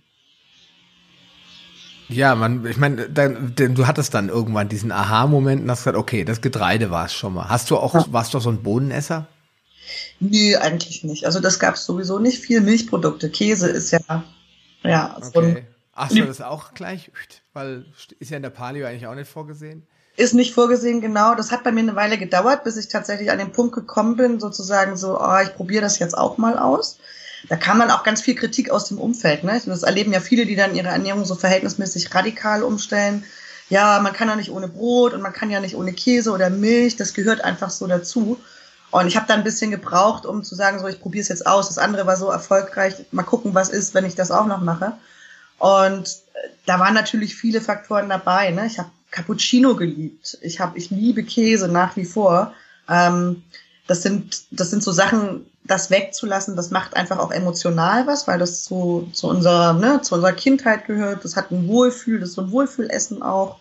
ja, 2.10 2.36
man, 2.36 2.65
ich 2.65 2.77
meine, 2.77 3.07
du 3.07 3.88
hattest 3.88 4.13
dann 4.13 4.27
irgendwann 4.27 4.69
diesen 4.69 4.91
Aha-Moment 4.91 5.63
und 5.63 5.71
hast 5.71 5.81
gesagt, 5.81 5.98
okay, 5.98 6.25
das 6.25 6.41
Getreide 6.41 6.91
war 6.91 7.05
es 7.05 7.13
schon 7.13 7.33
mal. 7.33 7.48
Hast 7.48 7.69
du 7.69 7.77
auch, 7.77 7.93
ja. 7.93 8.05
warst 8.10 8.33
du 8.33 8.39
so 8.39 8.50
ein 8.50 8.63
Bohnenesser? 8.63 9.27
Nee, 10.19 10.55
eigentlich 10.55 11.03
nicht. 11.03 11.25
Also 11.25 11.39
das 11.39 11.60
gab 11.60 11.75
es 11.75 11.86
sowieso 11.86 12.19
nicht 12.19 12.39
viel. 12.39 12.62
Milchprodukte, 12.62 13.29
Käse 13.29 13.69
ist 13.69 13.91
ja 13.91 14.24
ja, 14.83 15.17
okay. 15.21 15.65
Ach 15.93 16.09
so, 16.09 16.23
das 16.23 16.41
auch 16.41 16.73
gleich? 16.73 17.11
Weil 17.53 17.85
ist 18.19 18.31
ja 18.31 18.38
in 18.38 18.43
der 18.43 18.50
Paleo 18.50 18.88
eigentlich 18.88 19.07
auch 19.07 19.15
nicht 19.15 19.29
vorgesehen. 19.29 19.85
Ist 20.17 20.33
nicht 20.33 20.53
vorgesehen, 20.53 21.01
genau. 21.01 21.35
Das 21.35 21.51
hat 21.51 21.63
bei 21.63 21.71
mir 21.71 21.81
eine 21.81 21.95
Weile 21.95 22.17
gedauert, 22.17 22.63
bis 22.63 22.77
ich 22.77 22.88
tatsächlich 22.88 23.31
an 23.31 23.38
den 23.38 23.51
Punkt 23.51 23.73
gekommen 23.73 24.17
bin, 24.17 24.39
sozusagen 24.39 24.97
so, 24.97 25.19
oh, 25.19 25.39
ich 25.43 25.53
probiere 25.55 25.81
das 25.81 26.00
jetzt 26.00 26.17
auch 26.17 26.38
mal 26.38 26.57
aus. 26.57 27.00
Da 27.50 27.55
kam 27.55 27.79
dann 27.79 27.91
auch 27.91 28.03
ganz 28.03 28.21
viel 28.21 28.35
Kritik 28.35 28.69
aus 28.69 28.85
dem 28.85 29.00
Umfeld. 29.00 29.43
Ne? 29.43 29.59
Das 29.65 29.83
erleben 29.83 30.13
ja 30.13 30.19
viele, 30.19 30.45
die 30.45 30.55
dann 30.55 30.75
ihre 30.75 30.89
Ernährung 30.89 31.25
so 31.25 31.35
verhältnismäßig 31.35 32.13
radikal 32.13 32.63
umstellen. 32.63 33.23
Ja, 33.69 34.00
man 34.00 34.13
kann 34.13 34.27
ja 34.27 34.35
nicht 34.35 34.51
ohne 34.51 34.67
Brot 34.67 35.13
und 35.13 35.21
man 35.21 35.33
kann 35.33 35.50
ja 35.50 35.59
nicht 35.59 35.75
ohne 35.75 35.93
Käse 35.93 36.31
oder 36.31 36.50
Milch. 36.50 36.97
Das 36.97 37.13
gehört 37.13 37.43
einfach 37.43 37.69
so 37.69 37.88
dazu. 37.88 38.39
Und 38.91 39.07
ich 39.07 39.15
habe 39.15 39.25
da 39.27 39.33
ein 39.33 39.43
bisschen 39.43 39.71
gebraucht, 39.71 40.25
um 40.25 40.43
zu 40.43 40.53
sagen, 40.53 40.79
so 40.79 40.88
ich 40.88 41.01
probiere 41.01 41.21
es 41.21 41.29
jetzt 41.29 41.48
aus. 41.48 41.69
Das 41.69 41.77
andere 41.77 42.05
war 42.05 42.17
so 42.17 42.29
erfolgreich. 42.29 42.95
Mal 43.12 43.24
gucken, 43.24 43.55
was 43.55 43.69
ist, 43.69 43.93
wenn 43.93 44.05
ich 44.05 44.15
das 44.15 44.31
auch 44.31 44.45
noch 44.45 44.62
mache. 44.62 44.93
Und 45.57 46.07
äh, 46.07 46.50
da 46.65 46.79
waren 46.79 46.93
natürlich 46.93 47.36
viele 47.36 47.62
Faktoren 47.62 48.10
dabei. 48.10 48.51
Ne? 48.51 48.67
Ich 48.67 48.79
habe 48.79 48.89
Cappuccino 49.12 49.75
geliebt. 49.75 50.38
Ich 50.41 50.60
habe, 50.60 50.77
ich 50.77 50.89
liebe 50.89 51.24
Käse 51.24 51.67
nach 51.67 51.95
wie 51.95 52.05
vor. 52.05 52.53
Ähm, 52.89 53.43
das 53.88 54.01
sind, 54.01 54.43
das 54.51 54.69
sind 54.69 54.83
so 54.83 54.91
Sachen, 54.91 55.45
das 55.63 55.89
wegzulassen, 55.89 56.55
das 56.55 56.71
macht 56.71 56.95
einfach 56.95 57.19
auch 57.19 57.31
emotional 57.31 58.07
was, 58.07 58.27
weil 58.27 58.39
das 58.39 58.63
zu, 58.63 59.10
zu 59.13 59.27
unserer, 59.27 59.74
ne, 59.74 60.01
zu 60.01 60.15
unserer 60.15 60.33
Kindheit 60.33 60.86
gehört. 60.86 61.24
Das 61.24 61.36
hat 61.36 61.51
ein 61.51 61.67
Wohlfühl, 61.67 62.19
das 62.19 62.29
ist 62.29 62.36
so 62.36 62.41
ein 62.41 62.51
Wohlfühlessen 62.51 63.21
auch 63.21 63.57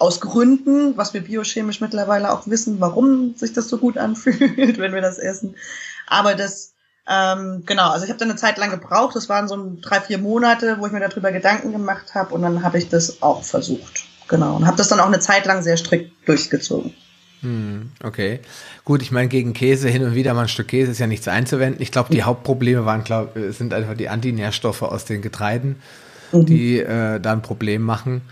aus 0.00 0.20
Gründen, 0.20 0.96
was 0.96 1.12
wir 1.12 1.20
biochemisch 1.20 1.80
mittlerweile 1.80 2.32
auch 2.32 2.46
wissen, 2.46 2.80
warum 2.80 3.34
sich 3.36 3.52
das 3.52 3.68
so 3.68 3.76
gut 3.76 3.98
anfühlt, 3.98 4.38
wenn 4.78 4.94
wir 4.94 5.02
das 5.02 5.18
essen. 5.18 5.56
Aber 6.06 6.34
das, 6.34 6.72
ähm, 7.06 7.64
genau, 7.66 7.90
also 7.90 8.04
ich 8.04 8.10
habe 8.10 8.18
da 8.18 8.24
eine 8.24 8.36
Zeit 8.36 8.56
lang 8.56 8.70
gebraucht. 8.70 9.14
Das 9.14 9.28
waren 9.28 9.46
so 9.46 9.76
drei, 9.82 10.00
vier 10.00 10.18
Monate, 10.18 10.76
wo 10.80 10.86
ich 10.86 10.92
mir 10.92 11.06
darüber 11.06 11.30
Gedanken 11.32 11.70
gemacht 11.72 12.14
habe 12.14 12.34
und 12.34 12.42
dann 12.42 12.62
habe 12.62 12.78
ich 12.78 12.88
das 12.88 13.22
auch 13.22 13.44
versucht. 13.44 14.06
Genau. 14.26 14.56
Und 14.56 14.66
habe 14.66 14.78
das 14.78 14.88
dann 14.88 15.00
auch 15.00 15.06
eine 15.06 15.20
Zeit 15.20 15.44
lang 15.44 15.62
sehr 15.62 15.76
strikt 15.76 16.12
durchgezogen. 16.26 16.94
Hm, 17.42 17.92
okay. 18.02 18.40
Gut, 18.84 19.02
ich 19.02 19.12
meine, 19.12 19.28
gegen 19.28 19.52
Käse 19.52 19.88
hin 19.88 20.02
und 20.04 20.14
wieder 20.14 20.32
mal 20.32 20.42
ein 20.42 20.48
Stück 20.48 20.68
Käse 20.68 20.92
ist 20.92 20.98
ja 20.98 21.06
nichts 21.06 21.28
einzuwenden. 21.28 21.82
Ich 21.82 21.92
glaube, 21.92 22.12
die 22.12 22.22
Hauptprobleme 22.22 22.86
waren, 22.86 23.04
glaub, 23.04 23.34
sind 23.50 23.74
einfach 23.74 23.96
die 23.96 24.08
Antinährstoffe 24.08 24.82
aus 24.82 25.04
den 25.04 25.20
Getreiden, 25.20 25.76
mhm. 26.32 26.46
die 26.46 26.78
äh, 26.78 27.20
da 27.20 27.32
ein 27.32 27.42
Problem 27.42 27.82
machen. 27.82 28.22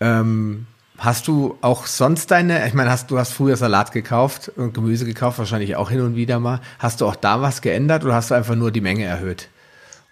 Ähm, 0.00 0.66
Hast 0.98 1.28
du 1.28 1.58
auch 1.60 1.86
sonst 1.86 2.30
deine, 2.30 2.66
ich 2.66 2.74
meine, 2.74 2.90
hast 2.90 3.10
du 3.10 3.18
hast 3.18 3.32
früher 3.32 3.56
Salat 3.56 3.92
gekauft 3.92 4.50
und 4.56 4.72
Gemüse 4.72 5.04
gekauft, 5.04 5.38
wahrscheinlich 5.38 5.76
auch 5.76 5.90
hin 5.90 6.00
und 6.00 6.16
wieder 6.16 6.38
mal. 6.38 6.60
Hast 6.78 7.00
du 7.00 7.06
auch 7.06 7.16
da 7.16 7.42
was 7.42 7.60
geändert 7.60 8.04
oder 8.04 8.14
hast 8.14 8.30
du 8.30 8.34
einfach 8.34 8.54
nur 8.54 8.70
die 8.70 8.80
Menge 8.80 9.04
erhöht? 9.04 9.48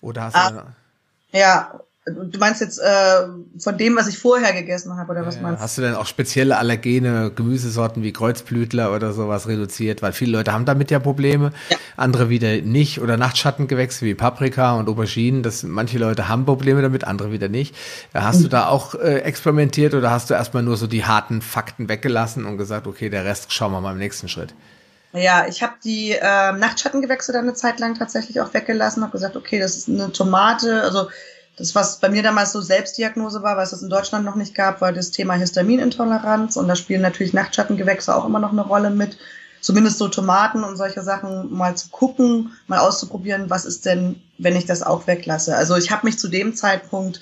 Oder 0.00 0.24
hast 0.24 0.36
ah, 0.36 0.50
du 0.50 1.38
Ja, 1.38 1.80
Du 2.06 2.38
meinst 2.38 2.60
jetzt 2.60 2.78
äh, 2.78 3.26
von 3.58 3.78
dem, 3.78 3.96
was 3.96 4.08
ich 4.08 4.18
vorher 4.18 4.52
gegessen 4.52 4.94
habe, 4.98 5.12
oder 5.12 5.24
was 5.24 5.36
ja, 5.36 5.42
meinst 5.42 5.58
du? 5.58 5.62
Hast 5.62 5.78
du 5.78 5.82
denn 5.82 5.94
auch 5.94 6.04
spezielle 6.04 6.58
allergene 6.58 7.30
Gemüsesorten 7.34 8.02
wie 8.02 8.12
Kreuzblütler 8.12 8.94
oder 8.94 9.14
sowas 9.14 9.48
reduziert? 9.48 10.02
Weil 10.02 10.12
viele 10.12 10.32
Leute 10.32 10.52
haben 10.52 10.66
damit 10.66 10.90
ja 10.90 10.98
Probleme, 10.98 11.52
ja. 11.70 11.78
andere 11.96 12.28
wieder 12.28 12.56
nicht. 12.60 13.00
Oder 13.00 13.16
Nachtschattengewächse 13.16 14.04
wie 14.04 14.14
Paprika 14.14 14.74
und 14.74 14.86
Auberginen. 14.90 15.42
Das, 15.42 15.62
manche 15.62 15.96
Leute 15.96 16.28
haben 16.28 16.44
Probleme 16.44 16.82
damit, 16.82 17.04
andere 17.04 17.32
wieder 17.32 17.48
nicht. 17.48 17.74
Hast 18.12 18.40
mhm. 18.40 18.42
du 18.42 18.48
da 18.50 18.68
auch 18.68 18.94
äh, 18.96 19.20
experimentiert 19.20 19.94
oder 19.94 20.10
hast 20.10 20.28
du 20.28 20.34
erstmal 20.34 20.62
nur 20.62 20.76
so 20.76 20.86
die 20.86 21.06
harten 21.06 21.40
Fakten 21.40 21.88
weggelassen 21.88 22.44
und 22.44 22.58
gesagt, 22.58 22.86
okay, 22.86 23.08
der 23.08 23.24
Rest 23.24 23.50
schauen 23.50 23.72
wir 23.72 23.80
mal 23.80 23.92
im 23.92 23.98
nächsten 23.98 24.28
Schritt? 24.28 24.54
Ja, 25.14 25.46
ich 25.46 25.62
habe 25.62 25.74
die 25.82 26.10
äh, 26.10 26.52
Nachtschattengewächse 26.52 27.32
dann 27.32 27.44
eine 27.44 27.54
Zeit 27.54 27.78
lang 27.78 27.94
tatsächlich 27.94 28.40
auch 28.40 28.52
weggelassen, 28.52 29.02
habe 29.02 29.12
gesagt, 29.12 29.36
okay, 29.36 29.60
das 29.60 29.76
ist 29.76 29.88
eine 29.88 30.12
Tomate, 30.12 30.82
also 30.82 31.08
das, 31.56 31.74
was 31.74 32.00
bei 32.00 32.08
mir 32.08 32.22
damals 32.22 32.52
so 32.52 32.60
Selbstdiagnose 32.60 33.42
war, 33.42 33.56
was 33.56 33.72
es 33.72 33.82
in 33.82 33.90
Deutschland 33.90 34.24
noch 34.24 34.34
nicht 34.34 34.54
gab, 34.54 34.80
war 34.80 34.92
das 34.92 35.10
Thema 35.10 35.34
Histaminintoleranz. 35.34 36.56
Und 36.56 36.66
da 36.68 36.74
spielen 36.74 37.02
natürlich 37.02 37.32
Nachtschattengewächse 37.32 38.14
auch 38.14 38.24
immer 38.24 38.40
noch 38.40 38.52
eine 38.52 38.62
Rolle 38.66 38.90
mit. 38.90 39.16
Zumindest 39.60 39.98
so 39.98 40.08
Tomaten 40.08 40.62
und 40.62 40.76
solche 40.76 41.02
Sachen 41.02 41.52
mal 41.52 41.76
zu 41.76 41.88
gucken, 41.88 42.52
mal 42.66 42.80
auszuprobieren, 42.80 43.48
was 43.48 43.64
ist 43.64 43.86
denn, 43.86 44.20
wenn 44.36 44.56
ich 44.56 44.66
das 44.66 44.82
auch 44.82 45.06
weglasse. 45.06 45.56
Also 45.56 45.76
ich 45.76 45.90
habe 45.90 46.06
mich 46.06 46.18
zu 46.18 46.28
dem 46.28 46.54
Zeitpunkt, 46.54 47.20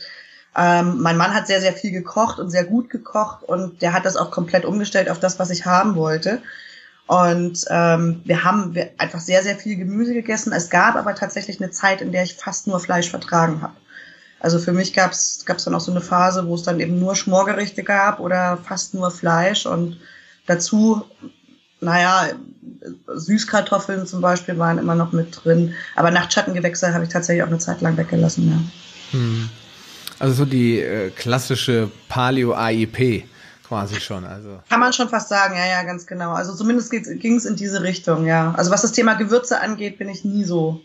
ähm, 0.56 1.00
mein 1.00 1.16
Mann 1.16 1.34
hat 1.34 1.46
sehr, 1.46 1.60
sehr 1.60 1.72
viel 1.72 1.92
gekocht 1.92 2.40
und 2.40 2.50
sehr 2.50 2.64
gut 2.64 2.90
gekocht 2.90 3.44
und 3.44 3.80
der 3.80 3.92
hat 3.92 4.04
das 4.04 4.16
auch 4.16 4.30
komplett 4.30 4.64
umgestellt 4.64 5.08
auf 5.08 5.20
das, 5.20 5.38
was 5.38 5.50
ich 5.50 5.66
haben 5.66 5.94
wollte. 5.94 6.42
Und 7.06 7.64
ähm, 7.70 8.22
wir 8.24 8.42
haben 8.42 8.74
einfach 8.98 9.20
sehr, 9.20 9.42
sehr 9.42 9.56
viel 9.56 9.76
Gemüse 9.76 10.14
gegessen. 10.14 10.52
Es 10.52 10.68
gab 10.68 10.96
aber 10.96 11.14
tatsächlich 11.14 11.60
eine 11.60 11.70
Zeit, 11.70 12.00
in 12.00 12.10
der 12.10 12.24
ich 12.24 12.34
fast 12.34 12.66
nur 12.66 12.80
Fleisch 12.80 13.10
vertragen 13.10 13.62
habe. 13.62 13.74
Also 14.42 14.58
für 14.58 14.72
mich 14.72 14.92
gab 14.92 15.12
es 15.12 15.44
dann 15.46 15.74
auch 15.74 15.80
so 15.80 15.92
eine 15.92 16.00
Phase, 16.00 16.48
wo 16.48 16.56
es 16.56 16.64
dann 16.64 16.80
eben 16.80 16.98
nur 16.98 17.14
Schmorgerichte 17.14 17.84
gab 17.84 18.18
oder 18.18 18.58
fast 18.64 18.92
nur 18.92 19.12
Fleisch 19.12 19.66
und 19.66 19.98
dazu, 20.46 21.04
naja, 21.80 22.30
Süßkartoffeln 23.06 24.04
zum 24.04 24.20
Beispiel 24.20 24.58
waren 24.58 24.78
immer 24.78 24.96
noch 24.96 25.12
mit 25.12 25.44
drin. 25.44 25.74
Aber 25.94 26.10
Nachtschattengewächse 26.10 26.92
habe 26.92 27.04
ich 27.04 27.10
tatsächlich 27.10 27.44
auch 27.44 27.48
eine 27.48 27.58
Zeit 27.58 27.82
lang 27.82 27.96
weggelassen, 27.96 28.50
ja. 28.50 29.16
Hm. 29.16 29.48
Also 30.18 30.34
so 30.34 30.44
die 30.44 30.80
äh, 30.80 31.10
klassische 31.10 31.88
Paleo-AIP 32.08 33.24
quasi 33.68 34.00
schon. 34.00 34.24
Also. 34.24 34.60
Kann 34.68 34.80
man 34.80 34.92
schon 34.92 35.08
fast 35.08 35.28
sagen, 35.28 35.54
ja, 35.56 35.66
ja, 35.66 35.84
ganz 35.84 36.04
genau. 36.04 36.32
Also 36.32 36.52
zumindest 36.52 36.90
ging 36.90 37.36
es 37.36 37.44
in 37.44 37.54
diese 37.54 37.82
Richtung, 37.84 38.26
ja. 38.26 38.52
Also 38.56 38.72
was 38.72 38.82
das 38.82 38.90
Thema 38.90 39.14
Gewürze 39.14 39.60
angeht, 39.60 39.98
bin 39.98 40.08
ich 40.08 40.24
nie 40.24 40.42
so 40.42 40.80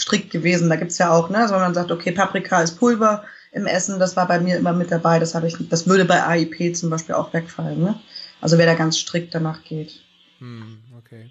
strikt 0.00 0.30
gewesen. 0.30 0.68
Da 0.68 0.76
gibt's 0.76 0.98
ja 0.98 1.12
auch, 1.12 1.30
ne, 1.30 1.46
so 1.48 1.54
man 1.54 1.74
sagt, 1.74 1.90
okay, 1.90 2.12
Paprika 2.12 2.62
ist 2.62 2.78
Pulver 2.78 3.24
im 3.52 3.66
Essen, 3.66 3.98
das 3.98 4.16
war 4.16 4.26
bei 4.28 4.40
mir 4.40 4.56
immer 4.56 4.72
mit 4.72 4.90
dabei, 4.90 5.18
das 5.18 5.34
habe 5.34 5.46
ich 5.46 5.58
nicht. 5.58 5.72
Das 5.72 5.86
würde 5.86 6.04
bei 6.04 6.24
AIP 6.24 6.76
zum 6.76 6.90
Beispiel 6.90 7.14
auch 7.14 7.32
wegfallen, 7.32 7.82
ne? 7.82 8.00
Also 8.40 8.58
wer 8.58 8.66
da 8.66 8.74
ganz 8.74 8.98
strikt 8.98 9.34
danach 9.34 9.64
geht. 9.64 10.02
Hm, 10.38 10.78
okay. 10.98 11.30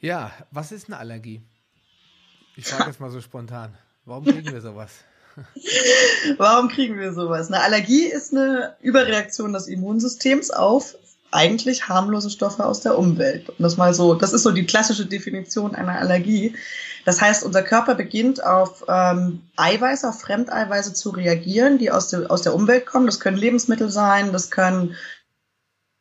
Ja, 0.00 0.32
was 0.50 0.72
ist 0.72 0.88
eine 0.88 0.98
Allergie? 0.98 1.40
Ich 2.56 2.66
frage 2.66 2.90
jetzt 2.90 3.00
mal 3.00 3.10
so 3.10 3.20
spontan. 3.20 3.74
Warum 4.04 4.24
kriegen 4.24 4.52
wir 4.52 4.60
sowas? 4.60 4.90
Warum 6.36 6.68
kriegen 6.68 6.98
wir 6.98 7.12
sowas? 7.12 7.48
Eine 7.48 7.62
Allergie 7.62 8.04
ist 8.04 8.32
eine 8.32 8.76
Überreaktion 8.80 9.52
des 9.52 9.66
Immunsystems 9.66 10.50
auf 10.50 10.94
eigentlich 11.30 11.88
harmlose 11.88 12.30
Stoffe 12.30 12.64
aus 12.64 12.80
der 12.80 12.98
Umwelt. 12.98 13.48
Und 13.48 13.60
das 13.60 13.76
mal 13.76 13.92
so, 13.92 14.14
das 14.14 14.32
ist 14.32 14.42
so 14.42 14.52
die 14.52 14.66
klassische 14.66 15.06
Definition 15.06 15.74
einer 15.74 15.98
Allergie. 15.98 16.54
Das 17.04 17.20
heißt, 17.20 17.44
unser 17.44 17.62
Körper 17.62 17.94
beginnt 17.94 18.44
auf 18.44 18.84
ähm, 18.88 19.42
Eiweiße, 19.56 20.08
auf 20.08 20.20
Fremdeiweiße 20.20 20.94
zu 20.94 21.10
reagieren, 21.10 21.78
die 21.78 21.90
aus, 21.90 22.08
der 22.08 22.30
aus 22.30 22.42
der 22.42 22.54
Umwelt 22.54 22.86
kommen. 22.86 23.06
Das 23.06 23.20
können 23.20 23.36
Lebensmittel 23.36 23.90
sein, 23.90 24.32
das 24.32 24.50
können 24.50 24.94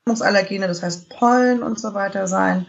Allergene, 0.05 0.67
das 0.67 0.83
heißt 0.83 1.09
Pollen 1.09 1.63
und 1.63 1.79
so 1.79 1.93
weiter 1.93 2.27
sein. 2.27 2.67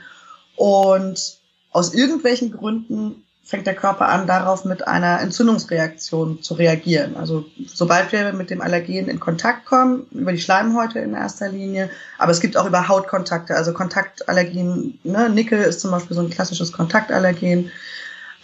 Und 0.57 1.39
aus 1.71 1.93
irgendwelchen 1.93 2.53
Gründen 2.53 3.24
fängt 3.45 3.67
der 3.67 3.75
Körper 3.75 4.09
an, 4.09 4.27
darauf 4.27 4.65
mit 4.65 4.89
einer 4.89 5.21
Entzündungsreaktion 5.21 6.43
zu 6.43 6.55
reagieren. 6.55 7.17
Also 7.17 7.45
sobald 7.67 8.11
wir 8.11 8.33
mit 8.33 8.49
dem 8.49 8.63
Allergen 8.63 9.09
in 9.09 9.21
Kontakt 9.21 9.67
kommen, 9.67 10.07
über 10.13 10.33
die 10.33 10.41
Schleimhäute 10.41 10.99
in 11.01 11.13
erster 11.13 11.51
Linie, 11.51 11.91
aber 12.19 12.33
es 12.33 12.41
gibt 12.41 12.57
auch 12.57 12.67
über 12.67 12.89
Hautkontakte, 12.89 13.55
also 13.55 13.75
Kontaktallergien. 13.75 14.99
Ne? 15.05 15.29
Nickel 15.29 15.61
ist 15.61 15.81
zum 15.81 15.91
Beispiel 15.91 16.17
so 16.17 16.23
ein 16.23 16.31
klassisches 16.31 16.73
Kontaktallergen. 16.73 17.71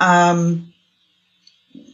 Ähm, 0.03 0.73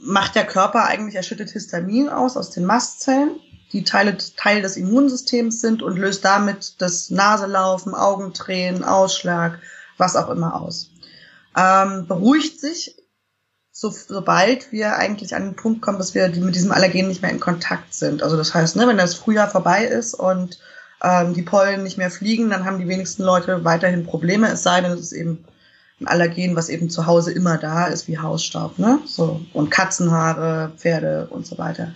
macht 0.01 0.35
der 0.35 0.45
Körper 0.45 0.85
eigentlich, 0.85 1.15
er 1.15 1.23
schüttet 1.23 1.51
Histamin 1.51 2.09
aus, 2.09 2.37
aus 2.37 2.51
den 2.51 2.65
Mastzellen, 2.65 3.37
die 3.73 3.85
Teile, 3.85 4.17
Teil 4.37 4.63
des 4.63 4.77
Immunsystems 4.77 5.61
sind 5.61 5.83
und 5.83 5.97
löst 5.97 6.25
damit 6.25 6.75
das 6.79 7.11
Naselaufen, 7.11 7.95
Augentränen, 7.95 8.83
Ausschlag, 8.83 9.61
was 9.97 10.17
auch 10.17 10.31
immer 10.31 10.61
aus. 10.61 10.91
Ähm, 11.57 12.07
beruhigt 12.07 12.61
sich, 12.61 12.97
so, 13.73 13.91
sobald 13.91 14.73
wir 14.73 14.97
eigentlich 14.97 15.35
an 15.35 15.45
den 15.45 15.57
Punkt 15.57 15.83
kommen, 15.83 15.99
dass 15.99 16.15
wir 16.15 16.29
mit 16.29 16.55
diesem 16.55 16.73
Allergen 16.73 17.09
nicht 17.09 17.21
mehr 17.21 17.31
in 17.31 17.41
Kontakt 17.41 17.93
sind. 17.93 18.23
Also 18.23 18.37
das 18.37 18.55
heißt, 18.55 18.77
ne, 18.77 18.89
wenn 18.89 18.97
das 18.97 19.15
Frühjahr 19.15 19.49
vorbei 19.49 19.85
ist 19.85 20.15
und 20.15 20.59
ähm, 21.03 21.35
die 21.35 21.43
Pollen 21.43 21.83
nicht 21.83 21.99
mehr 21.99 22.11
fliegen, 22.11 22.49
dann 22.49 22.65
haben 22.65 22.79
die 22.79 22.89
wenigsten 22.89 23.23
Leute 23.23 23.65
weiterhin 23.65 24.07
Probleme, 24.07 24.49
es 24.49 24.63
sei 24.63 24.81
denn, 24.81 24.93
es 24.93 25.01
ist 25.01 25.13
eben 25.13 25.45
ein 26.01 26.07
Allergen, 26.07 26.57
was 26.57 26.69
eben 26.69 26.91
zu 26.91 27.07
Hause 27.07 27.33
immer 27.33 27.59
da 27.59 27.87
ist, 27.87 28.09
wie 28.09 28.19
Hausstaub, 28.19 28.79
ne? 28.79 28.99
So, 29.07 29.41
und 29.53 29.71
Katzenhaare, 29.71 30.73
Pferde 30.77 31.27
und 31.31 31.47
so 31.47 31.59
weiter. 31.59 31.95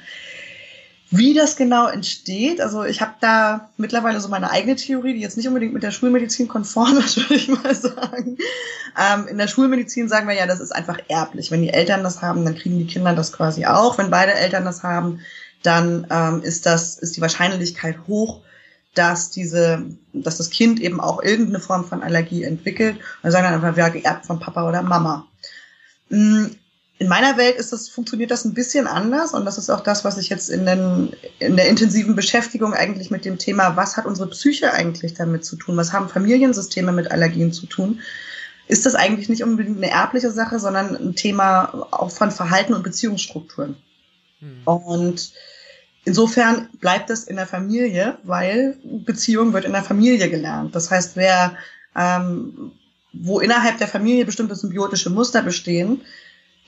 Wie 1.12 1.34
das 1.34 1.56
genau 1.56 1.88
entsteht, 1.88 2.60
also 2.60 2.84
ich 2.84 3.00
habe 3.00 3.14
da 3.20 3.70
mittlerweile 3.76 4.20
so 4.20 4.28
meine 4.28 4.50
eigene 4.50 4.76
Theorie, 4.76 5.14
die 5.14 5.20
jetzt 5.20 5.36
nicht 5.36 5.48
unbedingt 5.48 5.74
mit 5.74 5.82
der 5.82 5.90
Schulmedizin 5.90 6.46
konform 6.46 6.98
ist, 7.04 7.16
würde 7.16 7.34
ich 7.34 7.48
mal 7.48 7.74
sagen. 7.74 8.38
Ähm, 8.96 9.26
in 9.26 9.36
der 9.36 9.48
Schulmedizin 9.48 10.08
sagen 10.08 10.28
wir 10.28 10.36
ja, 10.36 10.46
das 10.46 10.60
ist 10.60 10.70
einfach 10.70 10.98
erblich. 11.08 11.50
Wenn 11.50 11.62
die 11.62 11.72
Eltern 11.72 12.04
das 12.04 12.22
haben, 12.22 12.44
dann 12.44 12.54
kriegen 12.54 12.78
die 12.78 12.86
Kinder 12.86 13.12
das 13.12 13.32
quasi 13.32 13.66
auch. 13.66 13.98
Wenn 13.98 14.10
beide 14.10 14.34
Eltern 14.34 14.64
das 14.64 14.84
haben, 14.84 15.20
dann 15.64 16.06
ähm, 16.10 16.42
ist 16.42 16.64
das 16.64 16.96
ist 16.98 17.16
die 17.16 17.20
Wahrscheinlichkeit 17.20 17.96
hoch, 18.06 18.42
dass 18.94 19.30
diese, 19.30 19.82
dass 20.12 20.36
das 20.36 20.50
Kind 20.50 20.78
eben 20.78 21.00
auch 21.00 21.22
irgendeine 21.22 21.60
Form 21.60 21.84
von 21.84 22.04
Allergie 22.04 22.44
entwickelt. 22.44 22.98
Und 23.22 23.32
sagen 23.32 23.44
dann 23.44 23.54
einfach, 23.54 23.76
ja, 23.76 23.88
geerbt 23.88 24.26
von 24.26 24.38
Papa 24.38 24.68
oder 24.68 24.82
Mama. 24.82 25.26
In 27.00 27.08
meiner 27.08 27.38
Welt 27.38 27.56
ist 27.56 27.72
das, 27.72 27.88
funktioniert 27.88 28.30
das 28.30 28.44
ein 28.44 28.52
bisschen 28.52 28.86
anders 28.86 29.32
und 29.32 29.46
das 29.46 29.56
ist 29.56 29.70
auch 29.70 29.80
das, 29.80 30.04
was 30.04 30.18
ich 30.18 30.28
jetzt 30.28 30.50
in, 30.50 30.66
den, 30.66 31.16
in 31.38 31.56
der 31.56 31.66
intensiven 31.66 32.14
Beschäftigung 32.14 32.74
eigentlich 32.74 33.10
mit 33.10 33.24
dem 33.24 33.38
Thema, 33.38 33.74
was 33.74 33.96
hat 33.96 34.04
unsere 34.04 34.28
Psyche 34.28 34.74
eigentlich 34.74 35.14
damit 35.14 35.46
zu 35.46 35.56
tun? 35.56 35.78
Was 35.78 35.94
haben 35.94 36.10
Familiensysteme 36.10 36.92
mit 36.92 37.10
Allergien 37.10 37.54
zu 37.54 37.64
tun? 37.64 38.00
Ist 38.68 38.84
das 38.84 38.94
eigentlich 38.94 39.30
nicht 39.30 39.42
unbedingt 39.42 39.78
eine 39.78 39.90
erbliche 39.90 40.30
Sache, 40.30 40.60
sondern 40.60 40.94
ein 40.94 41.14
Thema 41.16 41.88
auch 41.90 42.10
von 42.10 42.30
Verhalten 42.30 42.74
und 42.74 42.82
Beziehungsstrukturen? 42.82 43.76
Hm. 44.40 44.60
Und 44.66 45.32
insofern 46.04 46.68
bleibt 46.80 47.08
es 47.08 47.24
in 47.24 47.36
der 47.36 47.46
Familie, 47.46 48.18
weil 48.24 48.76
Beziehung 48.84 49.54
wird 49.54 49.64
in 49.64 49.72
der 49.72 49.84
Familie 49.84 50.28
gelernt. 50.28 50.74
Das 50.74 50.90
heißt, 50.90 51.16
wer, 51.16 51.56
ähm, 51.96 52.72
wo 53.14 53.40
innerhalb 53.40 53.78
der 53.78 53.88
Familie 53.88 54.26
bestimmte 54.26 54.54
symbiotische 54.54 55.08
Muster 55.08 55.40
bestehen, 55.40 56.02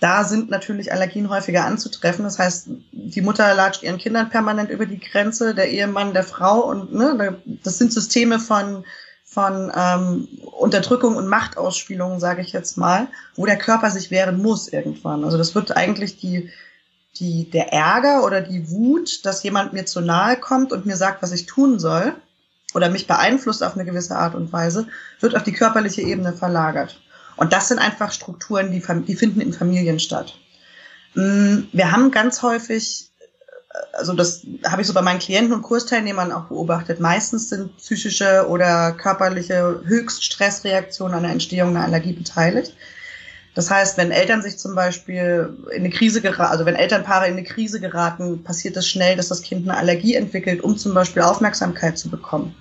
da 0.02 0.24
sind 0.24 0.50
natürlich 0.50 0.92
Allergien 0.92 1.30
häufiger 1.30 1.64
anzutreffen. 1.64 2.24
Das 2.24 2.36
heißt, 2.36 2.66
die 2.90 3.20
Mutter 3.20 3.54
latscht 3.54 3.84
ihren 3.84 3.98
Kindern 3.98 4.30
permanent 4.30 4.68
über 4.68 4.84
die 4.84 4.98
Grenze, 4.98 5.54
der 5.54 5.70
Ehemann 5.70 6.12
der 6.12 6.24
Frau 6.24 6.68
und 6.68 6.92
ne, 6.92 7.40
das 7.62 7.78
sind 7.78 7.92
Systeme 7.92 8.40
von 8.40 8.84
von 9.24 9.70
ähm, 9.74 10.28
Unterdrückung 10.58 11.16
und 11.16 11.28
Machtausspielung, 11.28 12.18
sage 12.18 12.42
ich 12.42 12.52
jetzt 12.52 12.76
mal, 12.76 13.06
wo 13.36 13.46
der 13.46 13.56
Körper 13.56 13.90
sich 13.90 14.10
wehren 14.10 14.42
muss 14.42 14.68
irgendwann. 14.68 15.24
Also 15.24 15.38
das 15.38 15.54
wird 15.54 15.74
eigentlich 15.76 16.18
die 16.18 16.50
die 17.20 17.48
der 17.48 17.72
Ärger 17.72 18.24
oder 18.24 18.40
die 18.40 18.70
Wut, 18.70 19.24
dass 19.24 19.44
jemand 19.44 19.72
mir 19.72 19.86
zu 19.86 20.00
nahe 20.00 20.36
kommt 20.36 20.72
und 20.72 20.84
mir 20.84 20.96
sagt, 20.96 21.22
was 21.22 21.30
ich 21.30 21.46
tun 21.46 21.78
soll 21.78 22.12
oder 22.74 22.90
mich 22.90 23.06
beeinflusst 23.06 23.62
auf 23.62 23.74
eine 23.74 23.84
gewisse 23.84 24.16
Art 24.16 24.34
und 24.34 24.52
Weise, 24.52 24.88
wird 25.20 25.36
auf 25.36 25.44
die 25.44 25.52
körperliche 25.52 26.02
Ebene 26.02 26.32
verlagert. 26.32 27.01
Und 27.36 27.52
das 27.52 27.68
sind 27.68 27.78
einfach 27.78 28.12
Strukturen, 28.12 28.70
die, 28.70 28.82
die 29.06 29.16
finden 29.16 29.40
in 29.40 29.52
Familien 29.52 29.98
statt. 29.98 30.34
Mm, 31.14 31.60
wir 31.72 31.92
haben 31.92 32.10
ganz 32.10 32.42
häufig, 32.42 33.10
äh, 33.70 33.96
also 33.96 34.12
das 34.12 34.46
habe 34.66 34.82
ich 34.82 34.88
so 34.88 34.94
bei 34.94 35.02
meinen 35.02 35.18
Klienten 35.18 35.52
und 35.52 35.62
Kursteilnehmern 35.62 36.32
auch 36.32 36.44
beobachtet, 36.44 37.00
meistens 37.00 37.48
sind 37.48 37.76
psychische 37.76 38.46
oder 38.48 38.92
körperliche 38.92 39.82
Höchststressreaktionen 39.84 41.16
an 41.16 41.22
der 41.22 41.32
Entstehung 41.32 41.70
einer 41.70 41.84
Allergie 41.84 42.12
beteiligt. 42.12 42.74
Das 43.54 43.70
heißt, 43.70 43.98
wenn 43.98 44.12
Eltern 44.12 44.40
sich 44.40 44.56
zum 44.56 44.74
Beispiel 44.74 45.54
in 45.72 45.80
eine 45.80 45.90
Krise 45.90 46.22
geraten, 46.22 46.52
also 46.52 46.64
wenn 46.64 46.74
Elternpaare 46.74 47.26
in 47.26 47.32
eine 47.32 47.44
Krise 47.44 47.80
geraten, 47.80 48.42
passiert 48.44 48.78
es 48.78 48.88
schnell, 48.88 49.16
dass 49.16 49.28
das 49.28 49.42
Kind 49.42 49.68
eine 49.68 49.76
Allergie 49.76 50.14
entwickelt, 50.14 50.62
um 50.62 50.78
zum 50.78 50.94
Beispiel 50.94 51.20
Aufmerksamkeit 51.20 51.98
zu 51.98 52.08
bekommen. 52.08 52.54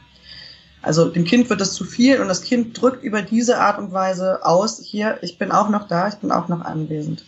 Also 0.82 1.10
dem 1.10 1.26
Kind 1.26 1.50
wird 1.50 1.62
das 1.62 1.74
zu 1.74 1.84
viel 1.84 2.20
und 2.20 2.28
das 2.28 2.42
Kind 2.42 2.80
drückt 2.80 3.04
über 3.04 3.22
diese 3.22 3.60
Art 3.60 3.78
und 3.78 3.92
Weise 3.92 4.44
aus, 4.44 4.80
hier, 4.84 5.20
ich 5.22 5.38
bin 5.38 5.52
auch 5.52 5.70
noch 5.70 5.88
da, 5.88 6.08
ich 6.08 6.16
bin 6.16 6.32
auch 6.32 6.48
noch 6.48 6.62
anwesend. 6.62 7.24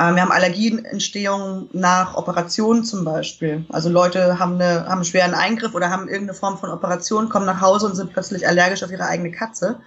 Ähm, 0.00 0.14
wir 0.14 0.22
haben 0.22 0.32
Allergienentstehungen 0.32 1.68
nach 1.72 2.14
Operationen 2.14 2.84
zum 2.84 3.04
Beispiel. 3.04 3.64
Also 3.68 3.90
Leute 3.90 4.38
haben, 4.38 4.54
eine, 4.54 4.86
haben 4.86 4.92
einen 4.92 5.04
schweren 5.04 5.34
Eingriff 5.34 5.74
oder 5.74 5.90
haben 5.90 6.08
irgendeine 6.08 6.38
Form 6.38 6.58
von 6.58 6.70
Operation, 6.70 7.28
kommen 7.28 7.46
nach 7.46 7.60
Hause 7.60 7.86
und 7.86 7.94
sind 7.94 8.12
plötzlich 8.12 8.46
allergisch 8.46 8.82
auf 8.82 8.90
ihre 8.90 9.06
eigene 9.06 9.32
Katze. 9.32 9.80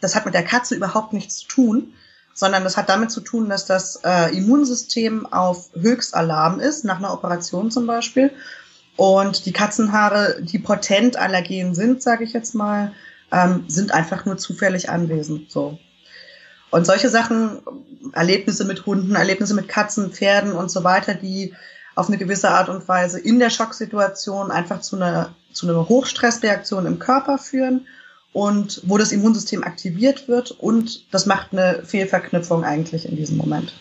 Das 0.00 0.14
hat 0.14 0.26
mit 0.26 0.34
der 0.34 0.44
Katze 0.44 0.74
überhaupt 0.74 1.14
nichts 1.14 1.38
zu 1.38 1.48
tun, 1.48 1.94
sondern 2.34 2.64
das 2.64 2.76
hat 2.76 2.88
damit 2.88 3.10
zu 3.10 3.20
tun, 3.20 3.48
dass 3.48 3.64
das 3.64 4.00
äh, 4.04 4.36
Immunsystem 4.36 5.32
auf 5.32 5.70
Höchstalarm 5.74 6.60
ist, 6.60 6.84
nach 6.84 6.98
einer 6.98 7.14
Operation 7.14 7.70
zum 7.70 7.86
Beispiel 7.86 8.32
und 8.96 9.46
die 9.46 9.52
Katzenhaare, 9.52 10.36
die 10.40 10.58
potent 10.58 11.16
allergen 11.16 11.74
sind, 11.74 12.02
sage 12.02 12.24
ich 12.24 12.32
jetzt 12.32 12.54
mal, 12.54 12.92
ähm, 13.32 13.64
sind 13.66 13.92
einfach 13.92 14.24
nur 14.24 14.36
zufällig 14.36 14.88
anwesend. 14.88 15.50
So. 15.50 15.78
Und 16.70 16.86
solche 16.86 17.08
Sachen, 17.08 17.60
Erlebnisse 18.12 18.64
mit 18.64 18.86
Hunden, 18.86 19.14
Erlebnisse 19.14 19.54
mit 19.54 19.68
Katzen, 19.68 20.12
Pferden 20.12 20.52
und 20.52 20.70
so 20.70 20.84
weiter, 20.84 21.14
die 21.14 21.54
auf 21.94 22.08
eine 22.08 22.18
gewisse 22.18 22.50
Art 22.50 22.68
und 22.68 22.86
Weise 22.88 23.20
in 23.20 23.38
der 23.38 23.50
Schocksituation 23.50 24.50
einfach 24.50 24.80
zu 24.80 24.96
einer, 24.96 25.34
zu 25.52 25.68
einer 25.68 25.88
Hochstressreaktion 25.88 26.86
im 26.86 26.98
Körper 26.98 27.38
führen 27.38 27.86
und 28.32 28.80
wo 28.84 28.98
das 28.98 29.12
Immunsystem 29.12 29.62
aktiviert 29.62 30.26
wird 30.26 30.50
und 30.50 31.12
das 31.14 31.26
macht 31.26 31.52
eine 31.52 31.84
Fehlverknüpfung 31.84 32.64
eigentlich 32.64 33.08
in 33.08 33.16
diesem 33.16 33.36
Moment. 33.36 33.72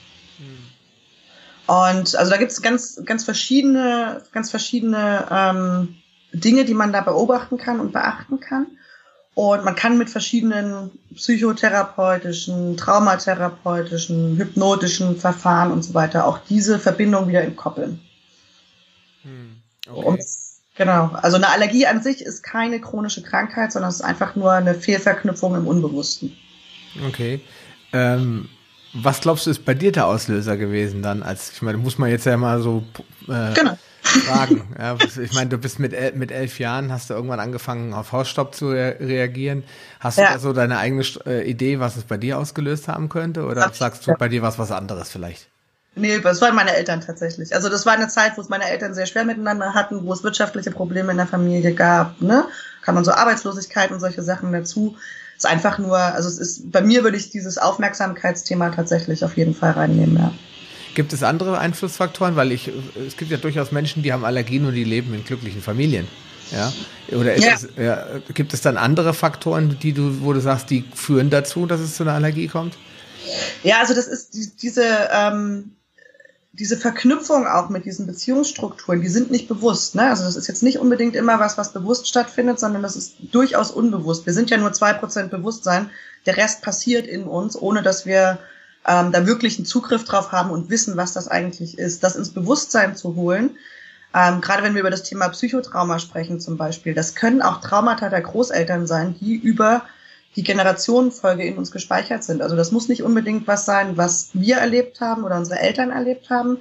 Und 1.67 2.15
also 2.15 2.32
da 2.32 2.38
gibt 2.38 2.52
es 2.52 2.62
ganz, 2.62 3.02
ganz 3.06 3.23
verschiedene, 3.23 4.21
ganz 4.32 4.49
verschiedene 4.49 5.28
ähm, 5.32 5.95
Dinge, 6.34 6.65
die 6.65 6.73
man 6.73 6.91
da 6.91 7.02
beobachten 7.02 7.58
kann 7.58 7.80
und 7.80 7.93
beachten 7.93 8.39
kann. 8.39 8.67
Und 9.36 9.63
man 9.63 9.76
kann 9.76 9.97
mit 9.97 10.10
verschiedenen 10.10 10.91
psychotherapeutischen, 11.15 12.78
traumatherapeutischen, 12.78 14.38
hypnotischen 14.38 15.17
Verfahren 15.17 15.71
und 15.71 15.84
so 15.84 15.93
weiter 15.93 16.28
auch 16.28 16.39
diese 16.49 16.78
Verbindung 16.78 17.28
wieder 17.28 17.41
entkoppeln. 17.41 17.99
Hm, 19.23 19.56
okay. 19.89 20.06
Und, 20.06 20.23
genau. 20.76 21.12
Also 21.13 21.38
eine 21.38 21.49
Allergie 21.49 21.88
an 21.88 22.04
sich 22.04 22.21
ist 22.21 22.43
keine 22.43 22.80
chronische 22.80 23.23
Krankheit, 23.23 23.71
sondern 23.71 23.89
es 23.89 23.95
ist 23.95 24.02
einfach 24.02 24.36
nur 24.36 24.52
eine 24.52 24.76
Fehlverknüpfung 24.76 25.56
im 25.56 25.65
Unbewussten. 25.65 26.38
Okay. 27.08 27.41
Ähm, 27.91 28.49
was 28.93 29.21
glaubst 29.21 29.45
du, 29.45 29.49
ist 29.49 29.65
bei 29.65 29.73
dir 29.73 29.91
der 29.91 30.06
Auslöser 30.06 30.58
gewesen 30.58 31.01
dann? 31.01 31.23
Als 31.23 31.51
ich 31.51 31.62
meine, 31.62 31.77
muss 31.77 31.97
man 31.97 32.10
jetzt 32.10 32.25
ja 32.25 32.38
mal 32.38 32.62
so 32.62 32.84
äh, 33.27 33.53
genau. 33.53 33.77
fragen. 34.01 34.75
Ja, 34.77 34.95
ich 35.01 35.34
meine, 35.34 35.49
du 35.49 35.58
bist 35.58 35.79
mit, 35.79 35.93
el 35.93 36.13
mit 36.13 36.32
elf 36.32 36.60
Jahren, 36.60 36.91
hast 36.91 37.10
du 37.10 37.15
irgendwann 37.15 37.39
angefangen, 37.39 37.93
auf 37.93 38.12
Hausstaub 38.12 38.53
zu 38.53 38.69
re 38.69 38.97
reagieren. 38.99 39.63
Hast 39.99 40.19
ja. 40.19 40.27
du 40.27 40.34
da 40.34 40.39
so 40.39 40.53
deine 40.53 40.77
eigene 40.77 41.03
äh, 41.25 41.49
Idee, 41.49 41.79
was 41.79 41.95
es 41.95 42.03
bei 42.03 42.17
dir 42.17 42.38
ausgelöst 42.38 42.88
haben 42.88 43.10
könnte? 43.10 43.45
Oder 43.45 43.67
Ach, 43.67 43.73
sagst 43.73 44.06
du 44.06 44.13
bei 44.13 44.29
dir 44.29 44.41
was 44.41 44.60
was 44.60 44.71
anderes 44.71 45.10
vielleicht? 45.10 45.47
Nee, 45.95 46.19
das 46.19 46.41
waren 46.41 46.56
meine 46.56 46.75
Eltern 46.75 47.01
tatsächlich. 47.01 47.53
Also 47.53 47.69
das 47.69 47.86
war 47.86 47.93
eine 47.93 48.08
Zeit, 48.08 48.36
wo 48.36 48.41
es 48.41 48.49
meine 48.49 48.67
Eltern 48.67 48.95
sehr 48.95 49.06
schwer 49.06 49.25
miteinander 49.25 49.73
hatten, 49.75 50.06
wo 50.06 50.13
es 50.13 50.23
wirtschaftliche 50.23 50.71
Probleme 50.71 51.12
in 51.12 51.17
der 51.17 51.27
Familie 51.27 51.73
gab. 51.73 52.19
Ne? 52.19 52.45
Kann 52.82 52.95
man 52.95 53.03
so 53.03 53.12
Arbeitslosigkeit 53.12 53.91
und 53.91 53.99
solche 53.99 54.23
Sachen 54.23 54.51
dazu 54.51 54.97
ist 55.38 55.46
einfach 55.46 55.78
nur, 55.80 55.98
also 55.98 56.30
es 56.30 56.38
ist, 56.38 56.72
bei 56.72 56.82
mir 56.82 57.04
würde 57.04 57.17
ich 57.17 57.30
dieses 57.30 57.58
Aufmerksamkeitsthema 57.58 58.69
tatsächlich 58.69 59.24
auf 59.24 59.38
jeden 59.38 59.56
Fall 59.56 59.72
reinnehmen, 59.72 60.17
ja. 60.17 60.34
Gibt 60.96 61.12
es 61.12 61.24
andere 61.24 61.58
Einflussfaktoren? 61.58 62.36
Weil 62.36 62.52
ich, 62.52 62.72
es 63.08 63.17
gibt 63.17 63.32
ja 63.32 63.38
durchaus 63.38 63.72
Menschen, 63.72 64.04
die 64.04 64.13
haben 64.13 64.24
Allergien 64.24 64.65
und 64.65 64.74
die 64.74 64.84
leben 64.84 65.13
in 65.13 65.24
glücklichen 65.24 65.62
Familien. 65.62 66.08
Ja? 66.52 66.72
Oder 67.12 67.38
ja. 67.38 67.54
Es, 67.54 67.67
ja, 67.78 68.06
gibt 68.34 68.54
es 68.54 68.62
dann 68.62 68.78
andere 68.78 69.13
Faktoren, 69.13 69.78
die 69.82 69.93
du, 69.93 70.22
wo 70.22 70.34
du 70.34 70.39
sagst, 70.39 70.69
die 70.69 70.86
führen 70.93 71.30
dazu, 71.30 71.65
dass 71.65 71.80
es 71.80 71.96
zu 71.96 72.04
einer 72.04 72.13
Allergie 72.13 72.48
kommt? 72.48 72.78
Ja, 73.63 73.80
also 73.80 73.96
das 73.96 74.08
ist 74.08 74.36
die, 74.36 74.52
diese, 74.62 75.10
ähm, 75.12 75.72
diese 76.53 76.77
Verknüpfung 76.77 77.47
auch 77.47 77.69
mit 77.69 77.83
diesen 77.83 78.05
Beziehungsstrukturen, 78.05 79.01
die 79.01 79.07
sind 79.07 79.31
nicht 79.31 79.47
bewusst. 79.47 79.95
Ne? 79.95 80.07
Also 80.09 80.23
das 80.23 80.35
ist 80.35 80.47
jetzt 80.47 80.61
nicht 80.61 80.77
unbedingt 80.77 81.15
immer 81.15 81.39
was, 81.39 81.57
was 81.57 81.73
bewusst 81.73 82.07
stattfindet, 82.07 82.59
sondern 82.59 82.83
das 82.83 82.95
ist 82.95 83.15
durchaus 83.31 83.71
unbewusst. 83.71 84.27
Wir 84.27 84.33
sind 84.33 84.51
ja 84.51 84.57
nur 84.57 84.71
zwei 84.71 84.93
Prozent 84.93 85.31
Bewusstsein. 85.31 85.89
Der 86.27 86.37
Rest 86.37 86.61
passiert 86.61 87.07
in 87.07 87.23
uns, 87.23 87.59
ohne 87.59 87.81
dass 87.81 88.05
wir 88.05 88.37
ähm, 88.87 89.11
da 89.11 89.25
wirklich 89.25 89.57
einen 89.57 89.65
Zugriff 89.65 90.03
drauf 90.03 90.31
haben 90.31 90.51
und 90.51 90.69
wissen, 90.69 90.95
was 90.95 91.13
das 91.13 91.27
eigentlich 91.27 91.79
ist. 91.79 92.03
Das 92.03 92.15
ins 92.15 92.29
Bewusstsein 92.29 92.95
zu 92.95 93.15
holen, 93.15 93.57
ähm, 94.13 94.39
gerade 94.41 94.61
wenn 94.61 94.75
wir 94.75 94.81
über 94.81 94.91
das 94.91 95.03
Thema 95.03 95.29
Psychotrauma 95.29 95.97
sprechen 95.97 96.39
zum 96.39 96.57
Beispiel, 96.57 96.93
das 96.93 97.15
können 97.15 97.41
auch 97.41 97.61
Traumata 97.61 98.09
der 98.09 98.21
Großeltern 98.21 98.85
sein, 98.85 99.15
die 99.19 99.35
über 99.35 99.85
die 100.36 100.43
Generationenfolge 100.43 101.43
in 101.43 101.58
uns 101.58 101.72
gespeichert 101.72 102.24
sind. 102.24 102.41
Also 102.41 102.56
das 102.56 102.72
muss 102.72 102.89
nicht 102.89 103.04
unbedingt 103.04 103.48
was 103.48 103.65
sein, 103.65 103.98
was 103.98 104.30
wir 104.34 104.58
erlebt 104.58 105.00
haben 105.02 105.24
oder 105.24 105.38
unsere 105.38 105.60
Eltern 105.60 105.91
erlebt 105.91 106.30
haben, 106.30 106.58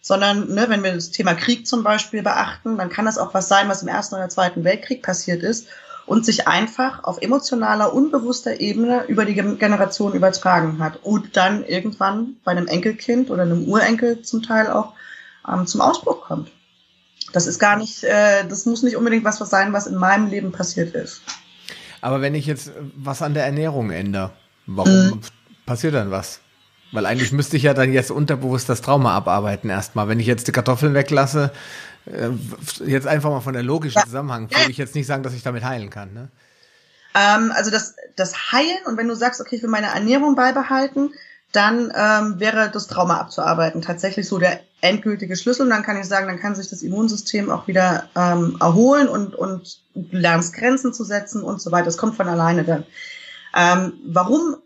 sondern 0.00 0.52
ne, 0.52 0.66
wenn 0.68 0.82
wir 0.82 0.92
das 0.92 1.10
Thema 1.10 1.34
Krieg 1.34 1.66
zum 1.66 1.82
Beispiel 1.82 2.22
beachten, 2.22 2.76
dann 2.76 2.90
kann 2.90 3.06
das 3.06 3.16
auch 3.16 3.32
was 3.32 3.48
sein, 3.48 3.68
was 3.68 3.82
im 3.82 3.88
Ersten 3.88 4.14
oder 4.16 4.28
Zweiten 4.28 4.62
Weltkrieg 4.62 5.02
passiert 5.02 5.42
ist 5.42 5.68
und 6.06 6.26
sich 6.26 6.46
einfach 6.46 7.04
auf 7.04 7.22
emotionaler, 7.22 7.94
unbewusster 7.94 8.60
Ebene 8.60 9.04
über 9.08 9.24
die 9.24 9.34
Generation 9.34 10.12
übertragen 10.12 10.78
hat 10.78 11.02
und 11.02 11.36
dann 11.36 11.64
irgendwann 11.64 12.36
bei 12.44 12.52
einem 12.52 12.66
Enkelkind 12.66 13.30
oder 13.30 13.42
einem 13.42 13.64
Urenkel 13.66 14.20
zum 14.20 14.42
Teil 14.42 14.70
auch 14.70 14.92
ähm, 15.50 15.66
zum 15.66 15.80
Ausbruch 15.80 16.20
kommt. 16.22 16.50
Das 17.32 17.46
ist 17.46 17.58
gar 17.58 17.76
nicht, 17.76 18.04
äh, 18.04 18.46
das 18.46 18.66
muss 18.66 18.82
nicht 18.82 18.96
unbedingt 18.96 19.24
was, 19.24 19.40
was 19.40 19.50
sein, 19.50 19.72
was 19.72 19.86
in 19.86 19.96
meinem 19.96 20.28
Leben 20.28 20.52
passiert 20.52 20.94
ist. 20.94 21.22
Aber 22.04 22.20
wenn 22.20 22.34
ich 22.34 22.44
jetzt 22.44 22.70
was 22.96 23.22
an 23.22 23.32
der 23.32 23.46
Ernährung 23.46 23.90
ändere, 23.90 24.30
warum 24.66 24.92
mhm. 24.92 25.20
passiert 25.64 25.94
dann 25.94 26.10
was? 26.10 26.40
Weil 26.92 27.06
eigentlich 27.06 27.32
müsste 27.32 27.56
ich 27.56 27.62
ja 27.62 27.72
dann 27.72 27.94
jetzt 27.94 28.10
unterbewusst 28.10 28.68
das 28.68 28.82
Trauma 28.82 29.16
abarbeiten 29.16 29.70
erstmal. 29.70 30.06
Wenn 30.06 30.20
ich 30.20 30.26
jetzt 30.26 30.46
die 30.46 30.52
Kartoffeln 30.52 30.92
weglasse, 30.92 31.50
äh, 32.04 32.28
jetzt 32.84 33.06
einfach 33.06 33.30
mal 33.30 33.40
von 33.40 33.54
der 33.54 33.62
logischen 33.62 34.00
ja. 34.00 34.04
Zusammenhang, 34.04 34.50
würde 34.50 34.70
ich 34.70 34.76
jetzt 34.76 34.94
nicht 34.94 35.06
sagen, 35.06 35.22
dass 35.22 35.32
ich 35.32 35.42
damit 35.42 35.64
heilen 35.64 35.88
kann. 35.88 36.12
Ne? 36.12 36.28
Ähm, 37.14 37.50
also 37.54 37.70
das, 37.70 37.96
das 38.16 38.52
Heilen 38.52 38.84
und 38.84 38.98
wenn 38.98 39.08
du 39.08 39.14
sagst, 39.14 39.40
okay, 39.40 39.56
ich 39.56 39.62
will 39.62 39.70
meine 39.70 39.86
Ernährung 39.86 40.34
beibehalten, 40.34 41.10
dann 41.54 41.92
ähm, 41.94 42.40
wäre 42.40 42.70
das 42.70 42.88
Trauma 42.88 43.18
abzuarbeiten 43.18 43.80
tatsächlich 43.80 44.28
so 44.28 44.38
der 44.38 44.60
endgültige 44.80 45.36
Schlüssel. 45.36 45.62
Und 45.62 45.70
dann 45.70 45.82
kann 45.82 45.98
ich 45.98 46.06
sagen, 46.06 46.26
dann 46.26 46.40
kann 46.40 46.54
sich 46.54 46.68
das 46.68 46.82
Immunsystem 46.82 47.50
auch 47.50 47.66
wieder 47.68 48.08
ähm, 48.16 48.56
erholen 48.60 49.08
und, 49.08 49.34
und 49.34 49.78
lernst 49.94 50.54
Grenzen 50.54 50.92
zu 50.92 51.04
setzen 51.04 51.42
und 51.42 51.60
so 51.60 51.70
weiter. 51.70 51.86
Das 51.86 51.96
kommt 51.96 52.16
von 52.16 52.28
alleine 52.28 52.64
dann. 52.64 52.84
Ähm, 53.56 53.92
warum 54.06 54.56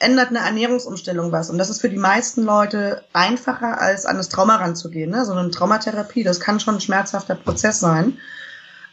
ändert 0.00 0.28
eine 0.28 0.40
Ernährungsumstellung 0.40 1.32
was. 1.32 1.50
Und 1.50 1.58
das 1.58 1.70
ist 1.70 1.80
für 1.80 1.88
die 1.88 1.96
meisten 1.96 2.42
Leute 2.42 3.04
einfacher, 3.12 3.80
als 3.80 4.06
an 4.06 4.16
das 4.16 4.28
Trauma 4.28 4.56
ranzugehen. 4.56 5.10
Ne? 5.10 5.24
So 5.24 5.32
eine 5.32 5.50
Traumatherapie, 5.50 6.24
das 6.24 6.40
kann 6.40 6.60
schon 6.60 6.74
ein 6.74 6.80
schmerzhafter 6.80 7.34
Prozess 7.34 7.80
sein. 7.80 8.18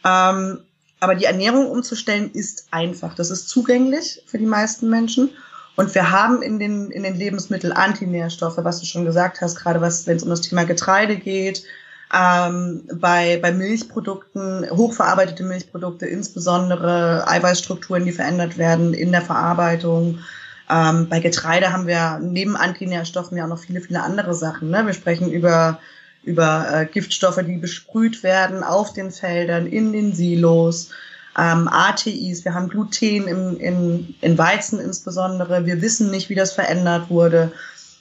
Ähm, 0.04 0.60
aber 1.00 1.14
die 1.16 1.24
Ernährung 1.24 1.68
umzustellen 1.68 2.30
ist 2.32 2.68
einfach. 2.70 3.14
Das 3.14 3.30
ist 3.30 3.48
zugänglich 3.48 4.22
für 4.26 4.38
die 4.38 4.46
meisten 4.46 4.88
Menschen. 4.88 5.30
Und 5.76 5.94
wir 5.94 6.10
haben 6.10 6.42
in 6.42 6.58
den, 6.58 6.90
in 6.90 7.02
den 7.02 7.16
Lebensmitteln 7.16 7.72
Antinährstoffe, 7.72 8.58
was 8.58 8.80
du 8.80 8.86
schon 8.86 9.04
gesagt 9.04 9.40
hast, 9.40 9.56
gerade 9.56 9.80
was, 9.80 10.06
wenn 10.06 10.16
es 10.16 10.22
um 10.22 10.30
das 10.30 10.42
Thema 10.42 10.64
Getreide 10.64 11.16
geht, 11.16 11.64
ähm, 12.14 12.82
bei, 12.92 13.38
bei 13.40 13.52
Milchprodukten, 13.52 14.68
hochverarbeitete 14.70 15.44
Milchprodukte, 15.44 16.06
insbesondere 16.06 17.26
Eiweißstrukturen, 17.26 18.04
die 18.04 18.12
verändert 18.12 18.58
werden 18.58 18.92
in 18.92 19.12
der 19.12 19.22
Verarbeitung, 19.22 20.18
ähm, 20.70 21.08
bei 21.08 21.20
Getreide 21.20 21.72
haben 21.72 21.86
wir 21.86 22.18
neben 22.22 22.56
Antinährstoffen 22.56 23.36
ja 23.36 23.44
auch 23.44 23.48
noch 23.48 23.58
viele, 23.58 23.80
viele 23.80 24.02
andere 24.02 24.34
Sachen. 24.34 24.70
Ne? 24.70 24.86
Wir 24.86 24.92
sprechen 24.94 25.30
über, 25.30 25.78
über 26.22 26.66
äh, 26.72 26.86
Giftstoffe, 26.86 27.40
die 27.46 27.56
besprüht 27.56 28.22
werden 28.22 28.62
auf 28.62 28.92
den 28.92 29.10
Feldern, 29.10 29.66
in 29.66 29.92
den 29.92 30.14
Silos, 30.14 30.90
ähm, 31.38 31.68
ATIs, 31.68 32.44
wir 32.44 32.54
haben 32.54 32.68
Gluten 32.68 33.26
im, 33.26 33.58
in, 33.58 34.14
in 34.20 34.38
Weizen 34.38 34.78
insbesondere. 34.78 35.64
Wir 35.64 35.80
wissen 35.80 36.10
nicht, 36.10 36.28
wie 36.28 36.34
das 36.34 36.52
verändert 36.52 37.08
wurde. 37.08 37.52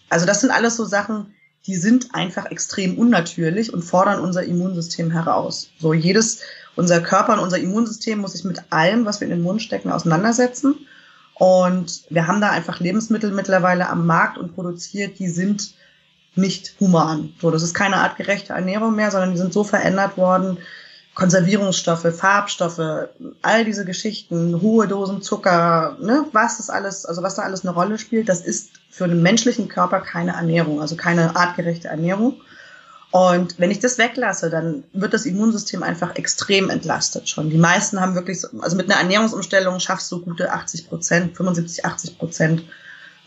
Also 0.09 0.25
das 0.25 0.41
sind 0.41 0.51
alles 0.51 0.75
so 0.75 0.85
Sachen, 0.85 1.33
die 1.67 1.75
sind 1.75 2.13
einfach 2.13 2.47
extrem 2.47 2.97
unnatürlich 2.97 3.73
und 3.73 3.83
fordern 3.83 4.19
unser 4.19 4.43
Immunsystem 4.43 5.11
heraus. 5.11 5.69
So 5.79 5.93
jedes, 5.93 6.41
unser 6.75 7.01
Körper 7.01 7.33
und 7.33 7.39
unser 7.39 7.59
Immunsystem 7.59 8.19
muss 8.19 8.33
sich 8.33 8.43
mit 8.43 8.61
allem, 8.71 9.05
was 9.05 9.21
wir 9.21 9.27
in 9.27 9.33
den 9.33 9.43
Mund 9.43 9.61
stecken, 9.61 9.91
auseinandersetzen. 9.91 10.75
Und 11.35 12.03
wir 12.09 12.27
haben 12.27 12.41
da 12.41 12.49
einfach 12.49 12.79
Lebensmittel 12.79 13.31
mittlerweile 13.31 13.89
am 13.89 14.05
Markt 14.05 14.37
und 14.37 14.53
produziert, 14.53 15.19
die 15.19 15.29
sind 15.29 15.73
nicht 16.35 16.75
human. 16.79 17.33
So, 17.41 17.51
das 17.51 17.63
ist 17.63 17.73
keine 17.73 17.97
artgerechte 17.97 18.53
Ernährung 18.53 18.95
mehr, 18.95 19.11
sondern 19.11 19.31
die 19.31 19.37
sind 19.37 19.53
so 19.53 19.63
verändert 19.63 20.17
worden. 20.17 20.57
Konservierungsstoffe, 21.21 22.07
Farbstoffe, 22.15 23.09
all 23.43 23.63
diese 23.63 23.85
Geschichten, 23.85 24.59
hohe 24.59 24.87
Dosen 24.87 25.21
Zucker, 25.21 25.95
ne, 26.01 26.25
was 26.31 26.57
das 26.57 26.71
alles, 26.71 27.05
also 27.05 27.21
was 27.21 27.35
da 27.35 27.43
alles 27.43 27.63
eine 27.63 27.75
Rolle 27.75 27.99
spielt, 27.99 28.27
das 28.27 28.41
ist 28.41 28.71
für 28.89 29.07
den 29.07 29.21
menschlichen 29.21 29.67
Körper 29.67 30.01
keine 30.01 30.31
Ernährung, 30.31 30.81
also 30.81 30.95
keine 30.95 31.35
artgerechte 31.35 31.89
Ernährung. 31.89 32.41
Und 33.11 33.59
wenn 33.59 33.69
ich 33.69 33.77
das 33.77 33.99
weglasse, 33.99 34.49
dann 34.49 34.83
wird 34.93 35.13
das 35.13 35.27
Immunsystem 35.27 35.83
einfach 35.83 36.15
extrem 36.15 36.71
entlastet 36.71 37.29
schon. 37.29 37.51
Die 37.51 37.57
meisten 37.57 38.01
haben 38.01 38.15
wirklich, 38.15 38.41
so, 38.41 38.47
also 38.59 38.75
mit 38.75 38.89
einer 38.89 38.99
Ernährungsumstellung 38.99 39.79
schaffst 39.79 40.11
du 40.11 40.21
gute 40.21 40.51
80 40.51 40.89
Prozent, 40.89 41.37
75, 41.37 41.85
80 41.85 42.17
Prozent 42.17 42.63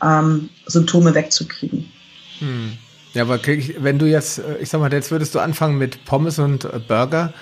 ähm, 0.03 0.49
Symptome 0.67 1.15
wegzukriegen. 1.15 1.93
Hm. 2.41 2.77
Ja, 3.13 3.23
aber 3.23 3.47
ich, 3.47 3.85
wenn 3.85 4.01
du 4.01 4.07
jetzt, 4.07 4.39
äh, 4.41 4.57
ich 4.59 4.69
sag 4.69 4.81
mal, 4.81 4.93
jetzt 4.93 5.13
würdest 5.13 5.33
du 5.37 5.39
anfangen 5.39 5.79
mit 5.79 6.05
Pommes 6.07 6.41
und 6.41 6.65
äh, 6.65 6.81
Burger, 6.81 7.33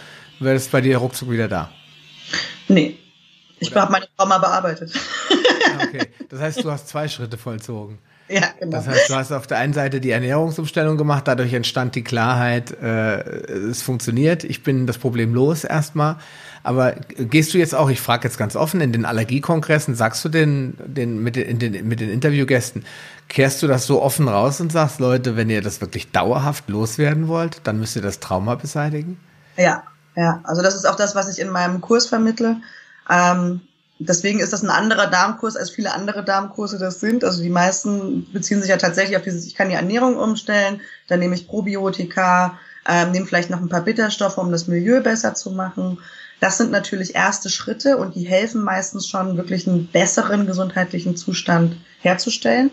wäre 0.43 0.55
das 0.55 0.69
bei 0.69 0.81
dir 0.81 0.99
ruckzuck 0.99 1.31
wieder 1.31 1.49
da? 1.49 1.71
Nee. 2.69 2.99
Ich 3.59 3.75
habe 3.75 3.93
meine 3.93 4.07
Trauma 4.17 4.39
bearbeitet. 4.39 4.93
Ah, 5.31 5.85
okay. 5.85 6.09
Das 6.29 6.41
heißt, 6.41 6.65
du 6.65 6.71
hast 6.71 6.89
zwei 6.89 7.07
Schritte 7.09 7.39
vollzogen. 7.39 7.99
Ja, 8.29 8.49
genau. 8.59 8.73
Das 8.73 8.89
heißt, 8.89 9.11
du 9.11 9.15
hast 9.15 9.33
auf 9.33 9.47
der 9.47 9.59
einen 9.59 9.73
Seite 9.73 10.01
die 10.01 10.11
Ernährungsumstellung 10.11 10.97
gemacht, 10.97 11.29
dadurch 11.29 11.53
entstand 11.53 11.95
die 11.95 12.03
Klarheit, 12.03 12.71
äh, 12.81 13.21
es 13.21 13.83
funktioniert, 13.83 14.45
ich 14.45 14.63
bin 14.63 14.87
das 14.87 14.99
Problem 14.99 15.35
los 15.35 15.65
erstmal. 15.65 16.17
Aber 16.63 16.95
gehst 17.19 17.53
du 17.53 17.59
jetzt 17.59 17.75
auch, 17.75 17.91
ich 17.91 18.01
frage 18.01 18.29
jetzt 18.29 18.39
ganz 18.39 18.57
offen, 18.57 18.81
in 18.81 18.93
den 18.93 19.05
Allergiekongressen, 19.05 19.95
sagst 19.95 20.25
du 20.25 20.29
den, 20.29 20.75
den, 20.87 21.23
mit, 21.23 21.37
den, 21.37 21.59
den, 21.59 21.87
mit 21.87 22.01
den 22.01 22.11
Interviewgästen, 22.11 22.85
kehrst 23.29 23.63
du 23.63 23.67
das 23.67 23.87
so 23.87 24.01
offen 24.01 24.29
raus 24.29 24.61
und 24.61 24.71
sagst, 24.73 25.01
Leute, 25.01 25.37
wenn 25.37 25.51
ihr 25.51 25.61
das 25.61 25.81
wirklich 25.81 26.13
dauerhaft 26.13 26.69
loswerden 26.69 27.29
wollt, 27.29 27.61
dann 27.65 27.79
müsst 27.81 27.97
ihr 27.97 28.03
das 28.03 28.21
Trauma 28.21 28.55
beseitigen? 28.55 29.19
Ja, 29.57 29.83
ja. 30.16 30.40
Also 30.44 30.62
das 30.62 30.75
ist 30.75 30.87
auch 30.87 30.96
das, 30.96 31.14
was 31.14 31.29
ich 31.29 31.38
in 31.38 31.51
meinem 31.51 31.81
Kurs 31.81 32.07
vermittle. 32.07 32.57
Ähm, 33.09 33.61
deswegen 33.98 34.40
ist 34.40 34.53
das 34.53 34.62
ein 34.62 34.70
anderer 34.70 35.07
Darmkurs, 35.07 35.57
als 35.57 35.70
viele 35.70 35.92
andere 35.92 36.25
Darmkurse 36.25 36.79
das 36.79 37.01
sind. 37.01 37.25
Also 37.25 37.42
die 37.42 37.51
meisten 37.51 38.31
beziehen 38.33 38.61
sich 38.61 38.70
ja 38.70 38.77
tatsächlich 38.77 39.16
auf 39.16 39.22
dieses, 39.22 39.46
ich 39.46 39.55
kann 39.55 39.68
die 39.68 39.75
Ernährung 39.75 40.16
umstellen, 40.16 40.81
dann 41.09 41.20
nehme 41.20 41.35
ich 41.35 41.48
Probiotika, 41.48 42.59
ähm, 42.87 43.12
nehme 43.12 43.27
vielleicht 43.27 43.51
noch 43.51 43.61
ein 43.61 43.68
paar 43.68 43.83
Bitterstoffe, 43.83 44.38
um 44.38 44.51
das 44.51 44.66
Milieu 44.66 45.01
besser 45.01 45.35
zu 45.35 45.51
machen. 45.51 45.98
Das 46.40 46.59
sind 46.59 46.72
natürlich 46.72 47.14
erste 47.14 47.48
Schritte 47.48 47.98
und 47.98 48.16
die 48.16 48.25
helfen 48.25 48.64
meistens 48.64 49.07
schon, 49.07 49.37
wirklich 49.37 49.68
einen 49.68 49.87
besseren 49.87 50.46
gesundheitlichen 50.46 51.16
Zustand 51.16 51.77
herzustellen. 52.01 52.72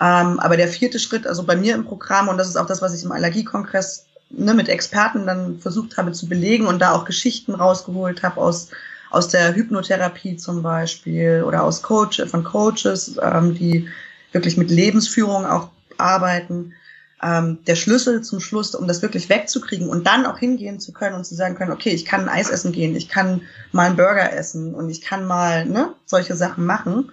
Ähm, 0.00 0.40
aber 0.40 0.56
der 0.56 0.68
vierte 0.68 0.98
Schritt, 0.98 1.26
also 1.26 1.44
bei 1.44 1.56
mir 1.56 1.74
im 1.74 1.84
Programm, 1.84 2.28
und 2.28 2.38
das 2.38 2.48
ist 2.48 2.56
auch 2.56 2.66
das, 2.66 2.80
was 2.80 2.94
ich 2.94 3.04
im 3.04 3.12
Allergiekongress 3.12 4.06
ne, 4.36 4.54
mit 4.54 4.68
Experten 4.68 5.26
dann 5.26 5.58
versucht 5.58 5.96
habe 5.96 6.12
zu 6.12 6.28
belegen 6.28 6.66
und 6.66 6.80
da 6.80 6.92
auch 6.92 7.04
Geschichten 7.04 7.54
rausgeholt 7.54 8.22
habe 8.22 8.40
aus 8.40 8.68
aus 9.14 9.28
der 9.28 9.54
Hypnotherapie 9.54 10.36
zum 10.36 10.62
Beispiel 10.62 11.44
oder 11.46 11.62
aus 11.62 11.82
Coach, 11.82 12.20
von 12.26 12.42
Coaches, 12.42 13.16
ähm, 13.22 13.54
die 13.54 13.88
wirklich 14.32 14.56
mit 14.56 14.70
Lebensführung 14.70 15.46
auch 15.46 15.68
arbeiten. 15.98 16.74
Ähm, 17.22 17.58
der 17.66 17.76
Schlüssel 17.76 18.22
zum 18.22 18.40
Schluss, 18.40 18.74
um 18.74 18.88
das 18.88 19.02
wirklich 19.02 19.28
wegzukriegen 19.28 19.88
und 19.88 20.06
dann 20.06 20.26
auch 20.26 20.38
hingehen 20.38 20.80
zu 20.80 20.92
können 20.92 21.14
und 21.14 21.24
zu 21.24 21.36
sagen 21.36 21.54
können, 21.54 21.70
okay, 21.70 21.90
ich 21.90 22.04
kann 22.04 22.22
ein 22.22 22.28
Eis 22.28 22.50
essen 22.50 22.72
gehen, 22.72 22.96
ich 22.96 23.08
kann 23.08 23.42
mal 23.70 23.86
einen 23.86 23.96
Burger 23.96 24.32
essen 24.32 24.74
und 24.74 24.90
ich 24.90 25.00
kann 25.00 25.24
mal 25.26 25.64
ne, 25.64 25.94
solche 26.04 26.34
Sachen 26.34 26.66
machen. 26.66 27.12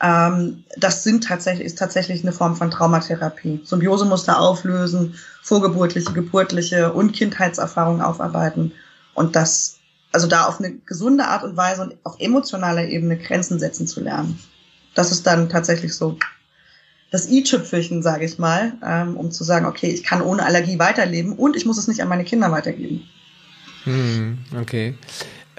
Ähm, 0.00 0.64
das 0.76 1.02
sind 1.04 1.24
tatsächlich, 1.24 1.66
ist 1.66 1.78
tatsächlich 1.78 2.22
eine 2.22 2.32
Form 2.32 2.56
von 2.56 2.70
Traumatherapie. 2.70 3.60
Symbiosemuster 3.64 4.38
auflösen, 4.38 5.14
vorgeburtliche, 5.42 6.12
geburtliche 6.12 6.92
und 6.92 7.12
Kindheitserfahrungen 7.12 8.02
aufarbeiten. 8.02 8.72
Und 9.14 9.34
das 9.34 9.78
also 10.12 10.26
da 10.26 10.46
auf 10.46 10.58
eine 10.58 10.74
gesunde 10.86 11.24
Art 11.24 11.44
und 11.44 11.56
Weise 11.56 11.82
und 11.82 11.96
auf 12.04 12.16
emotionaler 12.18 12.88
Ebene 12.88 13.18
Grenzen 13.18 13.58
setzen 13.58 13.86
zu 13.86 14.00
lernen. 14.00 14.38
Das 14.94 15.12
ist 15.12 15.26
dann 15.26 15.48
tatsächlich 15.48 15.94
so 15.94 16.18
das 17.10 17.28
i-Tüpfelchen, 17.28 18.02
sage 18.02 18.24
ich 18.24 18.38
mal, 18.38 18.74
ähm, 18.84 19.16
um 19.16 19.30
zu 19.30 19.44
sagen, 19.44 19.66
okay, 19.66 19.88
ich 19.88 20.04
kann 20.04 20.20
ohne 20.20 20.44
Allergie 20.44 20.78
weiterleben 20.78 21.34
und 21.34 21.56
ich 21.56 21.64
muss 21.64 21.78
es 21.78 21.88
nicht 21.88 22.02
an 22.02 22.08
meine 22.08 22.24
Kinder 22.24 22.50
weitergeben. 22.50 23.08
Hm, 23.84 24.38
okay. 24.60 24.94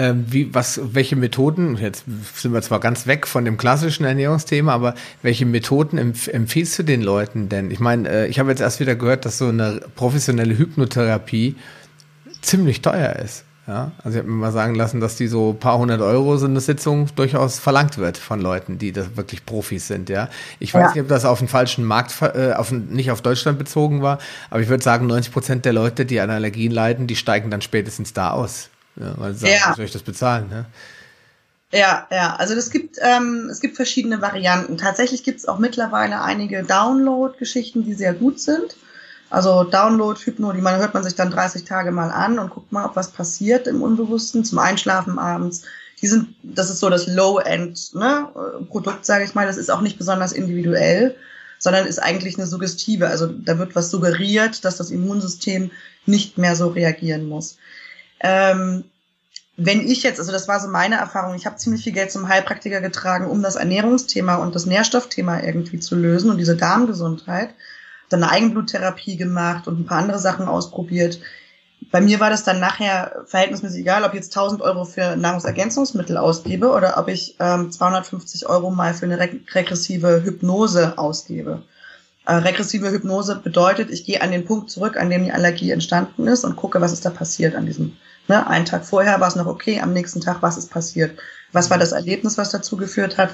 Ähm, 0.01 0.25
wie, 0.29 0.53
was, 0.53 0.79
welche 0.93 1.17
Methoden, 1.17 1.75
jetzt 1.75 2.05
sind 2.35 2.53
wir 2.53 2.61
zwar 2.61 2.79
ganz 2.79 3.05
weg 3.05 3.27
von 3.27 3.43
dem 3.43 3.57
klassischen 3.57 4.05
Ernährungsthema, 4.05 4.73
aber 4.73 4.95
welche 5.21 5.45
Methoden 5.45 5.97
empf 5.97 6.29
empfiehlst 6.29 6.79
du 6.79 6.83
den 6.83 7.01
Leuten 7.01 7.49
denn? 7.49 7.69
Ich 7.69 7.81
meine, 7.81 8.07
äh, 8.07 8.27
ich 8.27 8.39
habe 8.39 8.49
jetzt 8.49 8.61
erst 8.61 8.79
wieder 8.79 8.95
gehört, 8.95 9.25
dass 9.25 9.37
so 9.37 9.49
eine 9.49 9.81
professionelle 9.97 10.57
Hypnotherapie 10.57 11.57
ziemlich 12.41 12.81
teuer 12.81 13.17
ist. 13.17 13.43
Ja, 13.67 13.91
also 14.03 14.17
ich 14.17 14.23
habe 14.23 14.31
mir 14.31 14.37
mal 14.37 14.51
sagen 14.51 14.73
lassen, 14.73 14.99
dass 14.99 15.17
die 15.17 15.27
so 15.27 15.51
ein 15.51 15.59
paar 15.59 15.77
hundert 15.77 16.01
Euro 16.01 16.37
so 16.37 16.47
eine 16.47 16.59
Sitzung 16.61 17.07
durchaus 17.15 17.59
verlangt 17.59 17.97
wird 17.99 18.17
von 18.17 18.39
Leuten, 18.41 18.79
die 18.79 18.91
das 18.91 19.15
wirklich 19.17 19.45
Profis 19.45 19.87
sind. 19.87 20.09
Ja, 20.09 20.29
ich 20.59 20.73
weiß 20.73 20.81
ja. 20.81 20.91
nicht, 20.93 21.01
ob 21.01 21.07
das 21.09 21.25
auf 21.25 21.37
den 21.37 21.47
falschen 21.47 21.83
Markt, 21.83 22.15
äh, 22.21 22.53
auf 22.53 22.71
nicht 22.71 23.11
auf 23.11 23.21
Deutschland 23.21 23.59
bezogen 23.59 24.01
war, 24.01 24.17
aber 24.49 24.61
ich 24.61 24.69
würde 24.69 24.83
sagen, 24.83 25.05
90 25.05 25.31
Prozent 25.31 25.65
der 25.65 25.73
Leute, 25.73 26.05
die 26.05 26.19
an 26.19 26.31
Allergien 26.31 26.71
leiden, 26.71 27.05
die 27.05 27.15
steigen 27.15 27.51
dann 27.51 27.61
spätestens 27.61 28.11
da 28.13 28.31
aus, 28.31 28.69
ja, 28.99 29.13
weil 29.17 29.33
sie 29.33 29.39
sagen, 29.39 29.53
ja. 29.53 29.73
soll 29.75 29.85
ich 29.85 29.91
das 29.91 30.03
bezahlen? 30.03 30.49
Ne? 30.49 30.65
Ja, 31.71 32.07
ja, 32.11 32.35
also 32.37 32.55
es 32.55 32.71
gibt, 32.71 32.97
ähm, 32.99 33.47
es 33.51 33.59
gibt 33.59 33.75
verschiedene 33.75 34.21
Varianten. 34.21 34.77
Tatsächlich 34.77 35.23
gibt 35.23 35.39
es 35.39 35.47
auch 35.47 35.59
mittlerweile 35.59 36.21
einige 36.21 36.63
Download-Geschichten, 36.63 37.83
die 37.83 37.93
sehr 37.93 38.13
gut 38.13 38.39
sind. 38.39 38.75
Also 39.29 39.63
Download, 39.63 40.19
Hypno, 40.19 40.51
die 40.51 40.61
man 40.61 40.79
hört 40.79 40.95
man 40.95 41.03
sich 41.03 41.13
dann 41.13 41.29
30 41.29 41.63
Tage 41.65 41.91
mal 41.91 42.09
an 42.09 42.39
und 42.39 42.49
guckt 42.49 42.71
mal, 42.71 42.85
ob 42.85 42.95
was 42.95 43.11
passiert 43.11 43.67
im 43.67 43.83
Unbewussten 43.83 44.43
zum 44.43 44.57
Einschlafen 44.57 45.19
abends. 45.19 45.61
Die 46.01 46.07
sind, 46.07 46.35
das 46.41 46.71
ist 46.71 46.79
so 46.79 46.89
das 46.89 47.05
Low-End 47.05 47.93
ne, 47.93 48.29
Produkt, 48.69 49.05
sage 49.05 49.25
ich 49.25 49.35
mal. 49.35 49.45
Das 49.45 49.57
ist 49.57 49.69
auch 49.69 49.81
nicht 49.81 49.99
besonders 49.99 50.31
individuell, 50.31 51.15
sondern 51.59 51.85
ist 51.85 52.01
eigentlich 52.01 52.39
eine 52.39 52.47
Suggestive. 52.47 53.07
Also 53.07 53.27
da 53.27 53.59
wird 53.59 53.75
was 53.75 53.91
suggeriert, 53.91 54.65
dass 54.65 54.77
das 54.77 54.89
Immunsystem 54.89 55.69
nicht 56.07 56.39
mehr 56.39 56.55
so 56.55 56.69
reagieren 56.69 57.27
muss. 57.27 57.57
Ähm, 58.19 58.83
wenn 59.61 59.81
ich 59.81 60.03
jetzt, 60.03 60.19
also 60.19 60.31
das 60.31 60.47
war 60.47 60.59
so 60.59 60.69
meine 60.69 60.95
Erfahrung, 60.95 61.35
ich 61.35 61.45
habe 61.45 61.57
ziemlich 61.57 61.83
viel 61.83 61.91
Geld 61.91 62.11
zum 62.11 62.29
Heilpraktiker 62.29 62.79
getragen, 62.79 63.29
um 63.29 63.41
das 63.41 63.57
Ernährungsthema 63.57 64.35
und 64.35 64.55
das 64.55 64.65
Nährstoffthema 64.65 65.41
irgendwie 65.41 65.79
zu 65.79 65.95
lösen 65.95 66.29
und 66.29 66.37
diese 66.37 66.55
Darmgesundheit. 66.55 67.49
Dann 68.07 68.23
eine 68.23 68.31
Eigenbluttherapie 68.31 69.17
gemacht 69.17 69.67
und 69.67 69.79
ein 69.79 69.85
paar 69.85 69.99
andere 69.99 70.19
Sachen 70.19 70.47
ausprobiert. 70.47 71.19
Bei 71.91 71.99
mir 71.99 72.19
war 72.19 72.29
das 72.29 72.43
dann 72.43 72.59
nachher 72.59 73.23
verhältnismäßig 73.25 73.81
egal, 73.81 74.03
ob 74.03 74.13
ich 74.13 74.21
jetzt 74.21 74.35
1000 74.35 74.61
Euro 74.61 74.85
für 74.85 75.15
Nahrungsergänzungsmittel 75.17 76.17
ausgebe 76.17 76.69
oder 76.69 76.97
ob 76.97 77.09
ich 77.09 77.35
ähm, 77.39 77.71
250 77.71 78.47
Euro 78.47 78.69
mal 78.69 78.93
für 78.93 79.05
eine 79.05 79.19
regressive 79.19 80.23
Hypnose 80.23 80.97
ausgebe. 80.97 81.63
Äh, 82.25 82.33
regressive 82.33 82.91
Hypnose 82.91 83.35
bedeutet, 83.35 83.89
ich 83.89 84.05
gehe 84.05 84.21
an 84.21 84.31
den 84.31 84.45
Punkt 84.45 84.69
zurück, 84.69 84.97
an 84.97 85.09
dem 85.09 85.23
die 85.23 85.31
Allergie 85.31 85.71
entstanden 85.71 86.27
ist 86.27 86.43
und 86.43 86.55
gucke, 86.55 86.81
was 86.81 86.91
ist 86.91 87.05
da 87.05 87.09
passiert 87.09 87.55
an 87.55 87.65
diesem 87.65 87.93
Ne? 88.29 88.45
Einen 88.47 88.65
Tag 88.65 88.85
vorher 88.85 89.19
war 89.19 89.27
es 89.27 89.35
noch 89.35 89.47
okay, 89.47 89.81
am 89.81 89.91
nächsten 89.91 90.21
Tag, 90.21 90.41
was 90.41 90.55
ist 90.55 90.69
passiert? 90.69 91.19
Was 91.51 91.71
war 91.71 91.79
das 91.79 91.91
Erlebnis, 91.91 92.37
was 92.37 92.51
dazu 92.51 92.77
geführt 92.77 93.17
hat? 93.17 93.33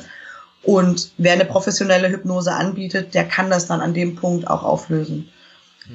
Und 0.63 1.11
wer 1.17 1.33
eine 1.33 1.45
professionelle 1.45 2.09
Hypnose 2.09 2.53
anbietet, 2.53 3.13
der 3.13 3.27
kann 3.27 3.49
das 3.49 3.67
dann 3.67 3.81
an 3.81 3.93
dem 3.93 4.15
Punkt 4.15 4.47
auch 4.47 4.63
auflösen. 4.63 5.29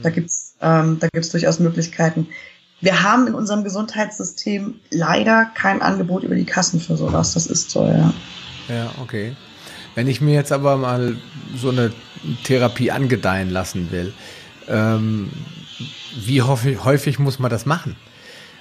Da 0.03 0.11
gibt's 0.11 0.55
ähm, 0.61 0.99
da 1.01 1.09
gibt's 1.09 1.31
durchaus 1.31 1.59
Möglichkeiten. 1.59 2.29
Wir 2.81 3.03
haben 3.03 3.27
in 3.27 3.35
unserem 3.35 3.65
Gesundheitssystem 3.65 4.79
leider 4.91 5.47
kein 5.55 5.83
Angebot 5.83 6.23
über 6.23 6.37
die 6.37 6.45
Kassen 6.45 6.79
für 6.79 6.97
sowas. 6.97 7.35
Das 7.35 7.47
ist 7.47 7.71
so, 7.71 7.85
ja. 7.87 8.13
Ja, 8.69 8.93
okay. 9.03 9.35
Wenn 10.01 10.09
ich 10.09 10.21
mir 10.23 10.33
jetzt 10.33 10.51
aber 10.51 10.79
mal 10.79 11.19
so 11.55 11.69
eine 11.69 11.93
Therapie 12.45 12.91
angedeihen 12.91 13.51
lassen 13.51 13.91
will, 13.91 14.15
ähm, 14.67 15.29
wie 16.25 16.41
häufig, 16.41 16.83
häufig 16.83 17.19
muss 17.19 17.39
man 17.39 17.51
das 17.51 17.67
machen? 17.67 17.97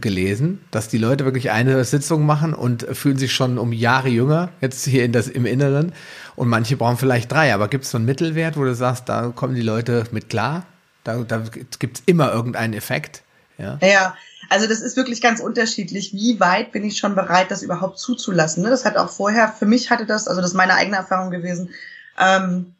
gelesen, 0.00 0.60
dass 0.70 0.86
die 0.86 0.98
Leute 0.98 1.24
wirklich 1.24 1.50
eine 1.50 1.82
Sitzung 1.84 2.24
machen 2.24 2.54
und 2.54 2.86
fühlen 2.92 3.18
sich 3.18 3.32
schon 3.32 3.58
um 3.58 3.72
Jahre 3.72 4.08
jünger, 4.08 4.50
jetzt 4.60 4.86
hier 4.86 5.04
in 5.04 5.10
das, 5.10 5.26
im 5.26 5.46
Inneren. 5.46 5.92
Und 6.36 6.48
manche 6.48 6.76
brauchen 6.76 6.98
vielleicht 6.98 7.32
drei. 7.32 7.52
Aber 7.52 7.68
gibt 7.68 7.84
es 7.84 7.90
so 7.90 7.98
einen 7.98 8.04
Mittelwert, 8.04 8.56
wo 8.56 8.64
du 8.64 8.74
sagst, 8.74 9.08
da 9.08 9.32
kommen 9.34 9.54
die 9.54 9.62
Leute 9.62 10.04
mit 10.12 10.28
klar? 10.28 10.66
Da, 11.02 11.16
da 11.22 11.42
gibt 11.78 11.98
es 11.98 12.02
immer 12.06 12.32
irgendeinen 12.32 12.74
Effekt. 12.74 13.22
Ja. 13.58 13.78
ja, 13.80 14.14
also 14.50 14.66
das 14.66 14.80
ist 14.80 14.96
wirklich 14.96 15.22
ganz 15.22 15.40
unterschiedlich. 15.40 16.12
Wie 16.12 16.38
weit 16.40 16.72
bin 16.72 16.84
ich 16.84 16.98
schon 16.98 17.14
bereit, 17.14 17.50
das 17.50 17.62
überhaupt 17.62 17.98
zuzulassen? 17.98 18.62
Ne? 18.62 18.70
Das 18.70 18.84
hat 18.84 18.96
auch 18.96 19.08
vorher, 19.08 19.48
für 19.48 19.66
mich 19.66 19.90
hatte 19.90 20.04
das, 20.04 20.28
also 20.28 20.40
das 20.40 20.50
ist 20.50 20.56
meine 20.56 20.74
eigene 20.74 20.96
Erfahrung 20.96 21.30
gewesen, 21.30 21.70
ähm, 22.18 22.74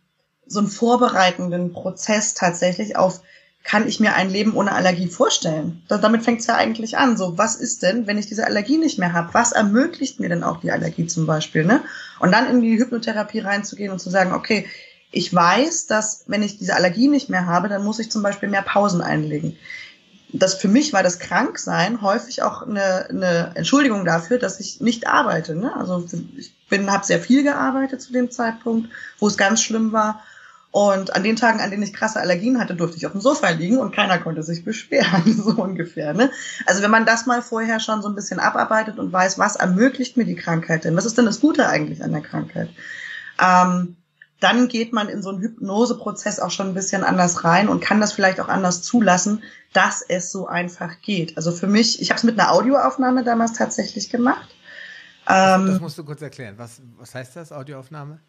so 0.47 0.61
einen 0.61 0.69
vorbereitenden 0.69 1.73
Prozess 1.73 2.35
tatsächlich 2.35 2.97
auf, 2.97 3.23
kann 3.65 3.89
ich 3.89 3.99
mir 3.99 4.15
ein 4.15 4.31
Leben 4.31 4.55
ohne 4.55 4.73
Allergie 4.73 5.09
vorstellen? 5.09 5.83
Da, 5.89 5.99
damit 5.99 6.23
fängt 6.23 6.41
es 6.41 6.47
ja 6.47 6.55
eigentlich 6.55 6.99
an. 6.99 7.17
So, 7.17 7.37
was 7.37 7.57
ist 7.57 7.83
denn, 7.83 8.07
wenn 8.07 8.17
ich 8.17 8.27
diese 8.27 8.47
Allergie 8.47 8.79
nicht 8.79 8.99
mehr 8.99 9.13
habe? 9.13 9.35
Was 9.35 9.51
ermöglicht 9.51 10.21
mir 10.21 10.29
denn 10.29 10.45
auch 10.45 10.61
die 10.61 10.71
Allergie 10.71 11.09
zum 11.09 11.27
Beispiel? 11.27 11.65
Ne? 11.65 11.83
Und 12.19 12.33
dann 12.33 12.49
in 12.49 12.61
die 12.61 12.79
Hypnotherapie 12.79 13.41
reinzugehen 13.41 13.93
und 13.93 13.99
zu 13.99 14.11
sagen, 14.11 14.33
okay, 14.33 14.67
ich 15.13 15.33
weiß, 15.33 15.87
dass 15.87 16.25
wenn 16.27 16.43
ich 16.43 16.59
diese 16.59 16.75
Allergie 16.75 17.09
nicht 17.09 17.29
mehr 17.29 17.47
habe, 17.47 17.69
dann 17.69 17.85
muss 17.85 17.99
ich 17.99 18.11
zum 18.11 18.23
Beispiel 18.23 18.49
mehr 18.49 18.63
Pausen 18.63 19.01
einlegen 19.01 19.57
das 20.33 20.55
für 20.55 20.69
mich 20.69 20.93
war 20.93 21.03
das 21.03 21.19
Kranksein 21.19 22.03
häufig 22.03 22.43
auch 22.43 22.63
eine, 22.63 23.07
eine 23.09 23.53
Entschuldigung 23.55 24.05
dafür, 24.05 24.39
dass 24.39 24.61
ich 24.61 24.81
nicht 24.81 25.07
arbeite. 25.07 25.55
Ne? 25.55 25.75
Also 25.77 26.05
ich 26.37 26.55
bin, 26.69 26.91
habe 26.91 27.07
sehr 27.07 27.21
viel 27.21 27.43
gearbeitet 27.43 28.03
zu 28.03 28.13
dem 28.13 28.31
Zeitpunkt, 28.31 28.91
wo 29.19 29.29
es 29.29 29.37
ganz 29.37 29.63
schlimm 29.63 29.93
war. 29.93 30.23
Und 30.77 31.17
an 31.17 31.23
den 31.23 31.37
Tagen, 31.37 31.61
an 31.61 31.71
denen 31.71 31.85
ich 31.85 31.95
krasse 31.95 32.21
Allergien 32.21 32.61
hatte, 32.61 32.75
durfte 32.75 32.99
ich 32.99 33.07
auf 33.07 33.13
dem 33.13 33.23
Sofa 33.23 33.49
liegen 33.49 33.79
und 33.79 33.95
keiner 33.95 34.19
konnte 34.19 34.43
sich 34.43 34.63
beschweren, 34.63 35.23
so 35.43 35.53
ungefähr. 35.53 36.13
Ne? 36.13 36.31
Also 36.67 36.83
wenn 36.83 36.91
man 36.91 37.07
das 37.07 37.25
mal 37.25 37.41
vorher 37.41 37.81
schon 37.81 38.03
so 38.03 38.11
ein 38.11 38.15
bisschen 38.15 38.39
abarbeitet 38.39 38.99
und 38.99 39.11
weiß, 39.11 39.39
was 39.39 39.57
ermöglicht 39.57 40.19
mir 40.19 40.27
die 40.27 40.35
Krankheit 40.35 40.85
denn? 40.85 40.95
Was 40.95 41.07
ist 41.07 41.17
denn 41.17 41.25
das 41.25 41.41
Gute 41.41 41.67
eigentlich 41.67 42.05
an 42.05 42.13
der 42.13 42.21
Krankheit? 42.21 42.69
Ähm, 43.41 43.97
dann 44.41 44.69
geht 44.69 44.93
man 44.93 45.09
in 45.09 45.23
so 45.23 45.31
einen 45.31 45.41
Hypnoseprozess 45.41 46.41
auch 46.41 46.51
schon 46.51 46.69
ein 46.69 46.75
bisschen 46.75 47.05
anders 47.05 47.43
rein 47.43 47.71
und 47.71 47.81
kann 47.81 48.03
das 48.03 48.13
vielleicht 48.13 48.39
auch 48.39 48.49
anders 48.49 48.83
zulassen, 48.83 49.43
dass 49.73 50.03
es 50.07 50.31
so 50.31 50.47
einfach 50.47 51.01
geht. 51.01 51.39
Also 51.39 51.53
für 51.53 51.69
mich, 51.69 52.03
ich 52.03 52.11
habe 52.11 52.19
es 52.19 52.25
mit 52.25 52.39
einer 52.39 52.53
Audioaufnahme 52.53 53.25
damals 53.25 53.55
tatsächlich 53.55 54.11
gemacht. 54.11 54.55
Das, 55.25 55.63
das 55.65 55.77
ähm, 55.77 55.79
musst 55.81 55.97
du 55.97 56.05
kurz 56.05 56.21
erklären. 56.21 56.57
Was, 56.59 56.83
was 56.99 57.15
heißt 57.15 57.35
das, 57.35 57.51
Audioaufnahme? 57.51 58.21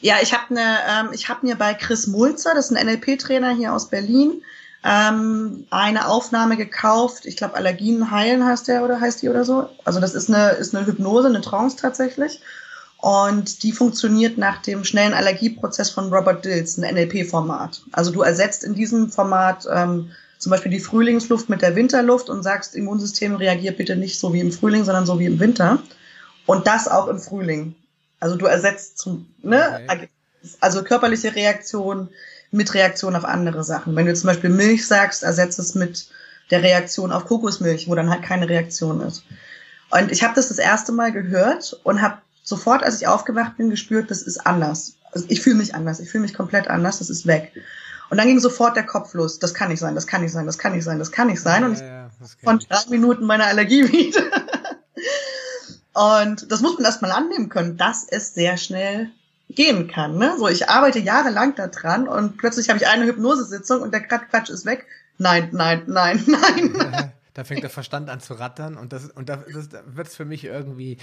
Ja, 0.00 0.16
ich 0.20 0.34
habe 0.34 0.52
ne, 0.52 0.78
ähm, 0.88 1.08
ich 1.12 1.28
habe 1.28 1.46
mir 1.46 1.56
bei 1.56 1.74
Chris 1.74 2.06
Mulzer, 2.06 2.54
das 2.54 2.70
ist 2.70 2.76
ein 2.76 2.86
NLP-Trainer 2.86 3.54
hier 3.54 3.72
aus 3.72 3.88
Berlin, 3.88 4.42
ähm, 4.84 5.66
eine 5.70 6.08
Aufnahme 6.08 6.56
gekauft. 6.56 7.24
Ich 7.24 7.36
glaube, 7.36 7.54
Allergien 7.54 8.10
heilen 8.10 8.44
heißt 8.44 8.68
der 8.68 8.84
oder 8.84 9.00
heißt 9.00 9.22
die 9.22 9.30
oder 9.30 9.44
so. 9.44 9.68
Also 9.84 10.00
das 10.00 10.14
ist 10.14 10.28
eine, 10.28 10.50
ist 10.50 10.74
eine 10.74 10.86
Hypnose, 10.86 11.28
eine 11.28 11.40
Trance 11.40 11.76
tatsächlich. 11.76 12.40
Und 12.98 13.62
die 13.62 13.72
funktioniert 13.72 14.38
nach 14.38 14.62
dem 14.62 14.84
schnellen 14.84 15.14
Allergieprozess 15.14 15.90
von 15.90 16.12
Robert 16.12 16.44
Dills, 16.44 16.78
ein 16.78 16.94
NLP-Format. 16.94 17.82
Also 17.92 18.10
du 18.10 18.22
ersetzt 18.22 18.64
in 18.64 18.74
diesem 18.74 19.10
Format 19.10 19.66
ähm, 19.70 20.10
zum 20.38 20.50
Beispiel 20.50 20.72
die 20.72 20.80
Frühlingsluft 20.80 21.48
mit 21.48 21.62
der 21.62 21.76
Winterluft 21.76 22.28
und 22.28 22.42
sagst, 22.42 22.74
Immunsystem 22.74 23.36
reagiert 23.36 23.78
bitte 23.78 23.96
nicht 23.96 24.18
so 24.18 24.32
wie 24.32 24.40
im 24.40 24.52
Frühling, 24.52 24.84
sondern 24.84 25.06
so 25.06 25.18
wie 25.18 25.26
im 25.26 25.40
Winter. 25.40 25.78
Und 26.46 26.66
das 26.66 26.88
auch 26.88 27.08
im 27.08 27.18
Frühling. 27.18 27.74
Also 28.24 28.36
du 28.36 28.46
ersetzt 28.46 28.96
zum, 28.96 29.26
ne, 29.42 29.82
okay. 29.86 30.08
also 30.58 30.82
körperliche 30.82 31.36
Reaktion 31.36 32.08
mit 32.52 32.72
Reaktion 32.72 33.16
auf 33.16 33.26
andere 33.26 33.62
Sachen. 33.62 33.94
Wenn 33.94 34.06
du 34.06 34.14
zum 34.14 34.28
Beispiel 34.28 34.48
Milch 34.48 34.86
sagst, 34.86 35.22
ersetzt 35.22 35.58
es 35.58 35.74
mit 35.74 36.08
der 36.50 36.62
Reaktion 36.62 37.12
auf 37.12 37.26
Kokosmilch, 37.26 37.86
wo 37.86 37.94
dann 37.94 38.08
halt 38.08 38.22
keine 38.22 38.48
Reaktion 38.48 39.02
ist. 39.02 39.24
Und 39.90 40.10
ich 40.10 40.22
habe 40.22 40.32
das 40.34 40.48
das 40.48 40.56
erste 40.56 40.90
Mal 40.90 41.12
gehört 41.12 41.78
und 41.84 42.00
habe 42.00 42.16
sofort, 42.42 42.82
als 42.82 42.98
ich 42.98 43.06
aufgewacht 43.06 43.58
bin, 43.58 43.68
gespürt, 43.68 44.10
das 44.10 44.22
ist 44.22 44.46
anders. 44.46 44.94
Also 45.12 45.26
ich 45.28 45.42
fühle 45.42 45.56
mich 45.56 45.74
anders, 45.74 46.00
ich 46.00 46.08
fühle 46.08 46.22
mich 46.22 46.32
komplett 46.32 46.68
anders, 46.68 47.00
das 47.00 47.10
ist 47.10 47.26
weg. 47.26 47.52
Und 48.08 48.16
dann 48.16 48.26
ging 48.26 48.40
sofort 48.40 48.74
der 48.74 48.86
Kopf 48.86 49.12
los. 49.12 49.38
Das 49.38 49.52
kann 49.52 49.68
nicht 49.68 49.80
sein, 49.80 49.94
das 49.94 50.06
kann 50.06 50.22
nicht 50.22 50.32
sein, 50.32 50.46
das 50.46 50.56
kann 50.56 50.72
nicht 50.72 50.84
sein, 50.84 50.98
das 50.98 51.12
kann 51.12 51.26
nicht 51.26 51.42
sein. 51.42 51.62
Und 51.62 51.78
ja, 51.78 51.84
ja, 51.84 52.10
von 52.42 52.58
drei 52.58 52.88
Minuten 52.88 53.26
meiner 53.26 53.48
Allergie 53.48 53.84
wieder. 53.92 54.22
Und 55.94 56.50
das 56.50 56.60
muss 56.60 56.74
man 56.74 56.84
erstmal 56.84 57.12
annehmen 57.12 57.48
können, 57.48 57.76
dass 57.76 58.04
es 58.08 58.34
sehr 58.34 58.56
schnell 58.56 59.10
gehen 59.50 59.88
kann. 59.88 60.18
Ne? 60.18 60.34
So, 60.38 60.48
ich 60.48 60.68
arbeite 60.68 60.98
jahrelang 60.98 61.54
daran 61.54 62.08
und 62.08 62.36
plötzlich 62.36 62.68
habe 62.68 62.78
ich 62.78 62.88
eine 62.88 63.06
Hypnosesitzung 63.06 63.82
und 63.82 63.92
der 63.92 64.00
Quatsch 64.00 64.50
ist 64.50 64.66
weg. 64.66 64.86
nein, 65.18 65.48
nein, 65.52 65.82
nein, 65.86 66.24
nein. 66.26 67.12
Da 67.34 67.42
fängt 67.42 67.64
der 67.64 67.70
Verstand 67.70 68.10
an 68.10 68.20
zu 68.20 68.34
rattern 68.34 68.76
und 68.76 68.92
das 68.92 69.10
und 69.10 69.28
da, 69.28 69.42
das, 69.52 69.68
da 69.68 69.80
wird 69.92 70.06
es 70.06 70.14
für 70.14 70.24
mich 70.24 70.44
irgendwie 70.44 70.98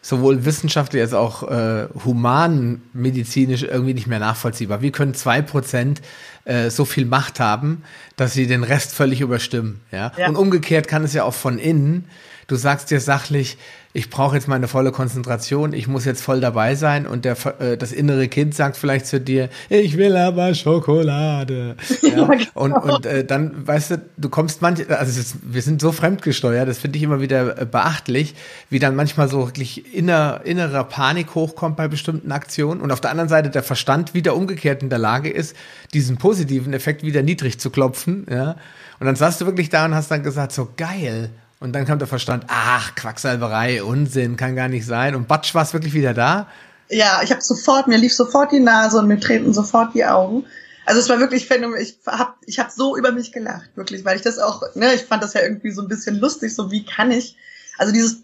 sowohl 0.00 0.44
wissenschaftlich 0.44 1.02
als 1.02 1.12
auch 1.12 1.42
äh, 1.50 1.88
humanmedizinisch 2.04 3.64
irgendwie 3.64 3.92
nicht 3.92 4.06
mehr 4.06 4.20
nachvollziehbar. 4.20 4.80
Wie 4.80 4.92
können 4.92 5.12
zwei 5.14 5.42
Prozent 5.42 6.00
äh, 6.44 6.70
so 6.70 6.84
viel 6.84 7.04
Macht 7.04 7.40
haben, 7.40 7.82
dass 8.14 8.32
sie 8.32 8.46
den 8.46 8.62
Rest 8.62 8.94
völlig 8.94 9.20
überstimmen? 9.22 9.80
Ja? 9.90 10.12
ja. 10.16 10.28
Und 10.28 10.36
umgekehrt 10.36 10.86
kann 10.86 11.02
es 11.02 11.14
ja 11.14 11.24
auch 11.24 11.34
von 11.34 11.58
innen. 11.58 12.08
Du 12.52 12.58
sagst 12.58 12.90
dir 12.90 13.00
sachlich, 13.00 13.56
ich 13.94 14.10
brauche 14.10 14.36
jetzt 14.36 14.46
meine 14.46 14.68
volle 14.68 14.92
Konzentration, 14.92 15.72
ich 15.72 15.88
muss 15.88 16.04
jetzt 16.04 16.20
voll 16.20 16.38
dabei 16.38 16.74
sein 16.74 17.06
und 17.06 17.24
der, 17.24 17.34
äh, 17.60 17.78
das 17.78 17.92
innere 17.92 18.28
Kind 18.28 18.54
sagt 18.54 18.76
vielleicht 18.76 19.06
zu 19.06 19.22
dir, 19.22 19.48
ich 19.70 19.96
will 19.96 20.14
aber 20.18 20.54
Schokolade. 20.54 21.76
Ja, 22.02 22.26
genau. 22.26 22.46
Und, 22.52 22.72
und 22.72 23.06
äh, 23.06 23.24
dann, 23.24 23.66
weißt 23.66 23.92
du, 23.92 24.02
du 24.18 24.28
kommst 24.28 24.60
manchmal, 24.60 24.98
also 24.98 25.18
ist, 25.18 25.36
wir 25.42 25.62
sind 25.62 25.80
so 25.80 25.92
fremdgesteuert, 25.92 26.68
das 26.68 26.76
finde 26.76 26.98
ich 26.98 27.04
immer 27.04 27.22
wieder 27.22 27.58
äh, 27.58 27.64
beachtlich, 27.64 28.34
wie 28.68 28.78
dann 28.78 28.96
manchmal 28.96 29.30
so 29.30 29.46
wirklich 29.46 29.94
inner, 29.94 30.42
innerer 30.44 30.84
Panik 30.84 31.34
hochkommt 31.34 31.76
bei 31.76 31.88
bestimmten 31.88 32.32
Aktionen 32.32 32.82
und 32.82 32.90
auf 32.90 33.00
der 33.00 33.12
anderen 33.12 33.30
Seite 33.30 33.48
der 33.48 33.62
Verstand 33.62 34.12
wieder 34.12 34.36
umgekehrt 34.36 34.82
in 34.82 34.90
der 34.90 34.98
Lage 34.98 35.30
ist, 35.30 35.56
diesen 35.94 36.18
positiven 36.18 36.74
Effekt 36.74 37.02
wieder 37.02 37.22
niedrig 37.22 37.58
zu 37.58 37.70
klopfen. 37.70 38.26
Ja? 38.30 38.56
Und 39.00 39.06
dann 39.06 39.16
saßt 39.16 39.40
du 39.40 39.46
wirklich 39.46 39.70
da 39.70 39.86
und 39.86 39.94
hast 39.94 40.10
dann 40.10 40.22
gesagt, 40.22 40.52
so 40.52 40.68
geil, 40.76 41.30
und 41.62 41.72
dann 41.72 41.86
kam 41.86 41.98
der 41.98 42.08
Verstand, 42.08 42.44
ach, 42.48 42.94
Quacksalberei, 42.96 43.84
Unsinn, 43.84 44.36
kann 44.36 44.56
gar 44.56 44.68
nicht 44.68 44.84
sein. 44.84 45.14
Und 45.14 45.28
Batsch 45.28 45.54
war 45.54 45.62
es 45.62 45.72
wirklich 45.72 45.94
wieder 45.94 46.12
da? 46.12 46.48
Ja, 46.88 47.20
ich 47.22 47.30
habe 47.30 47.40
sofort, 47.40 47.86
mir 47.86 47.98
lief 47.98 48.14
sofort 48.14 48.50
die 48.50 48.60
Nase 48.60 48.98
und 48.98 49.06
mir 49.06 49.20
treten 49.20 49.54
sofort 49.54 49.94
die 49.94 50.04
Augen. 50.04 50.44
Also 50.84 51.00
es 51.00 51.08
war 51.08 51.20
wirklich 51.20 51.46
phänomenal. 51.46 51.80
Ich 51.80 51.98
habe 52.06 52.34
ich 52.46 52.58
hab 52.58 52.70
so 52.72 52.96
über 52.96 53.12
mich 53.12 53.30
gelacht, 53.30 53.70
wirklich, 53.76 54.04
weil 54.04 54.16
ich 54.16 54.22
das 54.22 54.38
auch, 54.38 54.62
ne, 54.74 54.92
ich 54.94 55.02
fand 55.02 55.22
das 55.22 55.34
ja 55.34 55.42
irgendwie 55.42 55.70
so 55.70 55.82
ein 55.82 55.88
bisschen 55.88 56.18
lustig, 56.18 56.54
so 56.54 56.70
wie 56.72 56.84
kann 56.84 57.12
ich, 57.12 57.36
also 57.78 57.92
dieses, 57.92 58.22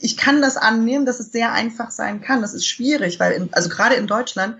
ich 0.00 0.16
kann 0.16 0.40
das 0.40 0.56
annehmen, 0.56 1.04
dass 1.04 1.20
es 1.20 1.30
sehr 1.30 1.52
einfach 1.52 1.90
sein 1.90 2.22
kann. 2.22 2.40
Das 2.40 2.54
ist 2.54 2.66
schwierig, 2.66 3.20
weil, 3.20 3.32
in, 3.32 3.52
also 3.52 3.68
gerade 3.68 3.96
in 3.96 4.06
Deutschland, 4.06 4.56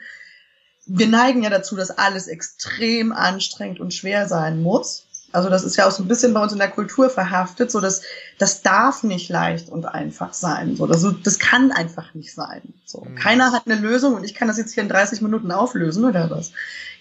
wir 0.87 1.07
neigen 1.07 1.43
ja 1.43 1.51
dazu, 1.51 1.77
dass 1.77 1.91
alles 1.91 2.29
extrem 2.29 3.13
anstrengend 3.13 3.81
und 3.81 3.95
schwer 3.95 4.29
sein 4.29 4.63
muss. 4.63 5.08
Also 5.33 5.51
das 5.51 5.63
ist 5.63 5.77
ja 5.77 5.87
auch 5.87 5.91
so 5.91 6.03
ein 6.03 6.09
bisschen 6.09 6.33
bei 6.33 6.43
uns 6.43 6.53
in 6.53 6.59
der 6.59 6.71
Kultur 6.71 7.11
verhaftet, 7.11 7.71
so 7.71 7.81
dass 7.81 8.03
das 8.39 8.63
darf 8.63 9.03
nicht 9.03 9.29
leicht 9.29 9.69
und 9.69 9.85
einfach 9.85 10.33
sein. 10.33 10.77
So, 10.77 10.87
das, 10.87 11.07
das 11.23 11.39
kann 11.39 11.71
einfach 11.71 12.15
nicht 12.15 12.33
sein. 12.33 12.63
So, 12.87 13.03
mhm. 13.03 13.15
keiner 13.17 13.53
hat 13.53 13.67
eine 13.67 13.77
Lösung 13.77 14.15
und 14.15 14.25
ich 14.25 14.35
kann 14.35 14.49
das 14.49 14.57
jetzt 14.57 14.73
hier 14.73 14.83
in 14.83 14.89
30 14.89 15.21
Minuten 15.21 15.53
auflösen 15.53 16.05
oder 16.05 16.31
was? 16.31 16.53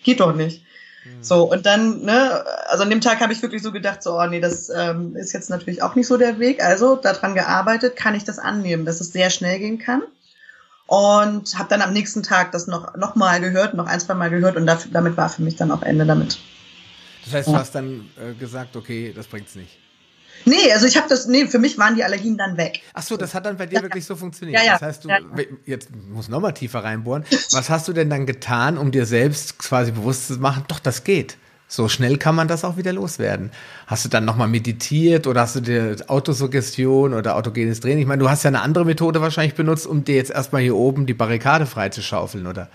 Geht 0.03 0.19
doch 0.19 0.35
nicht. 0.35 0.61
Mhm. 1.05 1.23
So, 1.23 1.49
und 1.49 1.65
dann, 1.65 2.01
ne, 2.01 2.43
also 2.67 2.83
an 2.83 2.89
dem 2.89 2.99
Tag 2.99 3.21
habe 3.21 3.31
ich 3.31 3.41
wirklich 3.41 3.63
so 3.63 3.71
gedacht, 3.71 4.03
so, 4.03 4.19
oh 4.19 4.25
nee, 4.27 4.41
das 4.41 4.69
ähm, 4.75 5.15
ist 5.15 5.31
jetzt 5.31 5.49
natürlich 5.49 5.81
auch 5.81 5.95
nicht 5.95 6.07
so 6.07 6.17
der 6.17 6.37
Weg. 6.37 6.61
Also 6.61 6.97
daran 6.97 7.33
gearbeitet, 7.33 7.95
kann 7.95 8.13
ich 8.13 8.25
das 8.25 8.39
annehmen, 8.39 8.85
dass 8.85 8.99
es 8.99 9.13
sehr 9.13 9.29
schnell 9.29 9.59
gehen 9.59 9.79
kann. 9.79 10.03
Und 10.85 11.57
habe 11.57 11.69
dann 11.69 11.81
am 11.81 11.93
nächsten 11.93 12.23
Tag 12.23 12.51
das 12.53 12.67
noch, 12.67 12.95
noch 12.95 13.15
mal 13.15 13.39
gehört, 13.41 13.73
noch 13.73 13.87
ein, 13.87 13.99
zwei 13.99 14.13
Mal 14.13 14.29
gehört 14.29 14.55
und 14.55 14.65
dafür, 14.65 14.91
damit 14.93 15.17
war 15.17 15.29
für 15.29 15.41
mich 15.41 15.57
dann 15.57 15.71
auch 15.71 15.81
Ende 15.81 16.05
damit. 16.05 16.39
Das 17.27 17.39
heißt, 17.39 17.47
du 17.49 17.55
hast 17.55 17.75
dann 17.75 18.09
äh, 18.15 18.33
gesagt, 18.33 18.75
okay, 18.75 19.13
das 19.15 19.27
bringt's 19.27 19.55
nicht. 19.55 19.77
Nee, 20.45 20.71
also 20.71 20.85
ich 20.85 20.95
habe 20.95 21.07
das, 21.09 21.27
nee, 21.27 21.47
für 21.47 21.59
mich 21.59 21.77
waren 21.77 21.95
die 21.95 22.03
Allergien 22.03 22.37
dann 22.37 22.57
weg. 22.57 22.81
Ach 22.93 23.01
so, 23.01 23.17
das 23.17 23.33
hat 23.33 23.45
dann 23.45 23.57
bei 23.57 23.65
dir 23.65 23.77
ja. 23.77 23.81
wirklich 23.81 24.05
so 24.05 24.15
funktioniert. 24.15 24.59
Ja, 24.59 24.65
ja. 24.65 24.73
Das 24.73 24.81
heißt, 24.81 25.05
du, 25.05 25.09
jetzt 25.65 25.89
muss 26.09 26.29
noch 26.29 26.39
mal 26.39 26.51
tiefer 26.51 26.83
reinbohren. 26.83 27.25
Was 27.51 27.69
hast 27.69 27.87
du 27.87 27.93
denn 27.93 28.09
dann 28.09 28.25
getan, 28.25 28.77
um 28.77 28.91
dir 28.91 29.05
selbst 29.05 29.57
quasi 29.57 29.91
bewusst 29.91 30.27
zu 30.27 30.35
machen, 30.35 30.63
doch, 30.67 30.79
das 30.79 31.03
geht. 31.03 31.37
So 31.69 31.89
schnell 31.89 32.17
kann 32.17 32.33
man 32.33 32.47
das 32.47 32.63
auch 32.63 32.77
wieder 32.77 32.93
loswerden. 32.93 33.51
Hast 33.87 34.05
du 34.05 34.09
dann 34.09 34.23
nochmal 34.23 34.47
meditiert 34.47 35.27
oder 35.27 35.41
hast 35.41 35.57
du 35.57 35.59
dir 35.59 35.97
Autosuggestion 36.07 37.13
oder 37.13 37.35
autogenes 37.35 37.81
Training? 37.81 37.99
Ich 37.99 38.07
meine, 38.07 38.23
du 38.23 38.29
hast 38.29 38.43
ja 38.43 38.47
eine 38.47 38.61
andere 38.61 38.85
Methode 38.85 39.19
wahrscheinlich 39.19 39.55
benutzt, 39.55 39.85
um 39.85 40.05
dir 40.05 40.15
jetzt 40.15 40.31
erstmal 40.31 40.61
hier 40.61 40.77
oben 40.77 41.05
die 41.05 41.13
Barrikade 41.13 41.65
freizuschaufeln, 41.65 42.47
oder? 42.47 42.69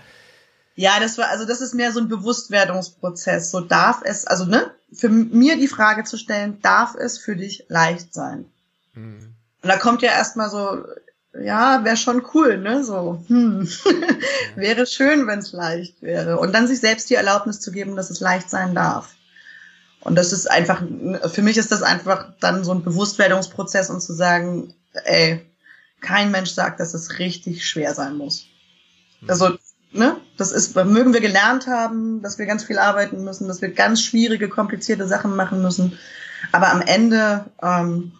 Ja, 0.75 0.99
das 0.99 1.17
war, 1.17 1.29
also 1.29 1.45
das 1.45 1.61
ist 1.61 1.73
mehr 1.73 1.91
so 1.91 1.99
ein 1.99 2.07
Bewusstwerdungsprozess. 2.07 3.51
So 3.51 3.59
darf 3.59 4.01
es, 4.03 4.25
also 4.25 4.45
ne, 4.45 4.71
für 4.91 5.09
mir 5.09 5.55
die 5.57 5.67
Frage 5.67 6.03
zu 6.03 6.17
stellen, 6.17 6.59
darf 6.61 6.95
es 6.95 7.17
für 7.17 7.35
dich 7.35 7.65
leicht 7.67 8.13
sein? 8.13 8.45
Mhm. 8.93 9.35
Und 9.61 9.69
da 9.69 9.77
kommt 9.77 10.01
ja 10.01 10.11
erstmal 10.11 10.49
so, 10.49 10.83
ja, 11.39 11.83
wäre 11.83 11.97
schon 11.97 12.23
cool, 12.33 12.57
ne? 12.57 12.83
So, 12.83 13.23
hm, 13.27 13.67
wäre 14.55 14.85
schön, 14.85 15.25
wenn 15.27 15.39
es 15.39 15.51
leicht 15.51 16.01
wäre. 16.01 16.37
Und 16.39 16.53
dann 16.53 16.67
sich 16.67 16.79
selbst 16.79 17.09
die 17.09 17.15
Erlaubnis 17.15 17.59
zu 17.59 17.71
geben, 17.71 17.95
dass 17.95 18.09
es 18.09 18.19
leicht 18.19 18.49
sein 18.49 18.75
darf. 18.75 19.15
Und 19.99 20.15
das 20.15 20.33
ist 20.33 20.49
einfach, 20.51 20.83
für 21.31 21.41
mich 21.41 21.57
ist 21.57 21.71
das 21.71 21.81
einfach 21.81 22.33
dann 22.39 22.63
so 22.63 22.73
ein 22.73 22.83
Bewusstwerdungsprozess 22.83 23.89
und 23.89 24.01
zu 24.01 24.13
sagen, 24.13 24.73
ey, 25.05 25.45
kein 26.01 26.29
Mensch 26.29 26.51
sagt, 26.51 26.79
dass 26.79 26.93
es 26.93 27.19
richtig 27.19 27.65
schwer 27.65 27.93
sein 27.93 28.15
muss. 28.15 28.47
Mhm. 29.21 29.29
Also 29.29 29.57
ne, 29.93 30.17
das 30.37 30.51
ist, 30.51 30.75
mögen 30.75 31.13
wir 31.13 31.21
gelernt 31.21 31.67
haben, 31.67 32.21
dass 32.21 32.39
wir 32.39 32.45
ganz 32.45 32.63
viel 32.63 32.79
arbeiten 32.79 33.23
müssen, 33.23 33.47
dass 33.47 33.61
wir 33.61 33.69
ganz 33.69 34.01
schwierige, 34.01 34.49
komplizierte 34.49 35.07
Sachen 35.07 35.35
machen 35.35 35.61
müssen. 35.61 35.97
Aber 36.51 36.71
am 36.71 36.81
Ende, 36.81 37.45
ähm, 37.61 38.11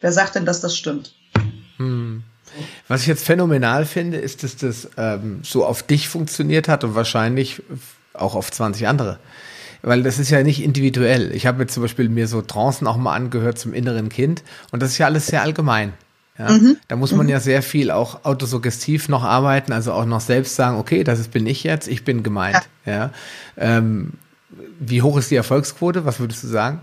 wer 0.00 0.12
sagt 0.12 0.34
denn, 0.34 0.44
dass 0.44 0.60
das 0.60 0.76
stimmt? 0.76 1.14
Hm. 1.78 2.22
Was 2.86 3.02
ich 3.02 3.06
jetzt 3.06 3.24
phänomenal 3.24 3.84
finde, 3.84 4.18
ist, 4.18 4.42
dass 4.42 4.56
das 4.56 4.88
ähm, 4.96 5.40
so 5.42 5.64
auf 5.64 5.82
dich 5.82 6.08
funktioniert 6.08 6.68
hat 6.68 6.84
und 6.84 6.94
wahrscheinlich 6.94 7.62
auch 8.12 8.34
auf 8.34 8.50
20 8.52 8.86
andere. 8.86 9.18
Weil 9.82 10.02
das 10.02 10.18
ist 10.18 10.30
ja 10.30 10.42
nicht 10.42 10.62
individuell. 10.62 11.32
Ich 11.34 11.46
habe 11.46 11.62
jetzt 11.62 11.74
zum 11.74 11.82
Beispiel 11.82 12.08
mir 12.08 12.28
so 12.28 12.42
Trancen 12.42 12.86
auch 12.86 12.96
mal 12.96 13.14
angehört 13.14 13.58
zum 13.58 13.74
inneren 13.74 14.08
Kind 14.08 14.42
und 14.70 14.82
das 14.82 14.90
ist 14.90 14.98
ja 14.98 15.06
alles 15.06 15.26
sehr 15.26 15.42
allgemein. 15.42 15.94
Ja? 16.38 16.50
Mhm. 16.50 16.76
Da 16.88 16.96
muss 16.96 17.12
man 17.12 17.26
mhm. 17.26 17.32
ja 17.32 17.40
sehr 17.40 17.62
viel 17.62 17.90
auch 17.90 18.24
autosuggestiv 18.24 19.08
noch 19.08 19.22
arbeiten, 19.22 19.72
also 19.72 19.92
auch 19.92 20.04
noch 20.04 20.20
selbst 20.20 20.56
sagen, 20.56 20.78
okay, 20.78 21.04
das 21.04 21.20
ist, 21.20 21.30
bin 21.30 21.46
ich 21.46 21.64
jetzt, 21.64 21.88
ich 21.88 22.04
bin 22.04 22.22
gemeint. 22.22 22.68
Ja. 22.84 22.92
ja? 22.92 23.10
Ähm, 23.56 24.14
wie 24.78 25.02
hoch 25.02 25.16
ist 25.16 25.30
die 25.30 25.36
Erfolgsquote? 25.36 26.04
Was 26.04 26.20
würdest 26.20 26.42
du 26.44 26.48
sagen? 26.48 26.80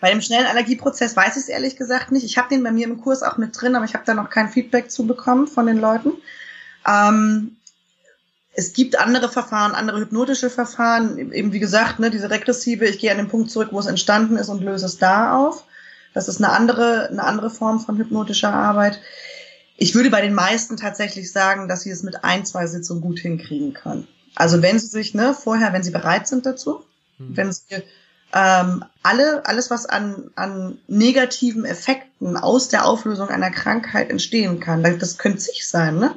Bei 0.00 0.10
dem 0.10 0.20
schnellen 0.20 0.46
Allergieprozess 0.46 1.16
weiß 1.16 1.36
ich 1.36 1.44
es 1.44 1.48
ehrlich 1.48 1.76
gesagt 1.76 2.12
nicht. 2.12 2.24
Ich 2.24 2.36
habe 2.36 2.48
den 2.48 2.62
bei 2.62 2.70
mir 2.70 2.86
im 2.86 3.00
Kurs 3.00 3.22
auch 3.22 3.38
mit 3.38 3.58
drin, 3.58 3.74
aber 3.74 3.84
ich 3.84 3.94
habe 3.94 4.04
da 4.04 4.14
noch 4.14 4.28
kein 4.28 4.50
Feedback 4.50 4.90
zu 4.90 5.06
bekommen 5.06 5.46
von 5.46 5.66
den 5.66 5.78
Leuten. 5.78 6.12
Ähm, 6.86 7.56
es 8.52 8.72
gibt 8.72 8.98
andere 8.98 9.28
Verfahren, 9.28 9.74
andere 9.74 10.00
hypnotische 10.00 10.50
Verfahren, 10.50 11.32
eben 11.32 11.52
wie 11.52 11.58
gesagt, 11.58 11.98
ne, 11.98 12.10
diese 12.10 12.30
regressive, 12.30 12.84
ich 12.84 12.98
gehe 12.98 13.10
an 13.10 13.16
den 13.16 13.28
Punkt 13.28 13.50
zurück, 13.50 13.70
wo 13.72 13.80
es 13.80 13.86
entstanden 13.86 14.36
ist 14.36 14.48
und 14.48 14.62
löse 14.62 14.86
es 14.86 14.98
da 14.98 15.36
auf. 15.36 15.64
Das 16.14 16.28
ist 16.28 16.42
eine 16.42 16.52
andere, 16.52 17.08
eine 17.10 17.24
andere 17.24 17.50
Form 17.50 17.80
von 17.80 17.98
hypnotischer 17.98 18.52
Arbeit. 18.52 19.00
Ich 19.76 19.94
würde 19.94 20.10
bei 20.10 20.22
den 20.22 20.32
meisten 20.32 20.76
tatsächlich 20.76 21.30
sagen, 21.30 21.68
dass 21.68 21.82
sie 21.82 21.90
es 21.90 22.02
mit 22.02 22.24
ein, 22.24 22.46
zwei 22.46 22.66
Sitzungen 22.66 23.02
gut 23.02 23.18
hinkriegen 23.18 23.74
können. 23.74 24.06
Also 24.36 24.62
wenn 24.62 24.78
sie 24.78 24.86
sich, 24.86 25.14
ne, 25.14 25.34
vorher, 25.34 25.72
wenn 25.72 25.82
sie 25.82 25.90
bereit 25.90 26.26
sind 26.26 26.46
dazu, 26.46 26.84
mhm. 27.18 27.36
wenn 27.36 27.52
sie 27.52 27.82
ähm, 28.32 28.84
alle, 29.02 29.44
alles, 29.46 29.70
was 29.70 29.86
an, 29.86 30.30
an 30.36 30.78
negativen 30.88 31.64
Effekten 31.64 32.36
aus 32.36 32.68
der 32.68 32.86
Auflösung 32.86 33.28
einer 33.28 33.50
Krankheit 33.50 34.10
entstehen 34.10 34.60
kann, 34.60 34.82
das 34.82 35.18
könnte 35.18 35.40
sich 35.40 35.68
sein, 35.68 35.98
ne? 35.98 36.14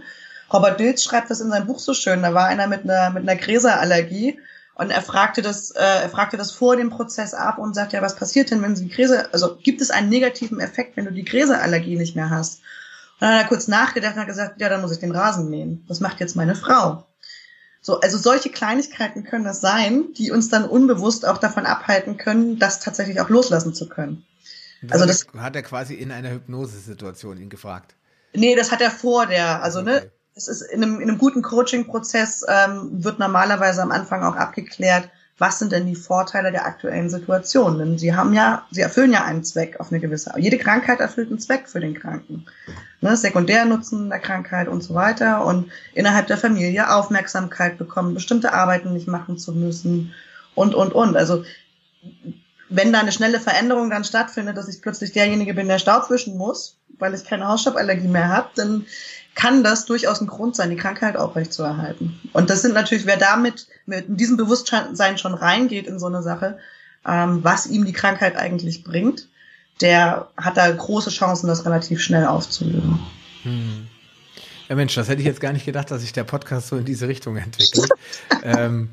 Robert 0.52 0.80
Dilz 0.80 1.04
schreibt 1.04 1.30
das 1.30 1.42
in 1.42 1.50
seinem 1.50 1.68
Buch 1.68 1.80
so 1.80 1.94
schön. 1.94 2.22
Da 2.22 2.34
war 2.34 2.46
einer 2.46 2.68
mit 2.68 2.84
einer, 2.84 3.10
mit 3.10 3.28
einer 3.28 3.36
Gräserallergie 3.36 4.40
und 4.78 4.92
er 4.92 5.02
fragte 5.02 5.42
das, 5.42 5.72
äh, 5.72 5.82
er 5.82 6.10
fragte 6.10 6.38
das 6.38 6.52
vor 6.52 6.76
dem 6.76 6.92
Prozess 6.92 7.34
ab 7.34 7.58
und 7.58 7.74
sagte, 7.74 7.96
ja, 7.96 8.04
was 8.04 8.16
passiert 8.16 8.52
denn, 8.52 8.62
wenn 8.62 8.76
Sie 8.76 8.86
die 8.86 8.94
Gräser, 8.94 9.30
also 9.34 9.58
gibt 9.58 9.82
es 9.82 9.90
einen 9.90 10.10
negativen 10.10 10.60
Effekt, 10.60 10.96
wenn 10.96 11.06
du 11.06 11.12
die 11.12 11.26
Gräserallergie 11.26 11.98
nicht 11.98 12.16
mehr 12.16 12.30
hast? 12.30 12.60
Und 13.20 13.22
dann 13.22 13.34
hat 13.34 13.42
er 13.42 13.48
kurz 13.48 13.68
nachgedacht 13.68 14.14
und 14.14 14.22
hat 14.22 14.28
gesagt, 14.28 14.62
ja, 14.62 14.70
dann 14.70 14.82
muss 14.82 14.92
ich 14.92 15.00
den 15.00 15.12
Rasen 15.12 15.50
mähen. 15.50 15.84
Das 15.88 16.00
macht 16.00 16.20
jetzt 16.20 16.36
meine 16.36 16.54
Frau. 16.54 17.08
So, 17.82 18.00
also 18.02 18.20
solche 18.20 18.50
Kleinigkeiten 18.50 19.24
können 19.24 19.46
das 19.46 19.62
sein, 19.62 20.14
die 20.16 20.30
uns 20.30 20.50
dann 20.50 20.66
unbewusst 20.66 21.26
auch 21.26 21.40
davon 21.40 21.66
abhalten 21.66 22.18
können, 22.18 22.60
das 22.60 22.80
tatsächlich 22.80 23.20
auch 23.20 23.30
loslassen 23.30 23.74
zu 23.74 23.90
können. 23.90 24.26
Also 24.92 25.08
das 25.08 25.26
hat 25.36 25.56
er 25.56 25.64
quasi 25.64 25.96
in 25.96 26.12
einer 26.12 26.30
Hypnosesituation 26.30 27.40
ihn 27.40 27.50
gefragt. 27.50 27.96
Nee, 28.34 28.56
das 28.56 28.72
hat 28.72 28.82
er 28.82 28.92
vor 28.92 29.26
der, 29.26 29.64
also 29.64 29.82
ne, 29.82 29.96
okay. 29.96 30.06
ne, 30.06 30.12
es 30.38 30.48
ist 30.48 30.62
in 30.62 30.84
einem, 30.84 31.02
in 31.02 31.10
einem 31.10 31.18
guten 31.18 31.42
Coaching-Prozess 31.42 32.46
ähm, 32.48 33.04
wird 33.04 33.20
normalerweise 33.20 33.82
am 33.82 33.92
Anfang 33.92 34.24
auch 34.24 34.36
abgeklärt, 34.36 35.10
was 35.40 35.60
sind 35.60 35.72
denn 35.72 35.86
die 35.86 35.96
Vorteile 35.96 36.52
der 36.52 36.66
aktuellen 36.66 37.10
Situation? 37.10 37.78
Denn 37.78 37.98
sie 37.98 38.16
haben 38.16 38.34
ja, 38.34 38.66
sie 38.72 38.82
erfüllen 38.82 39.14
ja 39.14 39.24
einen 39.24 39.44
Zweck 39.44 39.80
auf 39.80 39.92
eine 39.92 40.00
gewisse, 40.00 40.34
jede 40.38 40.58
Krankheit 40.58 41.00
erfüllt 41.00 41.30
einen 41.30 41.40
Zweck 41.40 41.68
für 41.68 41.80
den 41.80 41.94
Kranken. 41.94 42.46
Ne, 43.02 43.16
Sekundärnutzen 43.16 44.10
der 44.10 44.20
Krankheit 44.20 44.68
und 44.68 44.82
so 44.82 44.96
weiter 44.96 45.46
und 45.46 45.72
innerhalb 45.94 46.26
der 46.28 46.38
Familie 46.38 46.92
Aufmerksamkeit 46.92 47.78
bekommen, 47.78 48.16
bestimmte 48.16 48.54
Arbeiten 48.54 48.94
nicht 48.94 49.08
machen 49.08 49.38
zu 49.38 49.54
müssen 49.54 50.14
und, 50.56 50.74
und, 50.74 50.94
und. 50.94 51.16
Also, 51.16 51.44
wenn 52.70 52.92
da 52.92 53.00
eine 53.00 53.12
schnelle 53.12 53.40
Veränderung 53.40 53.92
dann 53.92 54.04
stattfindet, 54.04 54.58
dass 54.58 54.68
ich 54.68 54.82
plötzlich 54.82 55.12
derjenige 55.12 55.54
bin, 55.54 55.68
der 55.68 55.78
Staub 55.78 56.10
wischen 56.10 56.38
muss, 56.38 56.78
weil 56.98 57.14
ich 57.14 57.26
keine 57.26 57.48
Hausstauballergie 57.48 58.08
mehr 58.08 58.30
habe, 58.30 58.50
dann 58.56 58.86
kann 59.38 59.64
das 59.64 59.86
durchaus 59.86 60.20
ein 60.20 60.26
Grund 60.26 60.56
sein, 60.56 60.72
die 60.72 60.76
Krankheit 60.76 61.16
aufrechtzuerhalten. 61.16 62.20
Und 62.34 62.50
das 62.50 62.64
sind 62.64 62.74
natürlich, 62.74 63.06
wer 63.06 63.18
damit 63.18 63.68
mit 63.86 64.06
diesem 64.08 64.36
Bewusstsein 64.36 65.18
schon 65.20 65.36
reingeht 65.36 65.86
in 65.86 66.00
so 66.00 66.08
eine 66.08 66.24
Sache, 66.24 66.58
ähm, 67.06 67.44
was 67.44 67.68
ihm 67.68 67.86
die 67.86 67.94
Krankheit 67.94 68.36
eigentlich 68.36 68.84
bringt, 68.84 69.28
der 69.80 70.30
hat 70.38 70.58
da 70.58 70.70
große 70.72 71.12
Chancen, 71.12 71.48
das 71.48 71.66
relativ 71.66 72.02
schnell 72.02 72.26
aufzulösen. 72.26 73.00
Hm. 73.44 73.88
Ja 74.70 74.76
Mensch, 74.76 74.96
das 74.96 75.08
hätte 75.08 75.22
ich 75.22 75.28
jetzt 75.28 75.40
gar 75.40 75.54
nicht 75.54 75.68
gedacht, 75.68 75.92
dass 75.92 76.02
sich 76.02 76.14
der 76.14 76.24
Podcast 76.24 76.70
so 76.70 76.78
in 76.78 76.86
diese 76.86 77.08
Richtung 77.08 77.38
entwickelt. 77.38 77.90
ähm, 78.44 78.90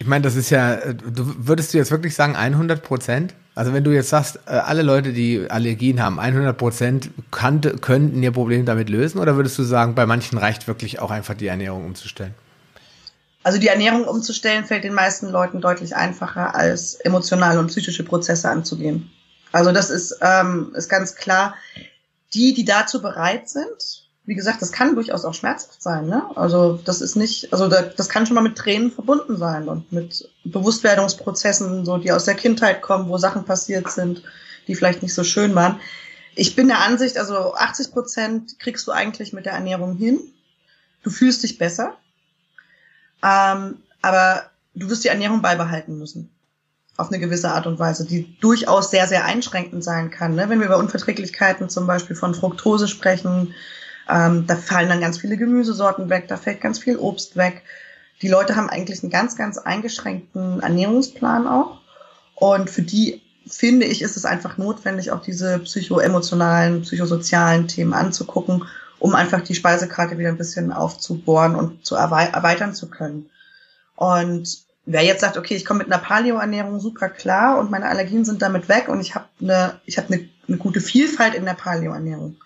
ich 0.00 0.06
meine, 0.08 0.22
das 0.22 0.34
ist 0.34 0.50
ja, 0.50 0.94
du 0.94 1.46
würdest 1.46 1.72
du 1.72 1.78
jetzt 1.78 1.92
wirklich 1.92 2.16
sagen 2.16 2.34
100 2.34 2.82
Prozent? 2.82 3.34
Also 3.58 3.72
wenn 3.72 3.82
du 3.82 3.90
jetzt 3.90 4.10
sagst, 4.10 4.38
äh, 4.46 4.50
alle 4.50 4.82
Leute, 4.82 5.12
die 5.12 5.50
Allergien 5.50 6.00
haben, 6.00 6.20
100 6.20 6.56
Prozent 6.56 7.10
könnten 7.32 8.22
ihr 8.22 8.30
Problem 8.30 8.64
damit 8.64 8.88
lösen? 8.88 9.18
Oder 9.18 9.34
würdest 9.34 9.58
du 9.58 9.64
sagen, 9.64 9.96
bei 9.96 10.06
manchen 10.06 10.38
reicht 10.38 10.68
wirklich 10.68 11.00
auch 11.00 11.10
einfach 11.10 11.34
die 11.34 11.48
Ernährung 11.48 11.84
umzustellen? 11.84 12.36
Also 13.42 13.58
die 13.58 13.66
Ernährung 13.66 14.04
umzustellen 14.04 14.64
fällt 14.64 14.84
den 14.84 14.94
meisten 14.94 15.28
Leuten 15.28 15.60
deutlich 15.60 15.96
einfacher, 15.96 16.54
als 16.54 16.94
emotionale 17.00 17.58
und 17.58 17.66
psychische 17.66 18.04
Prozesse 18.04 18.48
anzugehen. 18.48 19.10
Also 19.50 19.72
das 19.72 19.90
ist, 19.90 20.16
ähm, 20.20 20.72
ist 20.76 20.88
ganz 20.88 21.16
klar. 21.16 21.56
Die, 22.34 22.54
die 22.54 22.64
dazu 22.64 23.02
bereit 23.02 23.48
sind, 23.48 24.07
wie 24.28 24.34
gesagt, 24.34 24.60
das 24.60 24.72
kann 24.72 24.94
durchaus 24.94 25.24
auch 25.24 25.32
schmerzhaft 25.32 25.80
sein. 25.82 26.06
Ne? 26.06 26.22
Also 26.36 26.78
das 26.84 27.00
ist 27.00 27.16
nicht, 27.16 27.50
also 27.50 27.66
das 27.66 28.10
kann 28.10 28.26
schon 28.26 28.34
mal 28.34 28.42
mit 28.42 28.58
Tränen 28.58 28.92
verbunden 28.92 29.38
sein 29.38 29.70
und 29.70 29.90
mit 29.90 30.30
Bewusstwerdungsprozessen, 30.44 31.86
so 31.86 31.96
die 31.96 32.12
aus 32.12 32.26
der 32.26 32.34
Kindheit 32.34 32.82
kommen, 32.82 33.08
wo 33.08 33.16
Sachen 33.16 33.46
passiert 33.46 33.90
sind, 33.90 34.22
die 34.66 34.74
vielleicht 34.74 35.00
nicht 35.00 35.14
so 35.14 35.24
schön 35.24 35.54
waren. 35.54 35.80
Ich 36.34 36.54
bin 36.54 36.68
der 36.68 36.80
Ansicht, 36.80 37.16
also 37.16 37.54
80 37.54 37.90
Prozent 37.92 38.58
kriegst 38.58 38.86
du 38.86 38.92
eigentlich 38.92 39.32
mit 39.32 39.46
der 39.46 39.54
Ernährung 39.54 39.96
hin. 39.96 40.20
Du 41.02 41.08
fühlst 41.08 41.42
dich 41.42 41.56
besser, 41.56 41.96
ähm, 43.24 43.78
aber 44.02 44.42
du 44.74 44.90
wirst 44.90 45.04
die 45.04 45.08
Ernährung 45.08 45.40
beibehalten 45.40 45.96
müssen 45.96 46.28
auf 46.98 47.08
eine 47.08 47.18
gewisse 47.18 47.50
Art 47.50 47.66
und 47.66 47.78
Weise, 47.78 48.04
die 48.04 48.36
durchaus 48.40 48.90
sehr, 48.90 49.06
sehr 49.06 49.24
einschränkend 49.24 49.82
sein 49.82 50.10
kann. 50.10 50.34
Ne? 50.34 50.50
Wenn 50.50 50.58
wir 50.58 50.66
über 50.66 50.78
Unverträglichkeiten 50.78 51.70
zum 51.70 51.86
Beispiel 51.86 52.16
von 52.16 52.34
Fructose 52.34 52.88
sprechen, 52.88 53.54
ähm, 54.08 54.46
da 54.46 54.56
fallen 54.56 54.88
dann 54.88 55.00
ganz 55.00 55.18
viele 55.18 55.36
Gemüsesorten 55.36 56.08
weg, 56.08 56.28
da 56.28 56.36
fällt 56.36 56.60
ganz 56.60 56.78
viel 56.78 56.96
Obst 56.96 57.36
weg. 57.36 57.62
Die 58.22 58.28
Leute 58.28 58.56
haben 58.56 58.68
eigentlich 58.68 59.02
einen 59.02 59.10
ganz, 59.10 59.36
ganz 59.36 59.58
eingeschränkten 59.58 60.60
Ernährungsplan 60.60 61.46
auch. 61.46 61.80
Und 62.34 62.70
für 62.70 62.82
die, 62.82 63.22
finde 63.46 63.86
ich, 63.86 64.02
ist 64.02 64.16
es 64.16 64.24
einfach 64.24 64.58
notwendig, 64.58 65.10
auch 65.10 65.22
diese 65.22 65.58
psychoemotionalen, 65.60 66.82
psychosozialen 66.82 67.68
Themen 67.68 67.94
anzugucken, 67.94 68.64
um 68.98 69.14
einfach 69.14 69.42
die 69.42 69.54
Speisekarte 69.54 70.18
wieder 70.18 70.30
ein 70.30 70.38
bisschen 70.38 70.72
aufzubohren 70.72 71.54
und 71.54 71.84
zu 71.84 71.94
erweitern 71.94 72.74
zu 72.74 72.88
können. 72.88 73.30
Und 73.94 74.68
wer 74.86 75.04
jetzt 75.04 75.20
sagt, 75.20 75.36
okay, 75.36 75.54
ich 75.54 75.64
komme 75.64 75.78
mit 75.78 75.92
einer 75.92 76.02
Paleo-Ernährung 76.02 76.80
super 76.80 77.08
klar 77.08 77.58
und 77.58 77.70
meine 77.70 77.86
Allergien 77.86 78.24
sind 78.24 78.42
damit 78.42 78.68
weg 78.68 78.88
und 78.88 79.00
ich 79.00 79.14
habe 79.14 79.26
eine, 79.40 79.80
ich 79.84 79.98
habe 79.98 80.12
eine, 80.12 80.28
eine 80.48 80.56
gute 80.56 80.80
Vielfalt 80.80 81.34
in 81.34 81.44
der 81.44 81.54
Paleo-Ernährung 81.54 82.36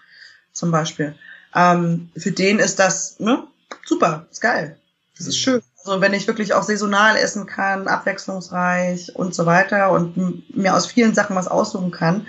zum 0.52 0.70
Beispiel, 0.70 1.14
ähm, 1.55 2.11
für 2.16 2.32
den 2.32 2.59
ist 2.59 2.78
das 2.78 3.18
ne, 3.20 3.44
super, 3.84 4.26
ist 4.30 4.40
geil. 4.40 4.76
Das 5.16 5.26
ist 5.26 5.36
mhm. 5.36 5.40
schön. 5.40 5.62
Also 5.84 6.00
wenn 6.00 6.14
ich 6.14 6.26
wirklich 6.28 6.55
auch 6.55 6.62
saisonal 6.62 7.16
essen 7.16 7.46
kann, 7.46 7.88
abwechslungsreich 7.88 9.16
und 9.16 9.34
so 9.34 9.46
weiter 9.46 9.90
und 9.90 10.57
mir 10.57 10.76
aus 10.76 10.86
vielen 10.86 11.14
Sachen 11.14 11.34
was 11.34 11.48
aussuchen 11.48 11.90
kann, 11.90 12.26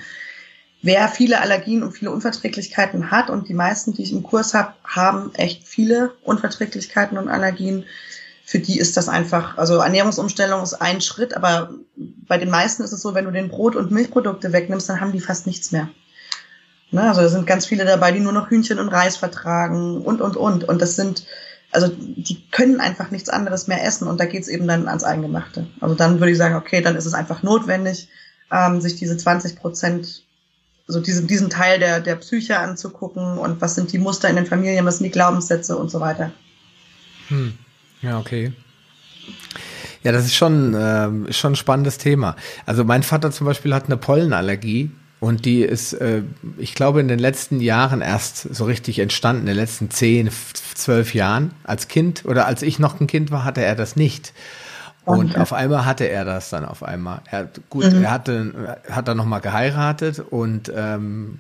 wer 0.82 1.08
viele 1.08 1.40
Allergien 1.40 1.84
und 1.84 1.94
viele 1.94 2.12
Unverträglichkeiten 2.12 3.12
hat 3.12 3.30
und 3.30 3.50
die 3.50 3.54
meisten, 3.54 3.94
die 3.94 4.04
ich 4.04 4.12
im 4.12 4.24
Kurs 4.24 4.54
habe, 4.54 4.74
haben 4.84 5.34
echt 5.36 5.68
viele 5.68 6.14
Unverträglichkeiten 6.24 7.18
und 7.18 7.30
Allergien. 7.30 7.86
Für 8.46 8.60
die 8.60 8.78
ist 8.78 8.98
das 8.98 9.08
einfach, 9.08 9.58
also 9.58 9.78
Ernährungsumstellung 9.78 10.62
ist 10.64 10.74
ein 10.74 11.00
Schritt, 11.00 11.36
aber 11.36 11.74
bei 11.96 12.38
den 12.38 12.50
meisten 12.50 12.84
ist 12.84 12.92
es 12.92 13.02
so, 13.02 13.14
wenn 13.14 13.26
du 13.26 13.32
den 13.32 13.50
Brot- 13.50 13.76
und 13.76 13.92
Milchprodukte 13.92 14.52
wegnimmst, 14.52 14.90
dann 14.90 15.00
haben 15.00 15.14
die 15.14 15.22
fast 15.22 15.48
nichts 15.48 15.72
mehr. 15.72 15.90
Ne? 16.94 17.02
Also 17.02 17.22
da 17.22 17.30
sind 17.30 17.48
ganz 17.48 17.66
viele 17.66 17.86
dabei, 17.86 18.12
die 18.12 18.20
nur 18.20 18.34
noch 18.34 18.50
Hühnchen 18.50 18.80
und 18.80 18.90
Reis 18.90 19.18
vertragen 19.18 20.02
und, 20.02 20.22
und, 20.22 20.38
und. 20.38 20.64
Und 20.64 20.82
das 20.82 20.96
sind, 20.96 21.26
also 21.72 21.88
die 21.90 22.48
können 22.52 22.80
einfach 22.80 23.10
nichts 23.10 23.30
anderes 23.30 23.68
mehr 23.68 23.84
essen 23.84 24.08
und 24.08 24.20
da 24.20 24.26
geht's 24.26 24.48
eben 24.48 24.68
dann 24.68 24.88
ans 24.88 25.04
Eingemachte. 25.04 25.66
Also 25.82 25.96
dann 25.96 26.20
würde 26.20 26.32
ich 26.32 26.38
sagen, 26.38 26.56
okay, 26.56 26.82
dann 26.82 26.96
ist 26.96 27.08
es 27.08 27.16
einfach 27.16 27.42
notwendig, 27.42 28.10
ähm, 28.52 28.80
sich 28.80 28.96
diese 28.96 29.18
20 29.18 29.56
Prozent, 29.56 30.24
also 30.88 31.00
diesen, 31.00 31.26
diesen 31.26 31.50
Teil 31.50 31.80
der, 31.80 32.00
der 32.00 32.16
Psyche 32.18 32.60
anzugucken 32.60 33.40
und 33.40 33.60
was 33.60 33.74
sind 33.74 33.92
die 33.92 33.98
Muster 33.98 34.30
in 34.30 34.36
den 34.36 34.46
Familien, 34.46 34.86
was 34.86 35.00
sind 35.00 35.06
die 35.06 35.12
Glaubenssätze 35.12 35.76
und 35.76 35.90
so 35.90 36.00
weiter. 36.00 36.32
Hm. 37.30 37.58
Ja, 38.04 38.20
okay. 38.20 38.54
Ja, 40.04 40.12
das 40.12 40.26
ist 40.26 40.36
schon, 40.36 40.76
äh, 40.76 41.34
schon 41.34 41.54
ein 41.54 41.56
spannendes 41.56 41.98
Thema. 41.98 42.36
Also 42.68 42.84
mein 42.84 43.02
Vater 43.02 43.32
zum 43.32 43.48
Beispiel 43.48 43.74
hat 43.74 43.86
eine 43.86 43.98
Pollenallergie 43.98 44.92
und 45.24 45.46
die 45.46 45.62
ist, 45.62 45.94
äh, 45.94 46.22
ich 46.58 46.76
glaube, 46.76 47.00
in 47.00 47.08
den 47.08 47.18
letzten 47.18 47.62
Jahren 47.62 48.02
erst 48.02 48.54
so 48.54 48.66
richtig 48.66 49.00
entstanden, 49.00 49.44
in 49.44 49.48
den 49.48 49.56
letzten 49.56 49.90
zehn, 49.90 50.30
zwölf 50.76 51.14
Jahren. 51.14 51.52
Als 51.64 51.88
Kind 51.88 52.26
oder 52.26 52.46
als 52.46 52.62
ich 52.62 52.78
noch 52.78 53.00
ein 53.00 53.08
Kind 53.08 53.32
war, 53.32 53.46
hatte 53.46 53.64
er 53.64 53.76
das 53.76 53.96
nicht. 53.96 54.34
Und 55.06 55.32
okay. 55.32 55.40
auf 55.40 55.54
einmal 55.54 55.86
hatte 55.86 56.10
er 56.10 56.26
das 56.26 56.50
dann 56.50 56.66
auf 56.66 56.84
einmal. 56.84 57.22
Er, 57.32 57.48
gut, 57.70 57.86
mhm. 57.86 58.04
er 58.04 58.12
hatte, 58.12 58.82
hat 58.92 59.08
dann 59.08 59.16
nochmal 59.16 59.40
geheiratet 59.40 60.20
und 60.20 60.70
ähm, 60.76 61.40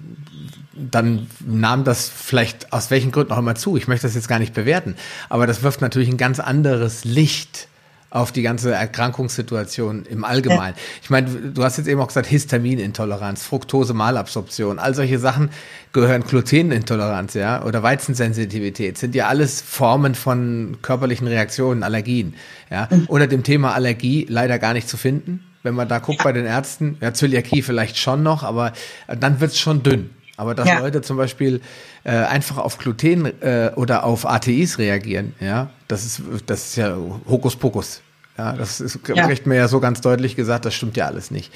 dann 0.74 1.28
nahm 1.46 1.84
das 1.84 2.08
vielleicht 2.08 2.72
aus 2.72 2.90
welchen 2.90 3.12
Gründen 3.12 3.34
auch 3.34 3.38
immer 3.38 3.56
zu. 3.56 3.76
Ich 3.76 3.90
möchte 3.90 4.08
das 4.08 4.16
jetzt 4.16 4.30
gar 4.30 4.40
nicht 4.40 4.54
bewerten, 4.54 4.96
aber 5.28 5.46
das 5.46 5.62
wirft 5.62 5.82
natürlich 5.82 6.08
ein 6.08 6.16
ganz 6.16 6.40
anderes 6.40 7.04
Licht 7.04 7.68
auf 8.14 8.32
die 8.32 8.44
ganze 8.44 8.72
Erkrankungssituation 8.72 10.06
im 10.06 10.24
Allgemeinen. 10.24 10.76
Ja. 10.78 10.84
Ich 11.02 11.10
meine, 11.10 11.28
du 11.30 11.64
hast 11.64 11.78
jetzt 11.78 11.88
eben 11.88 12.00
auch 12.00 12.08
gesagt, 12.08 12.28
Histaminintoleranz, 12.28 13.44
Fructose-Malabsorption, 13.44 14.78
all 14.78 14.94
solche 14.94 15.18
Sachen 15.18 15.50
gehören 15.94 16.24
Glutenintoleranz, 16.24 17.34
ja, 17.34 17.64
oder 17.64 17.82
Weizensensitivität, 17.82 19.00
sind 19.00 19.16
ja 19.16 19.28
alles 19.30 19.62
Formen 19.62 20.14
von 20.14 20.78
körperlichen 20.84 21.28
Reaktionen, 21.28 21.82
Allergien, 21.82 22.36
ja. 22.70 22.88
Mhm. 22.92 23.06
Unter 23.08 23.26
dem 23.26 23.42
Thema 23.42 23.74
Allergie 23.74 24.28
leider 24.30 24.60
gar 24.60 24.74
nicht 24.74 24.88
zu 24.88 24.96
finden. 24.96 25.44
Wenn 25.64 25.74
man 25.74 25.88
da 25.88 25.98
guckt 25.98 26.20
ja. 26.20 26.24
bei 26.24 26.34
den 26.34 26.46
Ärzten, 26.46 26.98
ja, 27.02 27.16
Zöliakie 27.16 27.64
vielleicht 27.64 27.98
schon 27.98 28.22
noch, 28.22 28.44
aber 28.44 28.74
dann 29.08 29.40
wird's 29.40 29.58
schon 29.58 29.82
dünn. 29.82 30.12
Aber 30.38 30.54
dass 30.54 30.68
ja. 30.68 30.80
Leute 30.80 31.02
zum 31.02 31.18
Beispiel 31.18 31.62
äh, 32.04 32.12
einfach 32.12 32.58
auf 32.58 32.78
Gluten 32.78 33.26
äh, 33.42 33.72
oder 33.76 34.04
auf 34.04 34.26
ATIs 34.26 34.78
reagieren, 34.78 35.34
ja, 35.40 35.70
das 35.94 36.06
ist, 36.06 36.22
das 36.48 36.66
ist 36.66 36.76
ja 36.76 36.98
Hokuspokus. 37.30 38.02
Ja, 38.38 38.54
das 38.54 38.82
ist, 38.82 39.00
ja. 39.08 39.28
kriegt 39.28 39.46
mir 39.46 39.56
ja 39.56 39.68
so 39.68 39.80
ganz 39.80 40.02
deutlich 40.02 40.36
gesagt, 40.36 40.66
das 40.66 40.74
stimmt 40.74 40.98
ja 40.98 41.06
alles 41.06 41.30
nicht. 41.30 41.54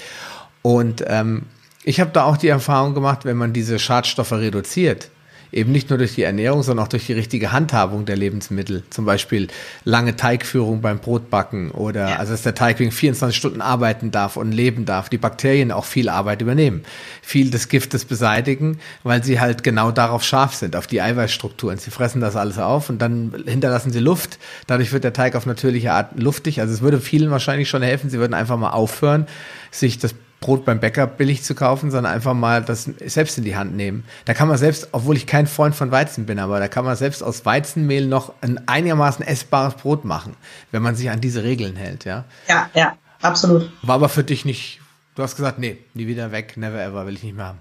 Und 0.62 1.04
ähm, 1.06 1.42
ich 1.82 2.00
habe 2.00 2.10
da 2.12 2.24
auch 2.24 2.36
die 2.36 2.48
Erfahrung 2.48 2.94
gemacht, 2.94 3.24
wenn 3.24 3.36
man 3.36 3.52
diese 3.52 3.78
Schadstoffe 3.78 4.32
reduziert, 4.32 5.10
Eben 5.50 5.72
nicht 5.72 5.88
nur 5.88 5.98
durch 5.98 6.14
die 6.14 6.22
Ernährung, 6.22 6.62
sondern 6.62 6.84
auch 6.84 6.88
durch 6.88 7.06
die 7.06 7.14
richtige 7.14 7.52
Handhabung 7.52 8.04
der 8.04 8.16
Lebensmittel. 8.16 8.82
Zum 8.90 9.04
Beispiel 9.04 9.48
lange 9.84 10.16
Teigführung 10.16 10.80
beim 10.80 10.98
Brotbacken 10.98 11.70
oder 11.70 12.10
ja. 12.10 12.16
also 12.16 12.32
dass 12.32 12.42
der 12.42 12.54
Teig 12.54 12.78
wegen 12.78 12.90
24 12.90 13.36
Stunden 13.36 13.60
arbeiten 13.60 14.10
darf 14.10 14.36
und 14.36 14.52
leben 14.52 14.84
darf. 14.84 15.08
Die 15.08 15.18
Bakterien 15.18 15.72
auch 15.72 15.84
viel 15.84 16.08
Arbeit 16.08 16.42
übernehmen. 16.42 16.82
Viel 17.22 17.50
des 17.50 17.68
Giftes 17.68 18.04
beseitigen, 18.04 18.78
weil 19.02 19.24
sie 19.24 19.40
halt 19.40 19.62
genau 19.62 19.90
darauf 19.90 20.22
scharf 20.22 20.54
sind, 20.54 20.76
auf 20.76 20.86
die 20.86 21.00
Eiweißstrukturen. 21.00 21.78
Sie 21.78 21.90
fressen 21.90 22.20
das 22.20 22.36
alles 22.36 22.58
auf 22.58 22.90
und 22.90 23.00
dann 23.00 23.32
hinterlassen 23.46 23.90
sie 23.90 24.00
Luft. 24.00 24.38
Dadurch 24.66 24.92
wird 24.92 25.04
der 25.04 25.12
Teig 25.12 25.34
auf 25.34 25.46
natürliche 25.46 25.92
Art 25.92 26.20
luftig. 26.20 26.60
Also 26.60 26.74
es 26.74 26.82
würde 26.82 27.00
vielen 27.00 27.30
wahrscheinlich 27.30 27.68
schon 27.68 27.82
helfen. 27.82 28.10
Sie 28.10 28.18
würden 28.18 28.34
einfach 28.34 28.58
mal 28.58 28.70
aufhören, 28.70 29.26
sich 29.70 29.98
das 29.98 30.14
Brot 30.40 30.64
beim 30.64 30.78
Bäcker 30.78 31.06
billig 31.06 31.42
zu 31.42 31.54
kaufen, 31.54 31.90
sondern 31.90 32.12
einfach 32.12 32.34
mal 32.34 32.62
das 32.62 32.84
selbst 32.84 33.38
in 33.38 33.44
die 33.44 33.56
Hand 33.56 33.74
nehmen. 33.74 34.04
Da 34.24 34.34
kann 34.34 34.46
man 34.46 34.56
selbst, 34.56 34.88
obwohl 34.92 35.16
ich 35.16 35.26
kein 35.26 35.46
Freund 35.48 35.74
von 35.74 35.90
Weizen 35.90 36.26
bin, 36.26 36.38
aber 36.38 36.60
da 36.60 36.68
kann 36.68 36.84
man 36.84 36.96
selbst 36.96 37.22
aus 37.22 37.44
Weizenmehl 37.44 38.06
noch 38.06 38.32
ein 38.40 38.60
einigermaßen 38.68 39.26
essbares 39.26 39.74
Brot 39.74 40.04
machen, 40.04 40.36
wenn 40.70 40.82
man 40.82 40.94
sich 40.94 41.10
an 41.10 41.20
diese 41.20 41.42
Regeln 41.42 41.74
hält, 41.74 42.04
ja? 42.04 42.24
Ja, 42.48 42.70
ja, 42.74 42.96
absolut. 43.20 43.70
War 43.82 43.96
aber 43.96 44.08
für 44.08 44.22
dich 44.22 44.44
nicht, 44.44 44.80
du 45.16 45.24
hast 45.24 45.34
gesagt, 45.34 45.58
nee, 45.58 45.78
nie 45.94 46.06
wieder 46.06 46.30
weg, 46.30 46.56
never 46.56 46.80
ever, 46.80 47.04
will 47.06 47.14
ich 47.14 47.24
nicht 47.24 47.36
mehr 47.36 47.46
haben. 47.46 47.58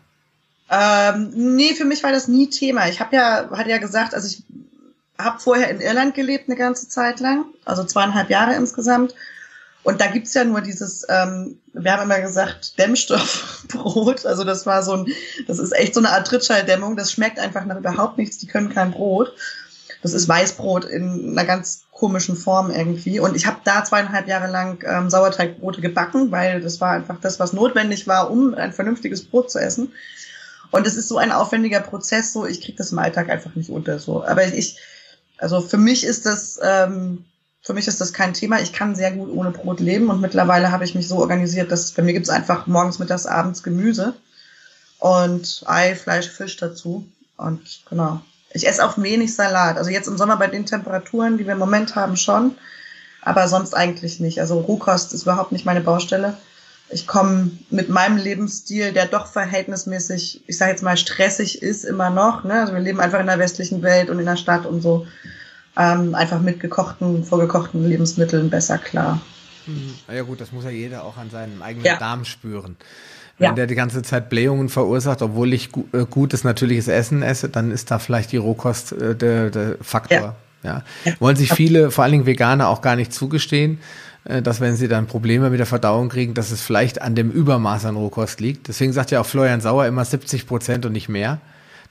Ähm, 0.69 1.55
nee, 1.55 1.73
für 1.73 1.85
mich 1.85 2.03
war 2.03 2.11
das 2.11 2.27
nie 2.27 2.49
Thema. 2.49 2.89
Ich 2.89 2.99
habe 2.99 3.15
ja, 3.15 3.49
hatte 3.51 3.69
ja 3.69 3.77
gesagt, 3.77 4.13
also 4.13 4.27
ich 4.27 4.43
habe 5.17 5.39
vorher 5.39 5.69
in 5.69 5.81
Irland 5.81 6.13
gelebt 6.13 6.47
eine 6.47 6.57
ganze 6.57 6.89
Zeit 6.89 7.19
lang, 7.19 7.45
also 7.65 7.83
zweieinhalb 7.83 8.29
Jahre 8.29 8.53
insgesamt 8.53 9.15
und 9.87 10.01
da 10.01 10.07
gibt's 10.07 10.33
ja 10.33 10.43
nur 10.43 10.59
dieses, 10.59 11.05
ähm, 11.07 11.59
wir 11.71 11.93
haben 11.93 12.03
immer 12.03 12.19
gesagt, 12.19 12.77
Dämmstoffbrot. 12.77 14.25
Also 14.25 14.43
das 14.43 14.65
war 14.65 14.83
so 14.83 14.91
ein, 14.91 15.07
das 15.47 15.59
ist 15.59 15.71
echt 15.71 15.93
so 15.93 16.01
eine 16.01 16.09
Art 16.09 16.27
Trittschalldämmung. 16.27 16.97
Das 16.97 17.09
schmeckt 17.09 17.39
einfach 17.39 17.63
nach 17.63 17.77
überhaupt 17.77 18.17
nichts. 18.17 18.37
Die 18.37 18.47
können 18.47 18.67
kein 18.67 18.91
Brot. 18.91 19.31
Das 20.01 20.11
ist 20.11 20.27
Weißbrot 20.27 20.83
in 20.83 21.29
einer 21.31 21.45
ganz 21.45 21.85
komischen 21.93 22.35
Form 22.35 22.69
irgendwie. 22.69 23.21
Und 23.21 23.37
ich 23.37 23.45
habe 23.45 23.61
da 23.63 23.85
zweieinhalb 23.85 24.27
Jahre 24.27 24.51
lang 24.51 24.83
ähm, 24.85 25.09
Sauerteigbrote 25.09 25.79
gebacken, 25.79 26.31
weil 26.33 26.59
das 26.59 26.81
war 26.81 26.91
einfach 26.91 27.21
das, 27.21 27.39
was 27.39 27.53
notwendig 27.53 28.07
war, 28.07 28.29
um 28.29 28.55
ein 28.55 28.73
vernünftiges 28.73 29.23
Brot 29.23 29.49
zu 29.49 29.57
essen. 29.57 29.93
Und 30.69 30.85
es 30.85 30.97
ist 30.97 31.07
so 31.07 31.17
ein 31.17 31.31
aufwendiger 31.31 31.79
Prozess, 31.79 32.33
so 32.33 32.45
ich 32.45 32.59
krieg 32.59 32.75
das 32.75 32.91
im 32.91 32.99
Alltag 32.99 33.29
einfach 33.29 33.55
nicht 33.55 33.69
unter. 33.69 33.99
So, 33.99 34.25
aber 34.25 34.47
ich, 34.47 34.79
also 35.37 35.61
für 35.61 35.77
mich 35.77 36.03
ist 36.03 36.25
das 36.25 36.59
ähm, 36.61 37.23
Für 37.67 37.73
mich 37.73 37.89
ist 37.89 37.99
das 37.99 38.13
kein 38.13 38.33
Thema. 38.33 38.61
Ich 38.61 38.71
kann 38.71 38.95
sehr 38.95 39.11
gut 39.11 39.29
ohne 39.29 39.51
Brot 39.51 39.81
leben 39.81 40.09
und 40.09 40.21
mittlerweile 40.21 40.71
habe 40.71 40.85
ich 40.85 40.95
mich 40.95 41.09
so 41.09 41.17
organisiert, 41.17 41.69
dass 41.69 41.91
bei 41.91 42.01
mir 42.01 42.13
gibt 42.13 42.25
es 42.25 42.29
einfach 42.29 42.65
morgens, 42.65 42.97
mittags, 42.97 43.25
abends 43.25 43.61
Gemüse 43.61 44.13
und 44.99 45.63
Ei, 45.65 45.93
Fleisch, 45.93 46.29
Fisch 46.29 46.55
dazu. 46.55 47.05
Und 47.35 47.81
genau. 47.89 48.21
Ich 48.53 48.65
esse 48.65 48.85
auch 48.85 48.97
wenig 48.97 49.35
Salat. 49.35 49.75
Also 49.75 49.89
jetzt 49.89 50.07
im 50.07 50.17
Sommer 50.17 50.37
bei 50.37 50.47
den 50.47 50.65
Temperaturen, 50.65 51.37
die 51.37 51.45
wir 51.45 51.51
im 51.51 51.59
Moment 51.59 51.97
haben, 51.97 52.15
schon. 52.15 52.55
Aber 53.21 53.49
sonst 53.49 53.73
eigentlich 53.73 54.21
nicht. 54.21 54.39
Also 54.39 54.61
Rohkost 54.61 55.13
ist 55.13 55.23
überhaupt 55.23 55.51
nicht 55.51 55.65
meine 55.65 55.81
Baustelle. 55.81 56.37
Ich 56.89 57.05
komme 57.05 57.51
mit 57.69 57.89
meinem 57.89 58.15
Lebensstil, 58.15 58.93
der 58.93 59.07
doch 59.07 59.27
verhältnismäßig, 59.27 60.41
ich 60.47 60.57
sage 60.57 60.71
jetzt 60.71 60.83
mal, 60.83 60.95
stressig 60.95 61.61
ist, 61.61 61.83
immer 61.83 62.11
noch. 62.11 62.45
Ne? 62.45 62.61
Also 62.61 62.71
wir 62.71 62.79
leben 62.79 63.01
einfach 63.01 63.19
in 63.19 63.27
der 63.27 63.39
westlichen 63.39 63.81
Welt 63.81 64.09
und 64.09 64.19
in 64.19 64.25
der 64.25 64.37
Stadt 64.37 64.65
und 64.65 64.79
so 64.79 65.05
ähm, 65.77 66.15
einfach 66.15 66.41
mit 66.41 66.59
gekochten, 66.59 67.23
vorgekochten 67.23 67.87
Lebensmitteln 67.87 68.49
besser 68.49 68.77
klar. 68.77 69.21
Mhm. 69.67 69.93
Ja 70.13 70.23
gut, 70.23 70.41
das 70.41 70.51
muss 70.51 70.63
ja 70.63 70.69
jeder 70.69 71.03
auch 71.03 71.17
an 71.17 71.29
seinem 71.29 71.61
eigenen 71.61 71.85
ja. 71.85 71.97
Darm 71.97 72.25
spüren. 72.25 72.77
Wenn 73.37 73.49
ja. 73.49 73.53
der 73.53 73.67
die 73.67 73.75
ganze 73.75 74.01
Zeit 74.01 74.29
Blähungen 74.29 74.69
verursacht, 74.69 75.21
obwohl 75.21 75.53
ich 75.53 75.71
gu 75.71 75.85
äh, 75.93 76.05
gutes 76.09 76.43
natürliches 76.43 76.87
Essen 76.87 77.21
esse, 77.21 77.49
dann 77.49 77.69
ist 77.69 77.91
da 77.91 77.99
vielleicht 77.99 78.31
die 78.31 78.37
Rohkost 78.37 78.93
äh, 78.93 79.15
der, 79.15 79.51
der 79.51 79.77
Faktor. 79.81 80.35
Ja. 80.63 80.83
ja. 81.05 81.13
Wollen 81.19 81.35
sich 81.35 81.53
viele, 81.53 81.91
vor 81.91 82.03
allen 82.03 82.13
Dingen 82.13 82.25
Veganer, 82.25 82.67
auch 82.67 82.81
gar 82.81 82.95
nicht 82.95 83.13
zugestehen, 83.13 83.79
äh, 84.23 84.41
dass 84.41 84.59
wenn 84.59 84.75
sie 84.75 84.87
dann 84.87 85.05
Probleme 85.05 85.51
mit 85.51 85.59
der 85.59 85.67
Verdauung 85.67 86.09
kriegen, 86.09 86.33
dass 86.33 86.49
es 86.49 86.63
vielleicht 86.63 87.03
an 87.03 87.13
dem 87.13 87.29
Übermaß 87.29 87.85
an 87.85 87.95
Rohkost 87.95 88.39
liegt. 88.39 88.69
Deswegen 88.69 88.93
sagt 88.93 89.11
ja 89.11 89.21
auch 89.21 89.25
Florian 89.27 89.61
Sauer 89.61 89.85
immer 89.85 90.03
70 90.03 90.47
Prozent 90.47 90.87
und 90.87 90.93
nicht 90.93 91.09
mehr. 91.09 91.39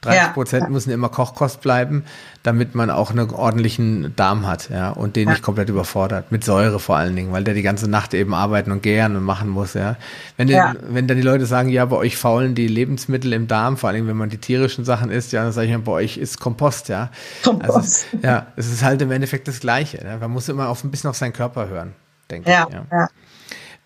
30 0.02 0.34
Prozent 0.34 0.64
ja. 0.64 0.68
müssen 0.70 0.90
immer 0.90 1.08
Kochkost 1.08 1.60
bleiben, 1.60 2.04
damit 2.42 2.74
man 2.74 2.90
auch 2.90 3.10
einen 3.10 3.30
ordentlichen 3.30 4.14
Darm 4.16 4.46
hat, 4.46 4.70
ja, 4.70 4.90
und 4.90 5.16
den 5.16 5.26
ja. 5.26 5.32
nicht 5.32 5.42
komplett 5.42 5.68
überfordert. 5.68 6.30
Mit 6.30 6.44
Säure 6.44 6.78
vor 6.78 6.96
allen 6.96 7.16
Dingen, 7.16 7.32
weil 7.32 7.44
der 7.44 7.54
die 7.54 7.62
ganze 7.62 7.88
Nacht 7.88 8.14
eben 8.14 8.34
arbeiten 8.34 8.70
und 8.70 8.82
gären 8.82 9.16
und 9.16 9.24
machen 9.24 9.48
muss, 9.48 9.74
ja. 9.74 9.96
Wenn, 10.36 10.48
ja. 10.48 10.72
Den, 10.74 10.94
wenn 10.94 11.08
dann 11.08 11.16
die 11.16 11.22
Leute 11.22 11.46
sagen, 11.46 11.68
ja, 11.68 11.84
bei 11.84 11.96
euch 11.96 12.16
faulen 12.16 12.54
die 12.54 12.68
Lebensmittel 12.68 13.32
im 13.32 13.48
Darm, 13.48 13.76
vor 13.76 13.88
allen 13.88 13.96
Dingen, 13.96 14.08
wenn 14.08 14.16
man 14.16 14.30
die 14.30 14.38
tierischen 14.38 14.84
Sachen 14.84 15.10
isst, 15.10 15.32
ja, 15.32 15.42
dann 15.42 15.52
sage 15.52 15.68
ich, 15.68 15.76
bei 15.76 15.92
euch 15.92 16.16
ist 16.16 16.38
Kompost, 16.40 16.88
ja. 16.88 17.10
Kompost. 17.42 18.06
Also, 18.12 18.26
ja, 18.26 18.46
es 18.56 18.70
ist 18.70 18.82
halt 18.82 19.02
im 19.02 19.10
Endeffekt 19.10 19.48
das 19.48 19.60
Gleiche. 19.60 20.04
Ja? 20.04 20.18
Man 20.18 20.30
muss 20.30 20.48
immer 20.48 20.68
auf 20.68 20.84
ein 20.84 20.90
bisschen 20.90 21.10
auf 21.10 21.16
seinen 21.16 21.32
Körper 21.32 21.68
hören, 21.68 21.94
denke 22.30 22.50
ich. 22.50 22.56
Ja. 22.56 22.68
ja. 22.92 23.08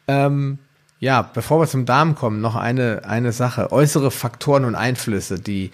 Ähm, 0.08 0.58
ja, 1.00 1.22
bevor 1.22 1.60
wir 1.60 1.66
zum 1.66 1.86
Darm 1.86 2.14
kommen, 2.14 2.42
noch 2.42 2.56
eine, 2.56 3.02
eine 3.06 3.32
Sache. 3.32 3.72
Äußere 3.72 4.10
Faktoren 4.10 4.66
und 4.66 4.74
Einflüsse, 4.74 5.40
die 5.40 5.70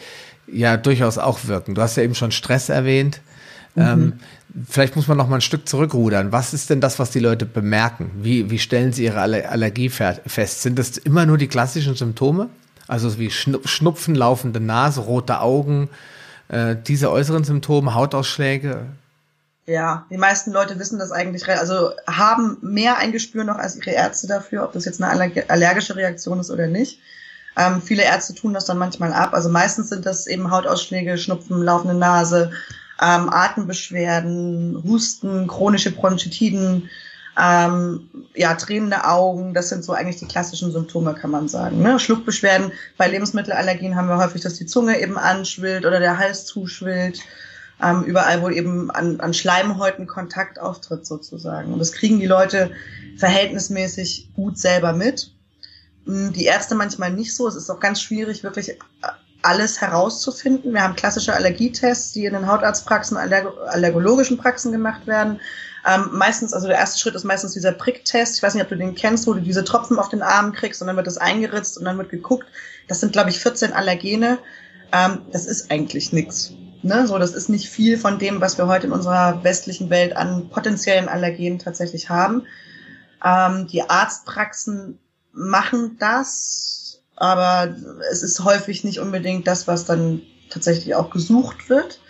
ja 0.47 0.77
durchaus 0.77 1.19
auch 1.19 1.47
wirken. 1.47 1.75
Du 1.75 1.83
hast 1.83 1.97
ja 1.97 2.05
eben 2.05 2.15
schon 2.15 2.31
Stress 2.31 2.69
erwähnt. 2.69 3.21
Mhm. 3.75 3.83
Ähm, 3.83 4.13
vielleicht 4.69 4.95
muss 4.95 5.09
man 5.09 5.19
noch 5.19 5.29
mal 5.29 5.37
ein 5.37 5.41
Stück 5.43 5.69
zurückrudern. 5.69 6.31
Was 6.31 6.55
ist 6.55 6.71
denn 6.71 6.81
das, 6.81 7.01
was 7.01 7.11
die 7.11 7.19
Leute 7.19 7.45
bemerken? 7.45 8.13
Wie, 8.23 8.51
wie 8.51 8.61
stellen 8.61 8.93
sie 8.93 9.05
ihre 9.05 9.21
Allergie 9.21 9.89
fest? 9.89 10.63
Sind 10.63 10.79
das 10.79 10.97
immer 10.97 11.27
nur 11.27 11.39
die 11.39 11.49
klassischen 11.49 11.97
Symptome? 11.97 12.49
Also 12.87 13.19
wie 13.19 13.31
Schnupfen, 13.33 14.15
laufende 14.15 14.61
Nase, 14.61 15.01
rote 15.01 15.41
Augen, 15.41 15.89
äh, 16.47 16.77
diese 16.87 17.11
äußeren 17.11 17.43
Symptome, 17.43 17.95
Hautausschläge? 17.95 18.83
Ja, 19.67 20.07
die 20.11 20.17
meisten 20.17 20.53
Leute 20.53 20.79
wissen 20.79 20.99
das 20.99 21.11
eigentlich, 21.11 21.49
also 21.49 21.91
haben 22.07 22.57
mehr 22.61 22.99
ein 22.99 23.11
Gespür 23.11 23.43
noch 23.43 23.57
als 23.57 23.77
ihre 23.77 23.91
Ärzte 23.91 24.29
dafür, 24.29 24.63
ob 24.63 24.73
das 24.73 24.85
jetzt 24.85 25.03
eine 25.03 25.33
allergische 25.49 25.97
Reaktion 25.97 26.39
ist 26.39 26.51
oder 26.51 26.69
nicht. 26.69 27.01
Ähm, 27.57 27.83
viele 27.83 28.05
Ärzte 28.05 28.35
tun 28.35 28.55
das 28.55 28.67
dann 28.67 28.79
manchmal 28.79 29.13
ab. 29.13 29.35
Also 29.35 29.49
meistens 29.49 29.89
sind 29.89 30.07
das 30.07 30.29
eben 30.29 30.53
Hautausschläge, 30.53 31.19
Schnupfen, 31.19 31.63
laufende 31.63 31.95
Nase, 31.95 32.53
ähm, 33.03 33.29
Atembeschwerden, 33.29 34.83
Husten, 34.87 35.49
chronische 35.49 35.91
Bronchitiden, 35.91 36.89
ähm, 37.39 38.09
ja, 38.35 38.55
tränende 38.55 39.05
Augen, 39.05 39.53
das 39.53 39.69
sind 39.69 39.85
so 39.85 39.93
eigentlich 39.93 40.17
die 40.17 40.29
klassischen 40.29 40.73
Symptome, 40.73 41.15
kann 41.15 41.31
man 41.31 41.49
sagen. 41.49 41.83
Ne? 41.83 41.99
Schluckbeschwerden 41.99 42.73
bei 42.97 43.09
Lebensmittelallergien 43.09 43.97
haben 43.97 44.09
wir 44.09 44.19
häufig, 44.19 44.43
dass 44.43 44.55
die 44.55 44.67
Zunge 44.67 45.01
eben 45.01 45.19
anschwillt 45.19 45.85
oder 45.85 45.99
der 45.99 46.19
Hals 46.19 46.47
zuschwillt. 46.47 47.21
Ähm, 47.83 48.05
überall, 48.05 48.43
wo 48.43 48.49
eben 48.49 48.91
an, 48.91 49.21
an 49.21 49.35
Schleimhäuten 49.35 50.07
Kontakt 50.07 50.59
auftritt 50.59 51.07
sozusagen. 51.07 51.73
Und 51.73 51.79
das 51.79 51.93
kriegen 51.93 52.19
die 52.19 52.27
Leute 52.27 52.71
verhältnismäßig 53.19 54.31
gut 54.35 54.59
selber 54.59 54.95
mit. 54.95 55.33
Hm, 56.07 56.33
die 56.33 56.45
Ärzte 56.45 56.75
manchmal 56.75 57.13
nicht 57.13 57.35
so. 57.35 57.47
Es 57.47 57.55
ist 57.55 57.69
auch 57.69 57.81
ganz 57.81 58.01
schwierig, 58.01 58.43
wirklich 58.43 58.71
äh, 58.71 58.77
alles 59.43 59.81
herauszufinden. 59.81 60.73
Wir 60.73 60.83
haben 60.83 60.97
klassische 60.97 61.35
Allergietests, 61.35 62.13
die 62.13 62.25
in 62.25 62.33
den 62.33 62.47
Hautarztpraxen, 62.47 63.17
allerg 63.17 63.47
allergologischen 63.69 64.39
Praxen 64.39 64.73
gemacht 64.73 65.07
werden. 65.07 65.41
Ähm, 65.87 66.09
meistens, 66.13 66.53
also 66.53 66.67
der 66.67 66.79
erste 66.79 66.99
Schritt 66.99 67.15
ist 67.15 67.25
meistens 67.25 67.53
dieser 67.53 67.73
Pricktest. 67.73 68.37
Ich 68.37 68.43
weiß 68.43 68.55
nicht, 68.55 68.65
ob 68.65 68.71
du 68.71 68.77
den 68.77 68.95
kennst, 68.95 69.27
wo 69.27 69.35
du 69.35 69.41
diese 69.41 69.65
Tropfen 69.65 69.99
auf 69.99 70.09
den 70.09 70.23
Arm 70.23 70.53
kriegst 70.53 70.81
und 70.81 70.89
dann 70.89 70.97
wird 70.97 71.07
das 71.07 71.19
eingeritzt 71.19 71.79
und 71.79 71.85
dann 71.85 71.97
wird 71.99 72.09
geguckt. 72.09 72.47
Das 72.89 73.01
sind, 73.01 73.13
glaube 73.13 73.31
ich, 73.31 73.39
14 73.39 73.73
Allergene. 73.73 74.39
Ähm, 74.93 75.23
das 75.31 75.47
ist 75.47 75.71
eigentlich 75.71 76.13
nichts. 76.13 76.53
Ne? 76.83 77.07
So, 77.07 77.19
das 77.19 77.33
ist 77.33 77.49
nicht 77.49 77.69
viel 77.69 77.99
von 77.99 78.19
dem, 78.19 78.41
was 78.41 78.59
wir 78.59 78.67
heute 78.67 78.87
in 78.87 78.93
unserer 78.93 79.43
westlichen 79.45 79.91
Welt 79.91 80.17
an 80.17 80.49
potenziellen 80.51 81.09
Allergenen 81.09 81.59
tatsächlich 81.59 82.11
haben. 82.11 82.43
Ähm, 83.25 83.67
die 83.67 83.83
Arztpraxen 83.83 84.99
machen 85.33 85.97
das, 85.99 87.03
aber 87.17 87.75
es 88.11 88.23
ist 88.23 88.45
häufig 88.45 88.85
nicht 88.85 89.01
unbedingt 89.01 89.47
das, 89.47 89.67
was 89.67 89.85
dann 89.85 90.23
tatsächlich 90.51 90.95
auch 90.95 91.11
gesucht 91.11 91.69
wird. 91.69 92.01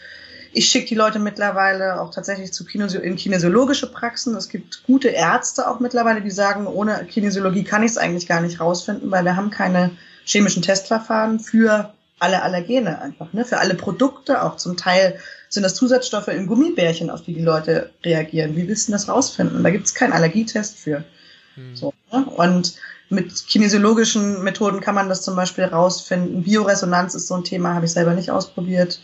Ich 0.53 0.69
schicke 0.69 0.87
die 0.87 0.95
Leute 0.95 1.19
mittlerweile 1.19 2.01
auch 2.01 2.15
tatsächlich 2.15 2.53
zu 2.53 2.65
Kinesi 2.65 2.97
in 2.97 3.17
kinesiologische 3.17 3.91
Praxen. 3.91 4.35
Es 4.37 4.49
gibt 4.49 4.85
gute 4.85 5.09
Ärzte 5.09 5.69
auch 5.69 5.81
mittlerweile, 5.81 6.23
die 6.23 6.31
sagen, 6.31 6.67
ohne 6.67 7.05
Kinesiologie 7.05 7.65
kann 7.65 7.83
ich 7.83 7.91
es 7.91 7.99
eigentlich 7.99 8.27
gar 8.27 8.41
nicht 8.41 8.59
rausfinden, 8.59 9.11
weil 9.11 9.25
wir 9.25 9.37
haben 9.37 9.51
keine 9.51 9.91
chemischen 10.25 10.63
Testverfahren 10.63 11.41
für 11.41 11.93
alle 12.19 12.43
Allergene 12.43 13.01
einfach, 13.01 13.33
ne? 13.33 13.45
für 13.45 13.59
alle 13.59 13.75
Produkte 13.75 14.43
auch. 14.43 14.57
Zum 14.57 14.77
Teil 14.77 15.19
sind 15.49 15.63
das 15.63 15.75
Zusatzstoffe 15.75 16.29
in 16.29 16.47
Gummibärchen, 16.47 17.11
auf 17.11 17.23
die 17.23 17.35
die 17.35 17.43
Leute 17.43 17.91
reagieren. 18.05 18.57
Wie 18.57 18.67
willst 18.69 18.89
du 18.89 18.93
das 18.93 19.09
rausfinden? 19.09 19.63
Da 19.63 19.71
gibt 19.71 19.87
es 19.87 19.95
keinen 19.95 20.13
Allergietest 20.13 20.79
für. 20.79 21.05
Hm. 21.55 21.77
So, 21.77 21.93
ne? 22.13 22.25
Und 22.25 22.77
mit 23.09 23.47
kinesiologischen 23.47 24.43
Methoden 24.43 24.81
kann 24.81 24.95
man 24.95 25.09
das 25.09 25.23
zum 25.23 25.37
Beispiel 25.37 25.65
rausfinden. 25.65 26.43
Bioresonanz 26.43 27.15
ist 27.15 27.29
so 27.29 27.35
ein 27.35 27.45
Thema, 27.45 27.75
habe 27.75 27.87
ich 27.87 27.93
selber 27.93 28.15
nicht 28.15 28.31
ausprobiert. 28.31 29.01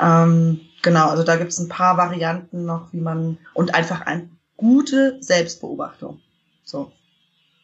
Ähm, 0.00 0.60
genau, 0.82 1.08
also 1.08 1.22
da 1.22 1.36
gibt 1.36 1.52
es 1.52 1.58
ein 1.58 1.68
paar 1.68 1.96
Varianten 1.96 2.64
noch, 2.64 2.92
wie 2.92 3.00
man 3.00 3.38
und 3.54 3.74
einfach 3.74 4.02
eine 4.02 4.28
gute 4.56 5.18
Selbstbeobachtung. 5.20 6.20
So. 6.64 6.92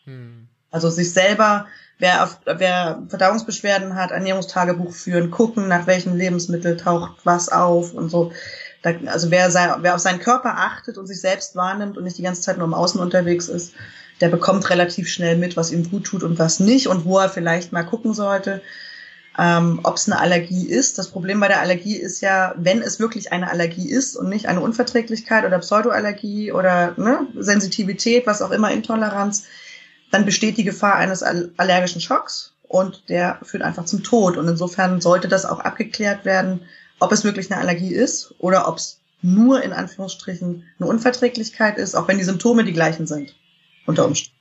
Hm. 0.05 0.49
Also 0.75 0.91
sich 0.91 1.13
selber, 1.13 1.67
wer, 2.01 2.25
auf, 2.25 2.41
wer 2.47 3.01
Verdauungsbeschwerden 3.09 3.95
hat, 3.95 4.11
Ernährungstagebuch 4.11 4.93
führen, 4.93 5.31
gucken, 5.31 5.69
nach 5.69 5.87
welchen 5.87 6.17
Lebensmitteln 6.17 6.79
taucht 6.79 7.21
was 7.23 7.49
auf 7.49 7.95
und 7.95 8.09
so. 8.09 8.33
Da, 8.83 8.91
also 9.07 9.31
wer, 9.31 9.53
sein, 9.53 9.71
wer 9.83 9.95
auf 9.95 10.01
seinen 10.01 10.19
Körper 10.19 10.57
achtet 10.59 10.99
und 10.99 11.07
sich 11.07 11.21
selbst 11.21 11.55
wahrnimmt 11.55 11.97
und 11.97 12.03
nicht 12.03 12.19
die 12.19 12.25
ganze 12.25 12.43
Zeit 12.43 12.59
nur 12.59 12.67
im 12.67 12.75
Außen 12.75 13.01
unterwegs 13.01 13.47
ist, 13.47 13.73
der 14.21 14.31
bekommt 14.31 14.69
relativ 14.69 15.09
schnell 15.09 15.37
mit, 15.37 15.57
was 15.57 15.71
ihm 15.71 15.89
gut 15.89 16.07
tut 16.07 16.25
und 16.25 16.41
was 16.41 16.59
nicht 16.59 16.89
und 16.89 17.05
wo 17.05 17.21
er 17.21 17.29
vielleicht 17.29 17.71
mal 17.71 17.85
gucken 17.85 18.13
sollte, 18.13 18.61
ähm, 19.39 19.79
ob 19.85 19.95
es 19.95 20.11
eine 20.11 20.21
Allergie 20.21 20.69
ist. 20.69 20.99
Das 20.99 21.07
Problem 21.07 21.39
bei 21.39 21.47
der 21.47 21.61
Allergie 21.61 21.97
ist 21.97 22.21
ja, 22.21 22.53
wenn 22.57 22.83
es 22.83 22.99
wirklich 22.99 23.31
eine 23.31 23.49
Allergie 23.49 23.89
ist 23.89 24.17
und 24.17 24.29
nicht 24.29 24.47
eine 24.47 24.61
Unverträglichkeit 24.61 25.45
oder 25.45 25.61
Pseudoallergie 25.61 26.51
oder 26.51 26.95
ne, 26.97 27.29
Sensitivität, 27.39 28.27
was 28.27 28.43
auch 28.43 28.51
immer, 28.51 28.73
Intoleranz, 28.73 29.45
dann 30.15 30.25
besteht 30.25 30.57
die 30.57 30.65
Gefahr 30.65 30.95
eines 30.95 31.25
allergischen 31.25 32.01
Schocks 32.01 32.55
und 32.63 33.09
der 33.09 33.41
führt 33.43 33.65
einfach 33.65 33.85
zum 33.85 34.05
Tod. 34.05 34.37
Und 34.37 34.47
insofern 34.47 35.01
sollte 35.01 35.27
das 35.27 35.45
auch 35.45 35.59
abgeklärt 35.59 36.25
werden, 36.25 36.61
ob 37.01 37.11
es 37.11 37.25
wirklich 37.25 37.51
eine 37.51 37.61
Allergie 37.61 37.93
ist 37.93 38.33
oder 38.39 38.69
ob 38.69 38.77
es 38.77 39.01
nur 39.23 39.63
in 39.63 39.73
Anführungsstrichen 39.73 40.63
eine 40.79 40.89
Unverträglichkeit 40.89 41.79
ist, 41.79 41.97
auch 41.97 42.07
wenn 42.07 42.19
die 42.19 42.25
Symptome 42.25 42.63
die 42.63 42.73
gleichen 42.73 43.09
sind 43.09 43.35
unter 43.87 44.07
Umständen. 44.07 44.34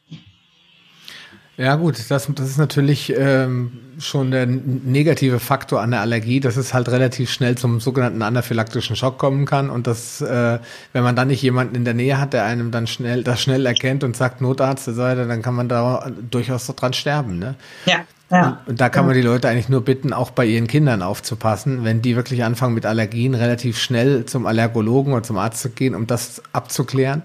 Ja 1.56 1.76
gut, 1.76 2.00
das, 2.10 2.28
das 2.28 2.50
ist 2.50 2.58
natürlich 2.58 3.14
ähm, 3.16 3.72
schon 4.00 4.32
der 4.32 4.48
negative 4.48 5.40
Faktor 5.40 5.82
an 5.82 5.92
der 5.92 6.02
Allergie, 6.02 6.40
dass 6.40 6.58
es 6.58 6.74
halt 6.74 6.90
relativ 6.90 7.30
schnell 7.30 7.56
zum 7.56 7.80
sogenannten 7.80 8.24
anaphylaktischen 8.24 8.96
Schock 8.96 9.20
kommen 9.20 9.46
kann 9.46 9.70
und 9.70 9.86
dass, 9.86 10.20
äh, 10.22 10.60
wenn 10.94 11.04
man 11.04 11.16
dann 11.16 11.28
nicht 11.28 11.44
jemanden 11.44 11.76
in 11.76 11.86
der 11.86 11.94
Nähe 11.94 12.20
hat, 12.20 12.34
der 12.34 12.46
einem 12.46 12.72
dann 12.72 12.88
schnell 12.88 13.24
das 13.24 13.40
schnell 13.40 13.68
erkennt 13.68 14.04
und 14.04 14.18
sagt 14.18 14.42
Notarzt, 14.42 14.88
dann 14.88 15.42
kann 15.44 15.54
man 15.54 15.70
da 15.70 16.10
durchaus 16.32 16.66
dran 16.66 16.94
sterben. 16.94 17.38
Ne? 17.38 17.56
Ja. 17.86 18.00
Ja. 18.32 18.62
Und, 18.66 18.82
da 18.82 18.90
kann 18.90 19.06
man 19.06 19.14
die 19.14 19.22
Leute 19.22 19.48
eigentlich 19.48 19.70
nur 19.70 19.86
bitten, 19.86 20.12
auch 20.12 20.32
bei 20.32 20.46
ihren 20.46 20.66
Kindern 20.66 21.04
aufzupassen, 21.04 21.84
wenn 21.84 22.02
die 22.02 22.16
wirklich 22.16 22.44
anfangen 22.44 22.74
mit 22.74 22.88
Allergien, 22.88 23.36
relativ 23.36 23.78
schnell 23.78 24.26
zum 24.26 24.48
Allergologen 24.48 25.14
oder 25.14 25.22
zum 25.22 25.38
Arzt 25.38 25.62
zu 25.62 25.70
gehen, 25.70 25.94
um 25.94 26.08
das 26.08 26.42
abzuklären 26.52 27.22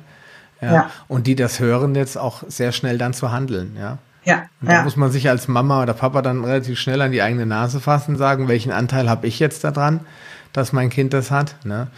ja. 0.60 0.72
ja. 0.72 0.90
Und 1.06 1.26
die 1.26 1.34
das 1.34 1.60
hören 1.60 1.94
jetzt 1.94 2.18
auch 2.18 2.42
sehr 2.48 2.72
schnell 2.72 2.98
dann 2.98 3.14
zu 3.14 3.30
handeln, 3.32 3.76
ja. 3.78 3.98
Ja. 4.28 4.44
Und 4.60 4.68
da 4.68 4.74
ja. 4.74 4.82
muss 4.82 4.96
man 4.96 5.10
sich 5.10 5.28
als 5.30 5.48
Mama 5.48 5.82
oder 5.82 5.94
Papa 5.94 6.20
dann 6.20 6.44
relativ 6.44 6.78
schnell 6.78 7.00
an 7.00 7.12
die 7.12 7.22
eigene 7.22 7.46
Nase 7.46 7.80
fassen, 7.80 8.16
sagen, 8.16 8.46
welchen 8.46 8.72
Anteil 8.72 9.08
habe 9.08 9.26
ich 9.26 9.38
jetzt 9.38 9.64
daran, 9.64 10.00
dass 10.52 10.74
mein 10.74 10.90
Kind 10.90 11.14
das 11.14 11.30
hat. 11.30 11.56
Ne? 11.64 11.88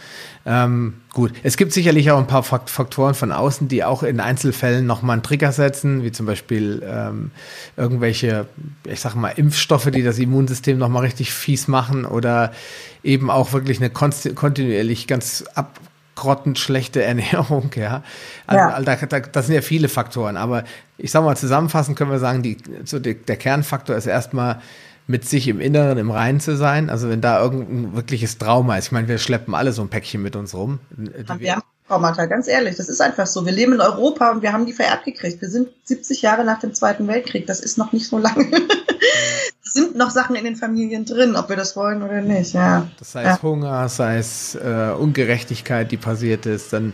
Ähm, 0.45 0.93
gut, 1.11 1.33
es 1.43 1.57
gibt 1.57 1.73
sicherlich 1.73 2.09
auch 2.09 2.17
ein 2.17 2.27
paar 2.27 2.43
Faktoren 2.43 3.15
von 3.15 3.33
außen, 3.33 3.67
die 3.67 3.83
auch 3.83 4.01
in 4.01 4.21
Einzelfällen 4.21 4.85
nochmal 4.85 5.15
einen 5.15 5.23
Trigger 5.23 5.51
setzen, 5.51 6.03
wie 6.03 6.13
zum 6.13 6.25
Beispiel 6.25 6.81
ähm, 6.85 7.31
irgendwelche, 7.75 8.47
ich 8.85 9.01
sag 9.01 9.15
mal, 9.15 9.29
Impfstoffe, 9.29 9.91
die 9.91 10.03
das 10.03 10.17
Immunsystem 10.17 10.77
nochmal 10.77 11.03
richtig 11.03 11.33
fies 11.33 11.67
machen 11.67 12.05
oder 12.05 12.53
eben 13.03 13.29
auch 13.29 13.51
wirklich 13.51 13.79
eine 13.79 13.89
kontinuierlich 13.89 15.05
ganz 15.05 15.43
ab 15.53 15.79
grottenschlechte 16.21 17.03
Ernährung, 17.11 17.71
ja. 17.75 18.03
Also 18.47 18.63
ja. 18.63 18.81
Da, 18.81 18.95
da, 18.95 19.19
das 19.19 19.47
sind 19.47 19.55
ja 19.55 19.61
viele 19.61 19.89
Faktoren, 19.89 20.37
aber 20.37 20.63
ich 20.97 21.11
sag 21.11 21.23
mal, 21.23 21.35
zusammenfassend 21.35 21.97
können 21.97 22.11
wir 22.11 22.19
sagen, 22.19 22.43
die, 22.43 22.57
so 22.85 22.99
die, 22.99 23.15
der 23.15 23.37
Kernfaktor 23.37 23.95
ist 23.95 24.05
erstmal 24.05 24.61
mit 25.07 25.27
sich 25.27 25.47
im 25.47 25.59
Inneren 25.59 25.97
im 25.97 26.11
Reinen 26.11 26.39
zu 26.39 26.55
sein. 26.55 26.89
Also 26.89 27.09
wenn 27.09 27.21
da 27.21 27.41
irgendein 27.41 27.95
wirkliches 27.95 28.37
Trauma 28.37 28.77
ist, 28.77 28.87
ich 28.87 28.91
meine, 28.91 29.07
wir 29.07 29.17
schleppen 29.17 29.55
alle 29.55 29.73
so 29.73 29.81
ein 29.81 29.89
Päckchen 29.89 30.21
mit 30.21 30.35
uns 30.35 30.53
rum. 30.53 30.79
Wir 30.95 31.55
haben 31.55 31.63
Traumata, 31.91 32.25
ganz 32.25 32.47
ehrlich, 32.47 32.77
das 32.77 32.87
ist 32.87 33.01
einfach 33.01 33.27
so. 33.27 33.45
Wir 33.45 33.51
leben 33.51 33.73
in 33.73 33.81
Europa 33.81 34.31
und 34.31 34.41
wir 34.41 34.53
haben 34.53 34.65
die 34.65 34.71
vererbt 34.71 35.03
gekriegt. 35.03 35.41
Wir 35.41 35.49
sind 35.49 35.67
70 35.83 36.21
Jahre 36.21 36.45
nach 36.45 36.59
dem 36.59 36.73
Zweiten 36.73 37.05
Weltkrieg, 37.09 37.47
das 37.47 37.59
ist 37.59 37.77
noch 37.77 37.91
nicht 37.91 38.07
so 38.07 38.17
lange. 38.17 38.49
sind 39.61 39.95
noch 39.95 40.09
Sachen 40.09 40.35
in 40.35 40.45
den 40.45 40.55
Familien 40.55 41.05
drin, 41.05 41.35
ob 41.35 41.49
wir 41.49 41.55
das 41.55 41.75
wollen 41.75 42.01
oder 42.01 42.21
nicht. 42.21 42.53
Ja. 42.53 42.87
Das 42.99 43.15
heißt 43.15 43.25
ja. 43.25 43.41
Hunger, 43.41 43.89
sei 43.89 44.17
es 44.17 44.55
äh, 44.55 44.91
Ungerechtigkeit, 44.97 45.91
die 45.91 45.97
passiert 45.97 46.45
ist. 46.45 46.73
Dann 46.73 46.93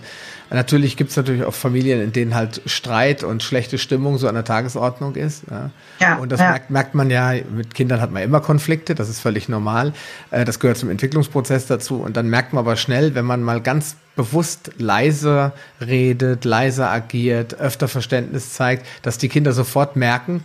natürlich 0.50 0.98
gibt 0.98 1.12
es 1.12 1.18
natürlich 1.18 1.44
auch 1.44 1.54
Familien, 1.54 2.02
in 2.02 2.12
denen 2.12 2.36
halt 2.36 2.62
Streit 2.66 3.24
und 3.24 3.44
schlechte 3.44 3.78
Stimmung 3.78 4.18
so 4.18 4.28
an 4.28 4.36
der 4.36 4.46
Tagesordnung 4.46 5.16
ist. 5.16 5.44
Ja. 5.50 5.72
ja 6.00 6.18
und 6.18 6.32
das 6.32 6.40
ja. 6.40 6.50
Merkt, 6.50 6.70
merkt 6.70 6.96
man 6.96 7.10
ja, 7.10 7.34
mit 7.52 7.74
Kindern 7.74 8.02
hat 8.02 8.12
man 8.12 8.24
immer 8.24 8.42
Konflikte, 8.42 8.96
das 8.96 9.10
ist 9.10 9.20
völlig 9.20 9.50
normal. 9.50 9.94
Äh, 10.32 10.46
das 10.46 10.60
gehört 10.60 10.78
zum 10.78 10.90
Entwicklungsprozess 10.90 11.68
dazu. 11.68 11.98
Und 11.98 12.18
dann 12.18 12.28
merkt 12.30 12.54
man 12.54 12.64
aber 12.64 12.76
schnell, 12.76 13.16
wenn 13.16 13.26
man 13.26 13.44
mal 13.44 13.62
ganz 13.62 13.96
bewusst 14.18 14.72
leiser 14.78 15.54
redet, 15.80 16.44
leiser 16.44 16.90
agiert, 16.90 17.58
öfter 17.58 17.88
Verständnis 17.88 18.54
zeigt, 18.54 18.86
dass 19.04 19.18
die 19.18 19.30
Kinder 19.30 19.54
sofort 19.54 19.96
merken, 19.96 20.44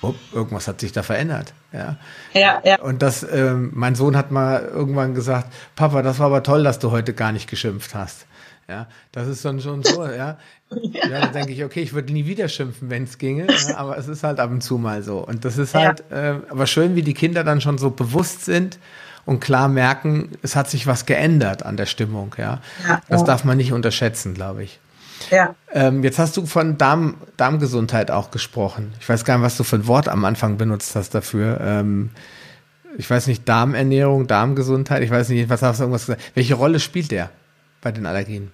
oh, 0.00 0.14
irgendwas 0.32 0.66
hat 0.66 0.80
sich 0.80 0.90
da 0.90 1.04
verändert. 1.04 1.52
Ja, 1.72 1.96
ja. 2.32 2.60
ja. 2.64 2.80
Und 2.80 3.02
das, 3.02 3.24
ähm, 3.30 3.70
mein 3.74 3.94
Sohn 3.94 4.16
hat 4.16 4.32
mal 4.32 4.62
irgendwann 4.62 5.14
gesagt, 5.14 5.52
Papa, 5.76 6.02
das 6.02 6.18
war 6.18 6.26
aber 6.26 6.42
toll, 6.42 6.64
dass 6.64 6.80
du 6.80 6.90
heute 6.90 7.12
gar 7.14 7.30
nicht 7.30 7.48
geschimpft 7.48 7.94
hast. 7.94 8.26
Ja, 8.68 8.86
das 9.12 9.28
ist 9.28 9.44
dann 9.44 9.60
schon 9.60 9.84
so, 9.84 10.04
ja. 10.06 10.38
Ja, 10.92 11.20
da 11.20 11.26
denke 11.26 11.52
ich, 11.52 11.62
okay, 11.62 11.82
ich 11.82 11.92
würde 11.92 12.14
nie 12.14 12.24
wieder 12.24 12.48
schimpfen, 12.48 12.88
wenn 12.88 13.02
es 13.02 13.18
ginge, 13.18 13.46
ja, 13.68 13.76
aber 13.76 13.98
es 13.98 14.08
ist 14.08 14.24
halt 14.24 14.40
ab 14.40 14.50
und 14.50 14.62
zu 14.62 14.78
mal 14.78 15.02
so. 15.02 15.18
Und 15.18 15.44
das 15.44 15.58
ist 15.58 15.74
halt, 15.74 16.02
ja. 16.10 16.36
äh, 16.36 16.40
aber 16.48 16.66
schön, 16.66 16.96
wie 16.96 17.02
die 17.02 17.12
Kinder 17.12 17.44
dann 17.44 17.60
schon 17.60 17.76
so 17.76 17.90
bewusst 17.90 18.46
sind 18.46 18.78
und 19.24 19.40
klar 19.40 19.68
merken, 19.68 20.32
es 20.42 20.56
hat 20.56 20.68
sich 20.68 20.86
was 20.86 21.06
geändert 21.06 21.64
an 21.64 21.76
der 21.76 21.86
Stimmung, 21.86 22.34
ja. 22.38 22.60
ja 22.86 23.00
das 23.08 23.24
darf 23.24 23.44
man 23.44 23.56
nicht 23.56 23.72
unterschätzen, 23.72 24.34
glaube 24.34 24.64
ich. 24.64 24.80
Ja. 25.30 25.54
Ähm, 25.72 26.02
jetzt 26.02 26.18
hast 26.18 26.36
du 26.36 26.46
von 26.46 26.78
Darm, 26.78 27.16
Darmgesundheit 27.36 28.10
auch 28.10 28.30
gesprochen. 28.30 28.92
Ich 29.00 29.08
weiß 29.08 29.24
gar 29.24 29.36
nicht, 29.36 29.44
was 29.44 29.56
du 29.56 29.64
für 29.64 29.76
ein 29.76 29.86
Wort 29.86 30.08
am 30.08 30.24
Anfang 30.24 30.56
benutzt 30.56 30.96
hast 30.96 31.14
dafür. 31.14 31.60
Ähm, 31.60 32.10
ich 32.98 33.08
weiß 33.08 33.26
nicht, 33.26 33.48
Darmernährung, 33.48 34.26
Darmgesundheit, 34.26 35.02
ich 35.02 35.10
weiß 35.10 35.28
nicht, 35.30 35.48
was 35.48 35.62
hast 35.62 35.78
du 35.78 35.84
irgendwas 35.84 36.06
gesagt. 36.06 36.22
Welche 36.34 36.54
Rolle 36.54 36.80
spielt 36.80 37.10
der 37.10 37.30
bei 37.80 37.92
den 37.92 38.06
Allergien? 38.06 38.52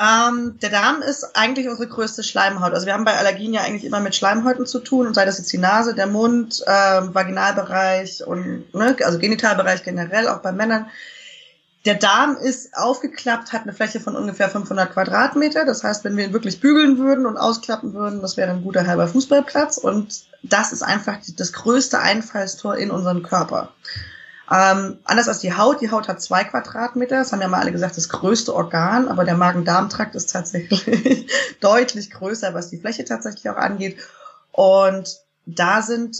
Ähm, 0.00 0.58
der 0.62 0.70
Darm 0.70 1.02
ist 1.02 1.36
eigentlich 1.36 1.68
unsere 1.68 1.88
größte 1.88 2.22
Schleimhaut. 2.22 2.72
Also 2.72 2.86
wir 2.86 2.94
haben 2.94 3.04
bei 3.04 3.18
Allergien 3.18 3.52
ja 3.52 3.60
eigentlich 3.60 3.84
immer 3.84 4.00
mit 4.00 4.14
Schleimhäuten 4.14 4.64
zu 4.64 4.78
tun, 4.78 5.06
und 5.06 5.14
sei 5.14 5.26
das 5.26 5.36
jetzt 5.36 5.52
die 5.52 5.58
Nase, 5.58 5.94
der 5.94 6.06
Mund, 6.06 6.62
äh, 6.66 7.14
Vaginalbereich 7.14 8.26
und 8.26 8.72
ne, 8.72 8.96
also 9.04 9.18
Genitalbereich 9.18 9.82
generell, 9.82 10.28
auch 10.28 10.38
bei 10.38 10.52
Männern. 10.52 10.86
Der 11.84 11.94
Darm 11.94 12.36
ist 12.36 12.76
aufgeklappt, 12.76 13.52
hat 13.52 13.62
eine 13.62 13.72
Fläche 13.74 14.00
von 14.00 14.16
ungefähr 14.16 14.48
500 14.48 14.92
Quadratmeter. 14.92 15.66
Das 15.66 15.84
heißt, 15.84 16.04
wenn 16.04 16.16
wir 16.16 16.24
ihn 16.24 16.32
wirklich 16.32 16.60
bügeln 16.60 16.98
würden 16.98 17.26
und 17.26 17.36
ausklappen 17.36 17.92
würden, 17.92 18.22
das 18.22 18.36
wäre 18.36 18.50
ein 18.50 18.62
guter 18.62 18.86
halber 18.86 19.08
Fußballplatz. 19.08 19.78
Und 19.78 20.24
das 20.42 20.72
ist 20.72 20.82
einfach 20.82 21.18
das 21.36 21.52
größte 21.52 21.98
Einfallstor 21.98 22.76
in 22.76 22.90
unseren 22.90 23.22
Körper. 23.22 23.70
Ähm, 24.52 24.98
anders 25.04 25.28
als 25.28 25.38
die 25.38 25.54
Haut. 25.54 25.80
Die 25.80 25.90
Haut 25.90 26.08
hat 26.08 26.20
zwei 26.20 26.44
Quadratmeter. 26.44 27.16
Das 27.18 27.32
haben 27.32 27.40
ja 27.40 27.48
mal 27.48 27.60
alle 27.60 27.72
gesagt, 27.72 27.96
das 27.96 28.08
größte 28.08 28.54
Organ. 28.54 29.08
Aber 29.08 29.24
der 29.24 29.36
Magen-Darm-Trakt 29.36 30.14
ist 30.14 30.32
tatsächlich 30.32 31.28
deutlich 31.60 32.10
größer, 32.10 32.52
was 32.54 32.70
die 32.70 32.78
Fläche 32.78 33.04
tatsächlich 33.04 33.48
auch 33.48 33.56
angeht. 33.56 33.98
Und 34.52 35.18
da 35.46 35.82
sind 35.82 36.18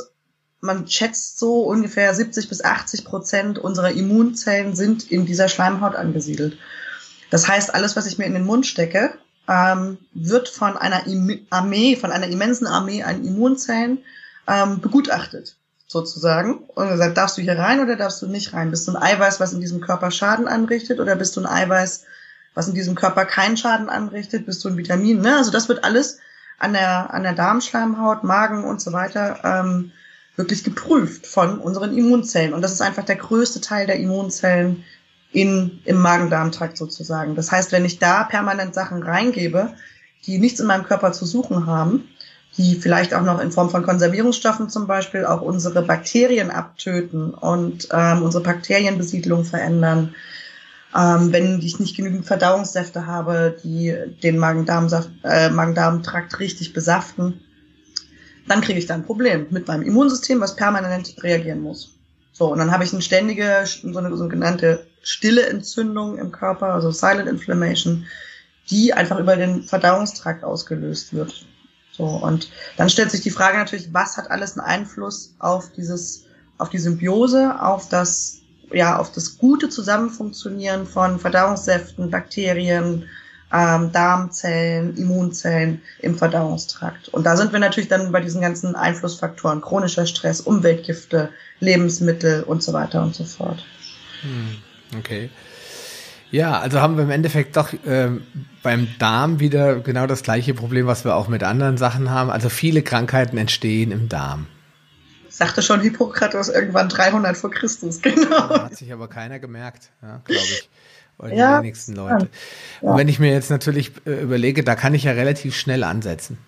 man 0.60 0.86
schätzt 0.86 1.38
so 1.38 1.62
ungefähr 1.62 2.14
70 2.14 2.48
bis 2.48 2.62
80 2.62 3.04
Prozent 3.04 3.58
unserer 3.58 3.92
Immunzellen 3.92 4.76
sind 4.76 5.10
in 5.10 5.26
dieser 5.26 5.48
Schleimhaut 5.48 5.96
angesiedelt. 5.96 6.58
Das 7.30 7.48
heißt, 7.48 7.74
alles, 7.74 7.96
was 7.96 8.06
ich 8.06 8.18
mir 8.18 8.26
in 8.26 8.34
den 8.34 8.44
Mund 8.44 8.66
stecke, 8.66 9.14
ähm, 9.48 9.98
wird 10.12 10.48
von 10.48 10.76
einer 10.76 11.02
Armee, 11.50 11.96
von 11.96 12.12
einer 12.12 12.26
immensen 12.26 12.66
Armee 12.66 13.02
an 13.02 13.24
Immunzellen 13.24 14.04
ähm, 14.46 14.80
begutachtet, 14.80 15.56
sozusagen. 15.90 16.58
Und 16.76 16.88
gesagt, 16.88 17.16
darfst 17.16 17.36
du 17.36 17.42
hier 17.42 17.58
rein 17.58 17.80
oder 17.80 17.96
darfst 17.96 18.22
du 18.22 18.28
nicht 18.28 18.52
rein? 18.52 18.70
Bist 18.70 18.86
du 18.86 18.92
ein 18.92 19.02
Eiweiß, 19.02 19.40
was 19.40 19.52
in 19.52 19.60
diesem 19.60 19.80
Körper 19.80 20.12
Schaden 20.12 20.46
anrichtet, 20.46 21.00
oder 21.00 21.16
bist 21.16 21.36
du 21.36 21.40
ein 21.40 21.46
Eiweiß, 21.46 22.04
was 22.54 22.68
in 22.68 22.74
diesem 22.74 22.94
Körper 22.94 23.24
keinen 23.24 23.56
Schaden 23.56 23.90
anrichtet? 23.90 24.46
Bist 24.46 24.64
du 24.64 24.68
ein 24.68 24.76
Vitamin? 24.76 25.20
Ne? 25.20 25.36
Also 25.36 25.50
das 25.50 25.68
wird 25.68 25.82
alles 25.82 26.18
an 26.60 26.74
der, 26.74 27.12
an 27.12 27.24
der 27.24 27.32
Darmschleimhaut, 27.32 28.22
Magen 28.22 28.62
und 28.62 28.80
so 28.80 28.92
weiter 28.92 29.40
ähm, 29.42 29.90
wirklich 30.36 30.62
geprüft 30.62 31.26
von 31.26 31.58
unseren 31.58 31.96
Immunzellen. 31.96 32.54
Und 32.54 32.62
das 32.62 32.70
ist 32.72 32.82
einfach 32.82 33.04
der 33.04 33.16
größte 33.16 33.60
Teil 33.60 33.88
der 33.88 33.98
Immunzellen 33.98 34.84
in, 35.32 35.80
im 35.84 35.96
Magen-Darm-Trakt 35.96 36.76
sozusagen. 36.76 37.34
Das 37.34 37.50
heißt, 37.50 37.72
wenn 37.72 37.84
ich 37.84 37.98
da 37.98 38.22
permanent 38.22 38.74
Sachen 38.74 39.02
reingebe, 39.02 39.74
die 40.24 40.38
nichts 40.38 40.60
in 40.60 40.66
meinem 40.68 40.84
Körper 40.84 41.10
zu 41.10 41.26
suchen 41.26 41.66
haben, 41.66 42.08
die 42.56 42.74
vielleicht 42.74 43.14
auch 43.14 43.22
noch 43.22 43.40
in 43.40 43.52
Form 43.52 43.70
von 43.70 43.84
Konservierungsstoffen 43.84 44.68
zum 44.68 44.86
Beispiel 44.86 45.24
auch 45.24 45.40
unsere 45.40 45.82
Bakterien 45.82 46.50
abtöten 46.50 47.32
und 47.32 47.88
ähm, 47.92 48.22
unsere 48.22 48.42
Bakterienbesiedlung 48.42 49.44
verändern. 49.44 50.14
Ähm, 50.96 51.32
wenn 51.32 51.60
ich 51.60 51.78
nicht 51.78 51.96
genügend 51.96 52.26
Verdauungssäfte 52.26 53.06
habe, 53.06 53.56
die 53.62 53.96
den 54.22 54.38
Magen-Darm-Trakt 54.38 55.22
äh, 55.22 55.50
Magen 55.50 56.34
richtig 56.38 56.72
besaften, 56.72 57.40
dann 58.48 58.60
kriege 58.60 58.78
ich 58.80 58.86
da 58.86 58.94
ein 58.94 59.04
Problem 59.04 59.46
mit 59.50 59.68
meinem 59.68 59.82
Immunsystem, 59.82 60.40
was 60.40 60.56
permanent 60.56 61.14
reagieren 61.22 61.60
muss. 61.60 61.94
So, 62.32 62.50
und 62.50 62.58
dann 62.58 62.72
habe 62.72 62.82
ich 62.82 62.92
eine 62.92 63.02
ständige, 63.02 63.64
so 63.64 63.98
eine 63.98 64.16
sogenannte 64.16 64.86
stille 65.02 65.46
Entzündung 65.46 66.18
im 66.18 66.32
Körper, 66.32 66.74
also 66.74 66.90
Silent 66.90 67.28
Inflammation, 67.28 68.06
die 68.70 68.92
einfach 68.92 69.18
über 69.18 69.36
den 69.36 69.62
Verdauungstrakt 69.62 70.42
ausgelöst 70.42 71.12
wird. 71.12 71.46
So, 72.00 72.06
und 72.06 72.48
dann 72.78 72.88
stellt 72.88 73.10
sich 73.10 73.20
die 73.20 73.30
Frage 73.30 73.58
natürlich, 73.58 73.92
was 73.92 74.16
hat 74.16 74.30
alles 74.30 74.56
einen 74.56 74.66
Einfluss 74.66 75.34
auf 75.38 75.70
dieses, 75.72 76.24
auf 76.56 76.70
die 76.70 76.78
Symbiose, 76.78 77.60
auf 77.60 77.90
das, 77.90 78.38
ja, 78.72 78.98
auf 78.98 79.12
das 79.12 79.36
gute 79.36 79.68
Zusammenfunktionieren 79.68 80.86
von 80.86 81.20
Verdauungssäften, 81.20 82.10
Bakterien, 82.10 83.04
ähm, 83.52 83.92
Darmzellen, 83.92 84.96
Immunzellen 84.96 85.82
im 85.98 86.16
Verdauungstrakt. 86.16 87.08
Und 87.08 87.24
da 87.24 87.36
sind 87.36 87.52
wir 87.52 87.58
natürlich 87.58 87.90
dann 87.90 88.12
bei 88.12 88.20
diesen 88.20 88.40
ganzen 88.40 88.76
Einflussfaktoren, 88.76 89.60
chronischer 89.60 90.06
Stress, 90.06 90.40
Umweltgifte, 90.40 91.28
Lebensmittel 91.58 92.44
und 92.44 92.62
so 92.62 92.72
weiter 92.72 93.02
und 93.02 93.14
so 93.14 93.24
fort. 93.24 93.62
Hm, 94.22 94.56
okay. 94.98 95.28
Ja, 96.30 96.60
also 96.60 96.80
haben 96.80 96.96
wir 96.96 97.04
im 97.04 97.10
Endeffekt 97.10 97.56
doch 97.56 97.72
äh, 97.72 98.10
beim 98.62 98.88
Darm 98.98 99.40
wieder 99.40 99.80
genau 99.80 100.06
das 100.06 100.22
gleiche 100.22 100.54
Problem, 100.54 100.86
was 100.86 101.04
wir 101.04 101.16
auch 101.16 101.28
mit 101.28 101.42
anderen 101.42 101.76
Sachen 101.76 102.10
haben. 102.10 102.30
Also 102.30 102.48
viele 102.48 102.82
Krankheiten 102.82 103.36
entstehen 103.36 103.90
im 103.90 104.08
Darm. 104.08 104.46
Sagte 105.28 105.62
schon 105.62 105.80
Hippokrates 105.80 106.48
irgendwann 106.48 106.88
300 106.88 107.36
vor 107.36 107.50
Christus, 107.50 108.00
genau. 108.02 108.50
hat 108.50 108.76
sich 108.76 108.92
aber 108.92 109.08
keiner 109.08 109.38
gemerkt, 109.38 109.90
ja, 110.02 110.20
glaube 110.24 110.42
ich. 110.42 110.68
Oder 111.18 111.34
ja, 111.34 111.58
die 111.58 111.64
wenigsten 111.64 111.94
Leute. 111.94 112.28
Ja. 112.80 112.90
Und 112.90 112.98
wenn 112.98 113.08
ich 113.08 113.18
mir 113.18 113.30
jetzt 113.32 113.50
natürlich 113.50 113.92
äh, 114.06 114.22
überlege, 114.22 114.64
da 114.64 114.74
kann 114.74 114.94
ich 114.94 115.04
ja 115.04 115.12
relativ 115.12 115.54
schnell 115.54 115.84
ansetzen. 115.84 116.38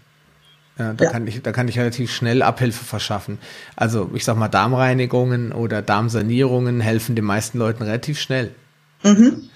Ja, 0.78 0.94
da, 0.94 1.04
ja. 1.04 1.10
Kann 1.10 1.26
ich, 1.26 1.42
da 1.42 1.52
kann 1.52 1.68
ich 1.68 1.78
relativ 1.78 2.10
schnell 2.10 2.42
Abhilfe 2.42 2.84
verschaffen. 2.84 3.38
Also 3.76 4.10
ich 4.14 4.24
sag 4.24 4.36
mal, 4.36 4.48
Darmreinigungen 4.48 5.52
oder 5.52 5.82
Darmsanierungen 5.82 6.80
helfen 6.80 7.14
den 7.14 7.26
meisten 7.26 7.58
Leuten 7.58 7.82
relativ 7.82 8.18
schnell. 8.18 8.54
Mhm. 9.02 9.50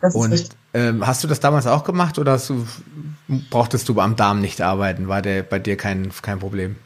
Und 0.00 0.48
ähm, 0.74 1.06
hast 1.06 1.24
du 1.24 1.28
das 1.28 1.40
damals 1.40 1.66
auch 1.66 1.84
gemacht 1.84 2.18
oder 2.18 2.38
du, 2.38 2.66
brauchtest 3.50 3.88
du 3.88 3.98
am 4.00 4.16
Darm 4.16 4.40
nicht 4.40 4.60
arbeiten? 4.60 5.08
War 5.08 5.22
der 5.22 5.42
bei 5.42 5.58
dir 5.58 5.76
kein, 5.76 6.12
kein 6.22 6.38
Problem? 6.38 6.76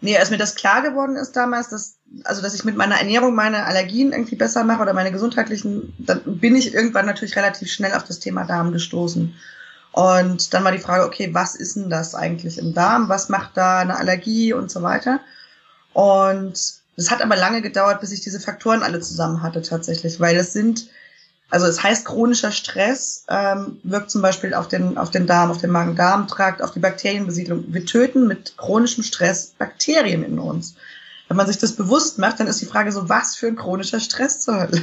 Nee, 0.00 0.18
als 0.18 0.30
mir 0.30 0.36
das 0.36 0.54
klar 0.54 0.82
geworden 0.82 1.16
ist 1.16 1.32
damals, 1.32 1.70
dass, 1.70 1.96
also 2.24 2.42
dass 2.42 2.54
ich 2.54 2.64
mit 2.64 2.76
meiner 2.76 2.96
Ernährung 2.96 3.34
meine 3.34 3.64
Allergien 3.64 4.12
irgendwie 4.12 4.36
besser 4.36 4.64
mache 4.64 4.82
oder 4.82 4.92
meine 4.92 5.12
gesundheitlichen, 5.12 5.94
dann 5.98 6.20
bin 6.26 6.56
ich 6.56 6.74
irgendwann 6.74 7.06
natürlich 7.06 7.36
relativ 7.36 7.72
schnell 7.72 7.94
auf 7.94 8.04
das 8.04 8.18
Thema 8.18 8.44
Darm 8.44 8.72
gestoßen. 8.72 9.34
Und 9.92 10.52
dann 10.52 10.64
war 10.64 10.72
die 10.72 10.78
Frage, 10.78 11.06
okay, 11.06 11.32
was 11.32 11.54
ist 11.54 11.76
denn 11.76 11.88
das 11.88 12.14
eigentlich 12.14 12.58
im 12.58 12.74
Darm? 12.74 13.08
Was 13.08 13.28
macht 13.28 13.56
da 13.56 13.78
eine 13.78 13.96
Allergie 13.96 14.52
und 14.52 14.70
so 14.70 14.82
weiter? 14.82 15.20
Und 15.92 16.82
Das 16.96 17.10
hat 17.10 17.22
aber 17.22 17.36
lange 17.36 17.62
gedauert, 17.62 18.00
bis 18.00 18.12
ich 18.12 18.20
diese 18.20 18.40
Faktoren 18.40 18.82
alle 18.82 19.00
zusammen 19.00 19.42
hatte 19.42 19.62
tatsächlich, 19.62 20.20
weil 20.20 20.36
es 20.36 20.52
sind, 20.52 20.88
also 21.54 21.66
es 21.66 21.80
heißt 21.80 22.04
chronischer 22.04 22.50
Stress 22.50 23.24
ähm, 23.28 23.78
wirkt 23.84 24.10
zum 24.10 24.22
Beispiel 24.22 24.54
auf 24.54 24.66
den, 24.66 24.98
auf 24.98 25.12
den 25.12 25.28
Darm, 25.28 25.52
auf 25.52 25.58
den 25.58 25.70
Magen-Darm-Trakt, 25.70 26.60
auf 26.60 26.72
die 26.72 26.80
Bakterienbesiedlung. 26.80 27.66
Wir 27.68 27.86
töten 27.86 28.26
mit 28.26 28.56
chronischem 28.56 29.04
Stress 29.04 29.54
Bakterien 29.56 30.24
in 30.24 30.40
uns. 30.40 30.74
Wenn 31.28 31.36
man 31.36 31.46
sich 31.46 31.58
das 31.58 31.76
bewusst 31.76 32.18
macht, 32.18 32.40
dann 32.40 32.48
ist 32.48 32.60
die 32.60 32.66
Frage 32.66 32.90
so, 32.90 33.08
was 33.08 33.36
für 33.36 33.46
ein 33.46 33.54
chronischer 33.54 34.00
Stress 34.00 34.40
zur 34.40 34.62
Hölle? 34.62 34.82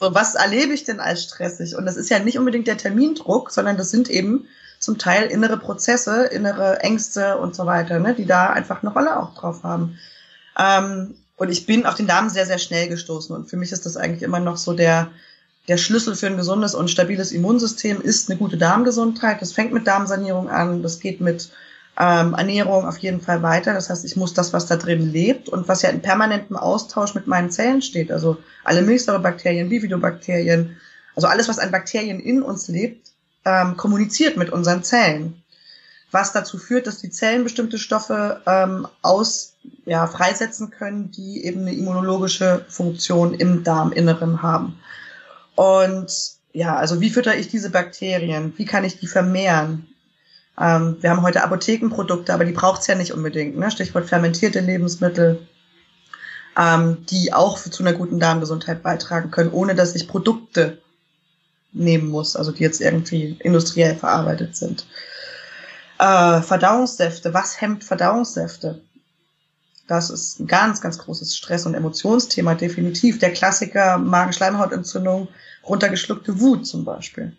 so, 0.00 0.14
was 0.14 0.36
erlebe 0.36 0.72
ich 0.72 0.84
denn 0.84 1.00
als 1.00 1.24
stressig? 1.24 1.76
Und 1.76 1.84
das 1.84 1.98
ist 1.98 2.08
ja 2.08 2.18
nicht 2.18 2.38
unbedingt 2.38 2.66
der 2.66 2.78
Termindruck, 2.78 3.50
sondern 3.50 3.76
das 3.76 3.90
sind 3.90 4.08
eben 4.08 4.46
zum 4.78 4.96
Teil 4.96 5.26
innere 5.26 5.58
Prozesse, 5.58 6.24
innere 6.24 6.80
Ängste 6.80 7.36
und 7.36 7.54
so 7.54 7.66
weiter, 7.66 7.98
ne, 7.98 8.14
die 8.14 8.24
da 8.24 8.48
einfach 8.48 8.82
eine 8.82 8.90
Rolle 8.90 9.20
auch 9.20 9.34
drauf 9.34 9.64
haben. 9.64 9.98
Ähm, 10.58 11.14
und 11.36 11.50
ich 11.50 11.66
bin 11.66 11.84
auf 11.84 11.94
den 11.94 12.06
Darm 12.06 12.30
sehr, 12.30 12.46
sehr 12.46 12.58
schnell 12.58 12.88
gestoßen. 12.88 13.36
Und 13.36 13.50
für 13.50 13.58
mich 13.58 13.70
ist 13.70 13.84
das 13.84 13.96
eigentlich 13.96 14.22
immer 14.22 14.40
noch 14.40 14.56
so 14.56 14.72
der, 14.72 15.10
der 15.68 15.76
Schlüssel 15.76 16.14
für 16.14 16.28
ein 16.28 16.36
gesundes 16.36 16.74
und 16.74 16.90
stabiles 16.90 17.32
Immunsystem 17.32 18.00
ist 18.00 18.30
eine 18.30 18.38
gute 18.38 18.56
Darmgesundheit. 18.56 19.42
Das 19.42 19.52
fängt 19.52 19.72
mit 19.72 19.86
Darmsanierung 19.86 20.48
an, 20.48 20.82
das 20.82 21.00
geht 21.00 21.20
mit 21.20 21.50
ähm, 21.98 22.34
Ernährung 22.34 22.86
auf 22.86 22.98
jeden 22.98 23.20
Fall 23.20 23.42
weiter. 23.42 23.74
Das 23.74 23.90
heißt, 23.90 24.04
ich 24.04 24.16
muss 24.16 24.34
das, 24.34 24.52
was 24.52 24.66
da 24.66 24.76
drin 24.76 25.12
lebt 25.12 25.48
und 25.48 25.66
was 25.68 25.82
ja 25.82 25.90
in 25.90 26.02
permanentem 26.02 26.56
Austausch 26.56 27.14
mit 27.14 27.26
meinen 27.26 27.50
Zellen 27.50 27.82
steht, 27.82 28.12
also 28.12 28.36
alle 28.64 28.82
Milchsäurebakterien, 28.82 29.68
Bifidobakterien, 29.68 30.76
also 31.14 31.26
alles, 31.26 31.48
was 31.48 31.58
an 31.58 31.70
Bakterien 31.70 32.20
in 32.20 32.42
uns 32.42 32.68
lebt, 32.68 33.10
ähm, 33.44 33.76
kommuniziert 33.76 34.36
mit 34.36 34.50
unseren 34.50 34.84
Zellen. 34.84 35.42
Was 36.12 36.32
dazu 36.32 36.58
führt, 36.58 36.86
dass 36.86 36.98
die 36.98 37.10
Zellen 37.10 37.42
bestimmte 37.42 37.78
Stoffe 37.78 38.40
ähm, 38.46 38.86
aus, 39.02 39.54
ja, 39.86 40.06
freisetzen 40.06 40.70
können, 40.70 41.10
die 41.10 41.44
eben 41.44 41.62
eine 41.62 41.74
immunologische 41.74 42.64
Funktion 42.68 43.34
im 43.34 43.64
Darminneren 43.64 44.42
haben. 44.42 44.78
Und 45.56 46.12
ja, 46.52 46.76
also 46.76 47.00
wie 47.00 47.10
fütter 47.10 47.36
ich 47.36 47.48
diese 47.48 47.70
Bakterien? 47.70 48.54
Wie 48.56 48.64
kann 48.64 48.84
ich 48.84 49.00
die 49.00 49.08
vermehren? 49.08 49.88
Ähm, 50.58 50.96
wir 51.00 51.10
haben 51.10 51.22
heute 51.22 51.42
Apothekenprodukte, 51.42 52.32
aber 52.32 52.44
die 52.44 52.52
braucht's 52.52 52.86
ja 52.86 52.94
nicht 52.94 53.12
unbedingt. 53.12 53.58
Ne? 53.58 53.70
Stichwort 53.70 54.06
fermentierte 54.06 54.60
Lebensmittel, 54.60 55.46
ähm, 56.56 57.04
die 57.10 57.32
auch 57.32 57.58
zu 57.58 57.82
einer 57.82 57.92
guten 57.92 58.20
Darmgesundheit 58.20 58.82
beitragen 58.82 59.30
können, 59.30 59.50
ohne 59.50 59.74
dass 59.74 59.94
ich 59.94 60.08
Produkte 60.08 60.78
nehmen 61.72 62.08
muss, 62.08 62.36
also 62.36 62.52
die 62.52 62.62
jetzt 62.62 62.80
irgendwie 62.80 63.36
industriell 63.40 63.96
verarbeitet 63.96 64.56
sind. 64.56 64.86
Äh, 65.98 66.40
Verdauungssäfte, 66.40 67.34
was 67.34 67.60
hemmt 67.60 67.84
Verdauungssäfte? 67.84 68.80
Das 69.86 70.10
ist 70.10 70.40
ein 70.40 70.46
ganz, 70.46 70.80
ganz 70.80 70.98
großes 70.98 71.36
Stress- 71.36 71.66
und 71.66 71.74
Emotionsthema, 71.74 72.54
definitiv. 72.54 73.18
Der 73.18 73.32
Klassiker 73.32 73.98
Magenschleimhautentzündung, 73.98 75.28
runtergeschluckte 75.64 76.40
Wut 76.40 76.66
zum 76.66 76.84
Beispiel. 76.84 77.36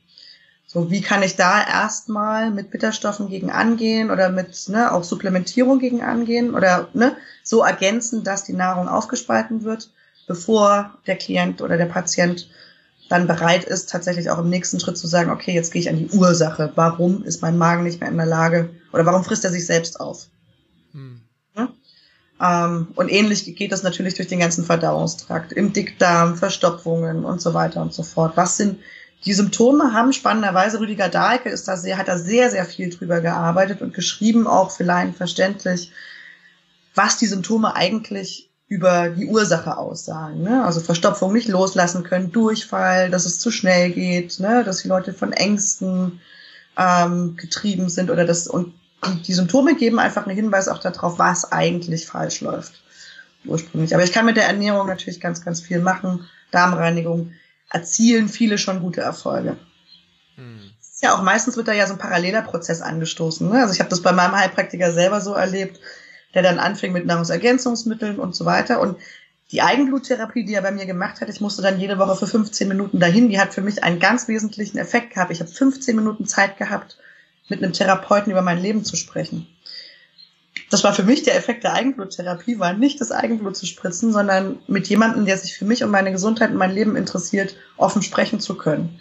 So, 0.65 0.91
wie 0.91 1.01
kann 1.01 1.23
ich 1.23 1.37
da 1.37 1.65
erstmal 1.65 2.51
mit 2.51 2.71
Bitterstoffen 2.71 3.29
gegen 3.29 3.51
angehen 3.51 4.11
oder 4.11 4.29
mit 4.29 4.67
ne, 4.67 4.91
auch 4.91 5.03
Supplementierung 5.03 5.79
gegen 5.79 6.01
angehen 6.01 6.53
oder 6.53 6.89
ne, 6.93 7.15
so 7.41 7.63
ergänzen, 7.63 8.23
dass 8.23 8.43
die 8.43 8.53
Nahrung 8.53 8.89
aufgespalten 8.89 9.63
wird, 9.63 9.89
bevor 10.27 10.93
der 11.07 11.15
Klient 11.15 11.61
oder 11.61 11.77
der 11.77 11.85
Patient 11.85 12.49
dann 13.09 13.27
bereit 13.27 13.63
ist, 13.63 13.89
tatsächlich 13.89 14.29
auch 14.29 14.39
im 14.39 14.49
nächsten 14.49 14.81
Schritt 14.81 14.97
zu 14.97 15.07
sagen, 15.07 15.31
okay, 15.31 15.53
jetzt 15.53 15.71
gehe 15.71 15.81
ich 15.81 15.89
an 15.89 15.97
die 15.97 16.09
Ursache. 16.09 16.73
Warum 16.75 17.23
ist 17.23 17.41
mein 17.41 17.57
Magen 17.57 17.83
nicht 17.83 18.01
mehr 18.01 18.09
in 18.09 18.17
der 18.17 18.25
Lage 18.25 18.69
oder 18.91 19.05
warum 19.05 19.23
frisst 19.23 19.45
er 19.45 19.51
sich 19.51 19.65
selbst 19.65 19.99
auf? 20.01 20.27
Hm. 22.39 22.47
Ähm, 22.47 22.87
und 22.95 23.09
ähnlich 23.09 23.55
geht 23.55 23.71
das 23.71 23.83
natürlich 23.83 24.15
durch 24.15 24.27
den 24.27 24.39
ganzen 24.39 24.63
Verdauungstrakt, 24.63 25.51
im 25.51 25.73
Dickdarm, 25.73 26.35
Verstopfungen 26.35 27.25
und 27.25 27.41
so 27.41 27.53
weiter 27.53 27.81
und 27.81 27.93
so 27.93 28.03
fort. 28.03 28.33
Was 28.35 28.57
sind 28.57 28.79
die 29.25 29.33
Symptome 29.33 29.93
haben 29.93 30.13
spannenderweise, 30.13 30.79
Rüdiger 30.79 31.09
Dahlke 31.09 31.49
ist 31.49 31.67
da 31.67 31.75
sehr, 31.75 31.97
hat 31.97 32.07
da 32.07 32.17
sehr, 32.17 32.51
sehr 32.51 32.65
viel 32.65 32.89
drüber 32.89 33.19
gearbeitet 33.19 33.81
und 33.81 33.93
geschrieben, 33.93 34.47
auch 34.47 34.77
Laien 34.79 35.13
verständlich, 35.13 35.91
was 36.93 37.17
die 37.17 37.25
Symptome 37.25 37.75
eigentlich 37.75 38.49
über 38.67 39.09
die 39.09 39.25
Ursache 39.25 39.77
aussagen. 39.77 40.43
Ne? 40.43 40.63
Also 40.63 40.81
Verstopfung 40.81 41.33
nicht 41.33 41.47
loslassen 41.47 42.03
können, 42.03 42.31
Durchfall, 42.31 43.09
dass 43.09 43.25
es 43.25 43.39
zu 43.39 43.49
schnell 43.49 43.91
geht, 43.91 44.39
ne? 44.39 44.63
dass 44.63 44.81
die 44.81 44.87
Leute 44.87 45.13
von 45.13 45.33
Ängsten 45.33 46.19
ähm, 46.77 47.37
getrieben 47.37 47.89
sind 47.89 48.11
oder 48.11 48.25
das 48.25 48.47
und 48.47 48.73
die, 49.05 49.21
die 49.23 49.33
Symptome 49.33 49.75
geben 49.75 49.99
einfach 49.99 50.25
einen 50.25 50.35
Hinweis 50.35 50.67
auch 50.67 50.79
darauf, 50.79 51.19
was 51.19 51.51
eigentlich 51.51 52.07
falsch 52.07 52.41
läuft 52.41 52.81
ursprünglich. 53.45 53.93
Aber 53.93 54.03
ich 54.03 54.11
kann 54.11 54.25
mit 54.25 54.37
der 54.37 54.47
Ernährung 54.47 54.87
natürlich 54.87 55.21
ganz, 55.21 55.43
ganz 55.43 55.61
viel 55.61 55.79
machen. 55.79 56.27
Darmreinigung 56.51 57.31
erzielen 57.69 58.29
viele 58.29 58.57
schon 58.57 58.81
gute 58.81 59.01
Erfolge. 59.01 59.57
Hm. 60.35 60.71
Ja, 61.01 61.15
auch 61.15 61.21
meistens 61.21 61.55
wird 61.55 61.67
da 61.67 61.73
ja 61.73 61.85
so 61.85 61.93
ein 61.93 61.99
paralleler 61.99 62.41
Prozess 62.41 62.81
angestoßen. 62.81 63.47
Ne? 63.47 63.61
Also 63.61 63.73
ich 63.73 63.79
habe 63.79 63.89
das 63.89 64.01
bei 64.01 64.11
meinem 64.11 64.35
Heilpraktiker 64.35 64.91
selber 64.91 65.21
so 65.21 65.33
erlebt 65.33 65.79
der 66.33 66.43
dann 66.43 66.59
anfing 66.59 66.91
mit 66.91 67.05
Nahrungsergänzungsmitteln 67.05 68.19
und 68.19 68.35
so 68.35 68.45
weiter. 68.45 68.79
Und 68.79 68.97
die 69.51 69.61
Eigenbluttherapie, 69.61 70.45
die 70.45 70.53
er 70.53 70.61
bei 70.61 70.71
mir 70.71 70.85
gemacht 70.85 71.21
hat, 71.21 71.29
ich 71.29 71.41
musste 71.41 71.61
dann 71.61 71.79
jede 71.79 71.97
Woche 71.97 72.15
für 72.15 72.27
15 72.27 72.67
Minuten 72.67 72.99
dahin, 72.99 73.29
die 73.29 73.39
hat 73.39 73.53
für 73.53 73.61
mich 73.61 73.83
einen 73.83 73.99
ganz 73.99 74.27
wesentlichen 74.27 74.77
Effekt 74.77 75.13
gehabt. 75.13 75.31
Ich 75.31 75.39
habe 75.39 75.49
15 75.49 75.95
Minuten 75.95 76.27
Zeit 76.27 76.57
gehabt, 76.57 76.97
mit 77.49 77.63
einem 77.63 77.73
Therapeuten 77.73 78.31
über 78.31 78.41
mein 78.41 78.61
Leben 78.61 78.83
zu 78.83 78.95
sprechen. 78.95 79.47
Das 80.69 80.83
war 80.83 80.93
für 80.93 81.03
mich 81.03 81.23
der 81.23 81.35
Effekt 81.37 81.63
der 81.63 81.73
Eigenbluttherapie, 81.73 82.59
war 82.59 82.73
nicht 82.73 82.99
das 82.99 83.11
Eigenblut 83.11 83.55
zu 83.55 83.65
spritzen, 83.65 84.11
sondern 84.11 84.59
mit 84.67 84.87
jemandem, 84.87 85.25
der 85.25 85.37
sich 85.37 85.57
für 85.57 85.65
mich 85.65 85.83
und 85.83 85.91
meine 85.91 86.11
Gesundheit 86.11 86.51
und 86.51 86.57
mein 86.57 86.73
Leben 86.73 86.95
interessiert, 86.95 87.55
offen 87.77 88.01
sprechen 88.01 88.39
zu 88.39 88.55
können. 88.55 88.99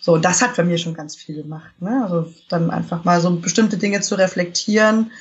So, 0.00 0.16
das 0.16 0.42
hat 0.42 0.56
bei 0.56 0.64
mir 0.64 0.78
schon 0.78 0.94
ganz 0.94 1.14
viel 1.14 1.36
gemacht. 1.36 1.70
Ne? 1.80 2.02
Also 2.02 2.32
dann 2.48 2.70
einfach 2.70 3.04
mal 3.04 3.20
so 3.20 3.34
bestimmte 3.36 3.76
Dinge 3.76 4.00
zu 4.00 4.14
reflektieren, 4.14 5.12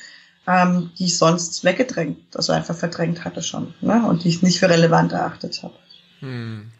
ähm, 0.47 0.91
die 0.97 1.05
ich 1.05 1.17
sonst 1.17 1.63
weggedrängt, 1.63 2.35
also 2.35 2.53
einfach 2.53 2.75
verdrängt 2.75 3.23
hatte 3.23 3.43
schon 3.43 3.73
ne? 3.81 4.05
und 4.07 4.23
die 4.23 4.29
ich 4.29 4.41
nicht 4.41 4.59
für 4.59 4.69
relevant 4.69 5.11
erachtet 5.11 5.61
habe. 5.63 5.75
Hm. 6.21 6.71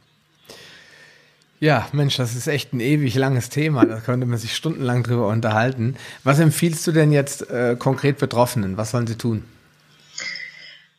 Ja, 1.60 1.88
Mensch, 1.92 2.16
das 2.16 2.36
ist 2.36 2.48
echt 2.48 2.74
ein 2.74 2.80
ewig 2.80 3.16
langes 3.16 3.50
Thema. 3.50 3.86
Da 3.86 4.00
könnte 4.00 4.26
man 4.26 4.38
sich 4.38 4.56
stundenlang 4.56 5.04
drüber 5.04 5.28
unterhalten. 5.28 5.98
Was 6.24 6.40
empfiehlst 6.40 6.88
du 6.88 6.94
denn 6.94 7.12
jetzt 7.12 7.50
äh, 7.50 7.76
konkret 7.78 8.18
Betroffenen? 8.18 8.78
Was 8.78 8.92
sollen 8.92 9.08
sie 9.08 9.18
tun? 9.18 9.44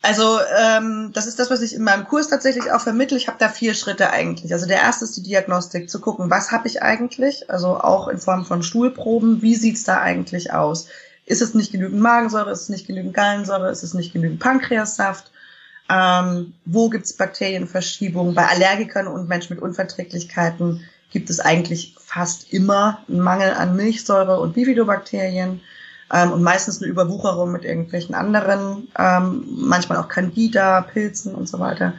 Also 0.03 0.39
ähm, 0.59 1.11
das 1.13 1.27
ist 1.27 1.37
das, 1.39 1.51
was 1.51 1.61
ich 1.61 1.75
in 1.75 1.83
meinem 1.83 2.07
Kurs 2.07 2.27
tatsächlich 2.29 2.71
auch 2.71 2.81
vermittle. 2.81 3.17
Ich 3.17 3.27
habe 3.27 3.37
da 3.39 3.49
vier 3.49 3.73
Schritte 3.73 4.11
eigentlich. 4.11 4.51
Also 4.51 4.67
der 4.67 4.81
erste 4.81 5.05
ist 5.05 5.17
die 5.17 5.23
Diagnostik, 5.23 5.89
zu 5.89 5.99
gucken, 5.99 6.29
was 6.29 6.51
habe 6.51 6.67
ich 6.67 6.81
eigentlich, 6.81 7.49
also 7.49 7.79
auch 7.79 8.07
in 8.07 8.17
Form 8.17 8.45
von 8.45 8.63
Stuhlproben, 8.63 9.41
wie 9.41 9.55
sieht's 9.55 9.83
da 9.83 9.99
eigentlich 10.01 10.53
aus? 10.53 10.87
Ist 11.25 11.41
es 11.41 11.53
nicht 11.53 11.71
genügend 11.71 12.01
Magensäure? 12.01 12.51
Ist 12.51 12.63
es 12.63 12.69
nicht 12.69 12.87
genügend 12.87 13.13
Gallensäure? 13.13 13.69
Ist 13.69 13.83
es 13.83 13.93
nicht 13.93 14.11
genügend 14.11 14.39
Pankreassaft? 14.39 15.31
Ähm, 15.91 16.53
wo 16.65 16.89
gibt 16.89 17.05
es 17.05 17.13
Bakterienverschiebungen? 17.13 18.33
Bei 18.33 18.47
Allergikern 18.47 19.07
und 19.07 19.27
Menschen 19.27 19.55
mit 19.55 19.63
Unverträglichkeiten 19.63 20.85
gibt 21.11 21.29
es 21.29 21.39
eigentlich 21.41 21.95
fast 21.99 22.53
immer 22.53 22.99
einen 23.09 23.19
Mangel 23.19 23.51
an 23.51 23.75
Milchsäure 23.75 24.39
und 24.39 24.53
Bifidobakterien 24.53 25.59
ähm, 26.13 26.31
und 26.31 26.43
meistens 26.43 26.81
eine 26.81 26.89
Überwucherung 26.89 27.51
mit 27.51 27.65
irgendwelchen 27.65 28.15
anderen, 28.15 28.87
ähm, 28.97 29.43
manchmal 29.49 29.97
auch 29.97 30.07
Candida, 30.07 30.81
Pilzen 30.81 31.35
und 31.35 31.49
so 31.49 31.59
weiter. 31.59 31.93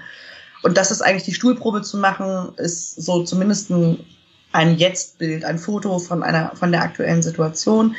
Und 0.62 0.78
das 0.78 0.90
ist 0.90 1.02
eigentlich 1.02 1.24
die 1.24 1.34
Stuhlprobe 1.34 1.82
zu 1.82 1.98
machen, 1.98 2.52
ist 2.56 3.02
so 3.02 3.24
zumindest 3.24 3.70
ein, 3.70 3.98
ein 4.52 4.78
Jetzt-Bild, 4.78 5.44
ein 5.44 5.58
Foto 5.58 5.98
von 5.98 6.22
einer, 6.22 6.52
von 6.54 6.72
der 6.72 6.82
aktuellen 6.82 7.22
Situation 7.22 7.94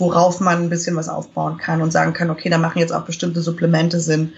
worauf 0.00 0.40
man 0.40 0.62
ein 0.62 0.70
bisschen 0.70 0.96
was 0.96 1.08
aufbauen 1.08 1.58
kann 1.58 1.82
und 1.82 1.92
sagen 1.92 2.12
kann, 2.12 2.30
okay, 2.30 2.48
da 2.48 2.58
machen 2.58 2.78
jetzt 2.78 2.92
auch 2.92 3.04
bestimmte 3.04 3.42
Supplemente 3.42 4.00
Sinn. 4.00 4.32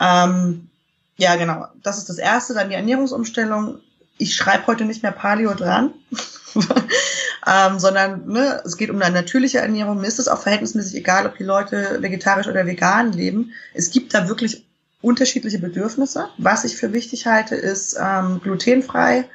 Ähm, 0.00 0.68
ja, 1.16 1.36
genau. 1.36 1.66
Das 1.82 1.98
ist 1.98 2.08
das 2.08 2.18
Erste. 2.18 2.54
Dann 2.54 2.68
die 2.68 2.74
Ernährungsumstellung. 2.74 3.78
Ich 4.18 4.34
schreibe 4.34 4.66
heute 4.66 4.84
nicht 4.84 5.02
mehr 5.02 5.12
Paleo 5.12 5.52
dran, 5.52 5.92
ähm, 7.46 7.78
sondern 7.78 8.26
ne, 8.26 8.62
es 8.64 8.78
geht 8.78 8.88
um 8.88 9.00
eine 9.00 9.14
natürliche 9.14 9.58
Ernährung. 9.58 10.00
Mir 10.00 10.06
ist 10.06 10.18
es 10.18 10.28
auch 10.28 10.40
verhältnismäßig 10.40 10.96
egal, 10.96 11.26
ob 11.26 11.36
die 11.36 11.44
Leute 11.44 11.98
vegetarisch 12.00 12.46
oder 12.46 12.64
vegan 12.64 13.12
leben. 13.12 13.52
Es 13.74 13.90
gibt 13.90 14.14
da 14.14 14.28
wirklich 14.28 14.66
unterschiedliche 15.02 15.58
Bedürfnisse. 15.58 16.30
Was 16.38 16.64
ich 16.64 16.76
für 16.76 16.92
wichtig 16.92 17.26
halte, 17.26 17.56
ist 17.56 17.96
ähm, 18.00 18.40
glutenfrei, 18.42 19.28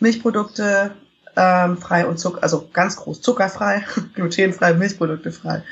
Milchprodukte, 0.00 0.94
ähm, 1.36 1.78
frei 1.78 2.06
und 2.06 2.18
Zucker, 2.18 2.42
also 2.42 2.68
ganz 2.72 2.96
groß 2.96 3.20
zuckerfrei, 3.20 3.84
glutenfrei, 4.14 4.74
Milchprodukte 4.74 5.32
frei. 5.32 5.62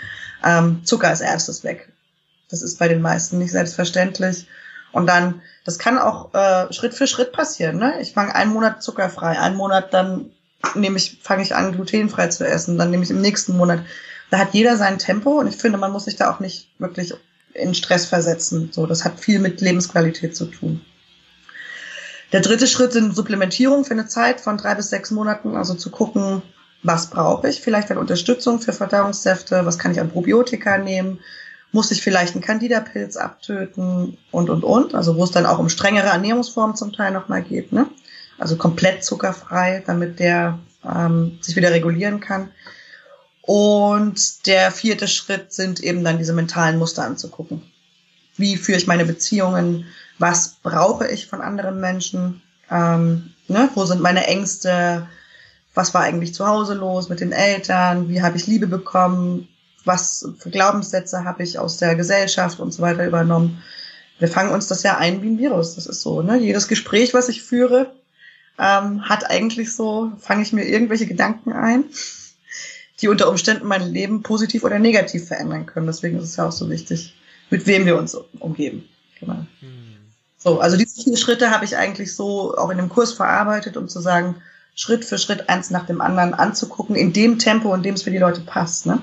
Ähm, 0.45 0.85
Zucker 0.85 1.09
als 1.09 1.21
erstes 1.21 1.65
weg. 1.65 1.92
Das 2.53 2.63
ist 2.63 2.79
bei 2.79 2.87
den 2.87 3.03
meisten 3.03 3.39
nicht 3.39 3.51
selbstverständlich. 3.51 4.47
Und 4.93 5.07
dann, 5.07 5.43
das 5.65 5.79
kann 5.79 5.99
auch 5.99 6.33
äh, 6.35 6.73
Schritt 6.73 6.95
für 6.95 7.07
Schritt 7.09 7.33
passieren. 7.33 7.79
Ne? 7.79 8.01
Ich 8.01 8.13
fange 8.13 8.35
einen 8.35 8.53
Monat 8.53 8.83
zuckerfrei, 8.83 9.39
einen 9.39 9.57
Monat 9.57 9.93
dann 9.93 10.31
nehme 10.75 10.97
ich, 10.97 11.19
fange 11.23 11.43
ich 11.43 11.55
an, 11.55 11.73
glutenfrei 11.73 12.29
zu 12.29 12.47
essen, 12.47 12.79
dann 12.79 12.91
nehme 12.91 13.03
ich 13.03 13.11
im 13.11 13.21
nächsten 13.21 13.57
Monat. 13.57 13.81
Da 14.31 14.39
hat 14.39 14.55
jeder 14.55 14.77
sein 14.77 14.99
Tempo 14.99 15.41
und 15.41 15.47
ich 15.47 15.57
finde, 15.57 15.79
man 15.79 15.93
muss 15.93 16.05
sich 16.05 16.17
da 16.17 16.31
auch 16.31 16.41
nicht 16.41 16.69
wirklich 16.79 17.15
in 17.55 17.75
Stress 17.75 18.07
versetzen. 18.07 18.71
So, 18.73 18.87
das 18.87 19.05
hat 19.05 19.19
viel 19.19 19.39
mit 19.39 19.61
Lebensqualität 19.61 20.37
zu 20.37 20.47
tun. 20.47 20.81
Der 22.33 22.41
dritte 22.41 22.67
Schritt 22.67 22.93
sind 22.93 23.15
Supplementierung 23.15 23.85
für 23.85 23.93
eine 23.93 24.07
Zeit 24.07 24.41
von 24.41 24.57
drei 24.57 24.75
bis 24.75 24.89
sechs 24.89 25.11
Monaten, 25.11 25.57
also 25.57 25.75
zu 25.75 25.91
gucken, 25.91 26.43
was 26.83 27.11
brauche 27.11 27.49
ich? 27.49 27.61
Vielleicht 27.61 27.91
eine 27.91 28.01
Unterstützung 28.01 28.61
für 28.61 28.73
Verdauungssäfte, 28.73 29.67
was 29.67 29.79
kann 29.79 29.93
ich 29.93 30.01
an 30.01 30.11
Probiotika 30.11 30.79
nehmen? 30.79 31.21
Muss 31.73 31.91
ich 31.91 32.03
vielleicht 32.03 32.35
einen 32.35 32.45
Candida-Pilz 32.45 33.17
abtöten 33.17 34.19
und, 34.31 34.51
und, 34.51 34.63
und? 34.63 34.95
Also 34.95 35.17
wo 35.17 35.25
es 35.25 35.31
dann 35.31 35.47
auch 35.47 35.59
um 35.59 35.71
strengere 35.71 36.09
Ernährungsformen 36.09 36.77
zum 36.77 36.93
Teil 36.93 37.13
nochmal 37.13 37.43
geht, 37.43 37.73
ne? 37.73 37.87
Also 38.39 38.57
komplett 38.57 39.05
zuckerfrei, 39.05 39.83
damit 39.87 40.19
der 40.19 40.59
ähm, 40.85 41.39
sich 41.41 41.57
wieder 41.57 41.71
regulieren 41.71 42.21
kann. 42.21 42.51
Und 43.43 44.47
der 44.47 44.71
vierte 44.71 45.09
Schritt 45.09 45.53
sind 45.53 45.81
eben 45.81 46.05
dann 46.05 46.19
diese 46.19 46.33
mentalen 46.33 46.79
Muster 46.79 47.05
anzugucken. 47.05 47.63
Wie 48.37 48.57
führe 48.57 48.79
ich 48.79 48.87
meine 48.87 49.05
Beziehungen? 49.05 49.87
Was 50.19 50.57
brauche 50.63 51.09
ich 51.09 51.27
von 51.27 51.41
anderen 51.41 51.81
Menschen? 51.81 52.43
Ähm, 52.71 53.33
ne? 53.49 53.69
Wo 53.75 53.85
sind 53.85 54.01
meine 54.01 54.27
Ängste? 54.27 55.09
Was 55.75 55.93
war 55.95 56.03
eigentlich 56.03 56.35
zu 56.35 56.47
Hause 56.47 56.75
los 56.75 57.09
mit 57.09 57.21
den 57.21 57.33
Eltern? 57.33 58.09
Wie 58.09 58.23
habe 58.23 58.37
ich 58.37 58.47
Liebe 58.47 58.67
bekommen? 58.67 59.49
Was 59.85 60.29
für 60.39 60.51
Glaubenssätze 60.51 61.25
habe 61.25 61.43
ich 61.43 61.59
aus 61.59 61.79
der 61.79 61.95
Gesellschaft 61.95 62.61
und 62.61 62.73
so 62.73 62.83
weiter 62.83 63.07
übernommen? 63.07 63.63
Wir 64.19 64.29
fangen 64.29 64.53
uns 64.53 64.69
das 64.69 64.83
ja 64.83 64.99
ein 64.99 65.23
wie 65.23 65.31
ein 65.31 65.39
Virus. 65.39 65.75
Das 65.75 65.87
ist 65.87 66.03
so. 66.03 66.23
Ne? 66.23 66.39
Jedes 66.39 66.69
Gespräch, 66.69 67.15
was 67.15 67.29
ich 67.29 67.43
führe, 67.43 67.93
ähm, 68.59 69.09
hat 69.09 69.29
eigentlich 69.29 69.75
so, 69.75 70.13
fange 70.19 70.43
ich 70.43 70.53
mir 70.53 70.65
irgendwelche 70.65 71.07
Gedanken 71.07 71.53
ein 71.53 71.85
die 73.03 73.09
unter 73.09 73.29
Umständen 73.29 73.67
mein 73.67 73.93
Leben 73.93 74.23
positiv 74.23 74.63
oder 74.63 74.79
negativ 74.79 75.27
verändern 75.27 75.67
können. 75.67 75.87
Deswegen 75.87 76.19
ist 76.19 76.25
es 76.25 76.37
ja 76.37 76.47
auch 76.47 76.53
so 76.53 76.71
wichtig, 76.71 77.15
mit 77.51 77.67
wem 77.67 77.85
wir 77.85 77.99
uns 77.99 78.15
umgeben. 78.39 78.89
Genau. 79.19 79.45
Hm. 79.61 79.97
So, 80.39 80.61
also 80.61 80.77
diese 80.77 81.03
vier 81.03 81.17
Schritte 81.17 81.51
habe 81.51 81.65
ich 81.65 81.77
eigentlich 81.77 82.15
so 82.15 82.57
auch 82.57 82.71
in 82.71 82.79
dem 82.79 82.89
Kurs 82.89 83.13
verarbeitet, 83.13 83.77
um 83.77 83.89
zu 83.89 84.01
sagen, 84.01 84.37
Schritt 84.75 85.05
für 85.05 85.19
Schritt 85.19 85.49
eins 85.49 85.71
nach 85.71 85.87
dem 85.87 86.01
anderen 86.01 86.33
anzugucken, 86.33 86.97
in 86.97 87.13
dem 87.13 87.39
Tempo, 87.39 87.75
in 87.75 87.83
dem 87.83 87.95
es 87.95 88.05
für 88.05 88.11
die 88.11 88.19
Leute 88.19 88.41
passt. 88.41 88.87
Ne? 88.87 89.03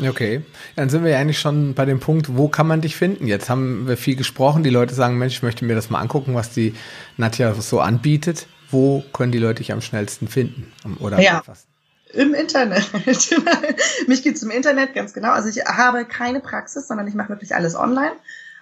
Okay, 0.00 0.42
dann 0.74 0.90
sind 0.90 1.04
wir 1.04 1.10
ja 1.10 1.18
eigentlich 1.18 1.38
schon 1.38 1.74
bei 1.74 1.84
dem 1.84 2.00
Punkt, 2.00 2.36
wo 2.36 2.48
kann 2.48 2.66
man 2.66 2.80
dich 2.82 2.96
finden? 2.96 3.26
Jetzt 3.26 3.48
haben 3.48 3.88
wir 3.88 3.96
viel 3.96 4.16
gesprochen, 4.16 4.62
die 4.62 4.70
Leute 4.70 4.94
sagen, 4.94 5.16
Mensch, 5.16 5.34
ich 5.34 5.42
möchte 5.42 5.64
mir 5.64 5.74
das 5.74 5.88
mal 5.88 6.00
angucken, 6.00 6.34
was 6.34 6.50
die 6.50 6.74
Nadja 7.16 7.54
so 7.54 7.80
anbietet. 7.80 8.46
Wo 8.70 9.02
können 9.12 9.32
die 9.32 9.38
Leute 9.38 9.58
dich 9.58 9.72
am 9.72 9.80
schnellsten 9.80 10.28
finden? 10.28 10.72
Oder 11.00 11.20
ja. 11.20 11.42
was? 11.46 11.66
Im 12.12 12.34
Internet. 12.34 12.90
Mich 14.06 14.22
gibt's 14.22 14.42
im 14.42 14.50
Internet, 14.50 14.94
ganz 14.94 15.12
genau. 15.12 15.30
Also 15.30 15.48
ich 15.48 15.64
habe 15.64 16.04
keine 16.04 16.40
Praxis, 16.40 16.88
sondern 16.88 17.06
ich 17.08 17.14
mache 17.14 17.30
wirklich 17.30 17.54
alles 17.54 17.74
online. 17.76 18.12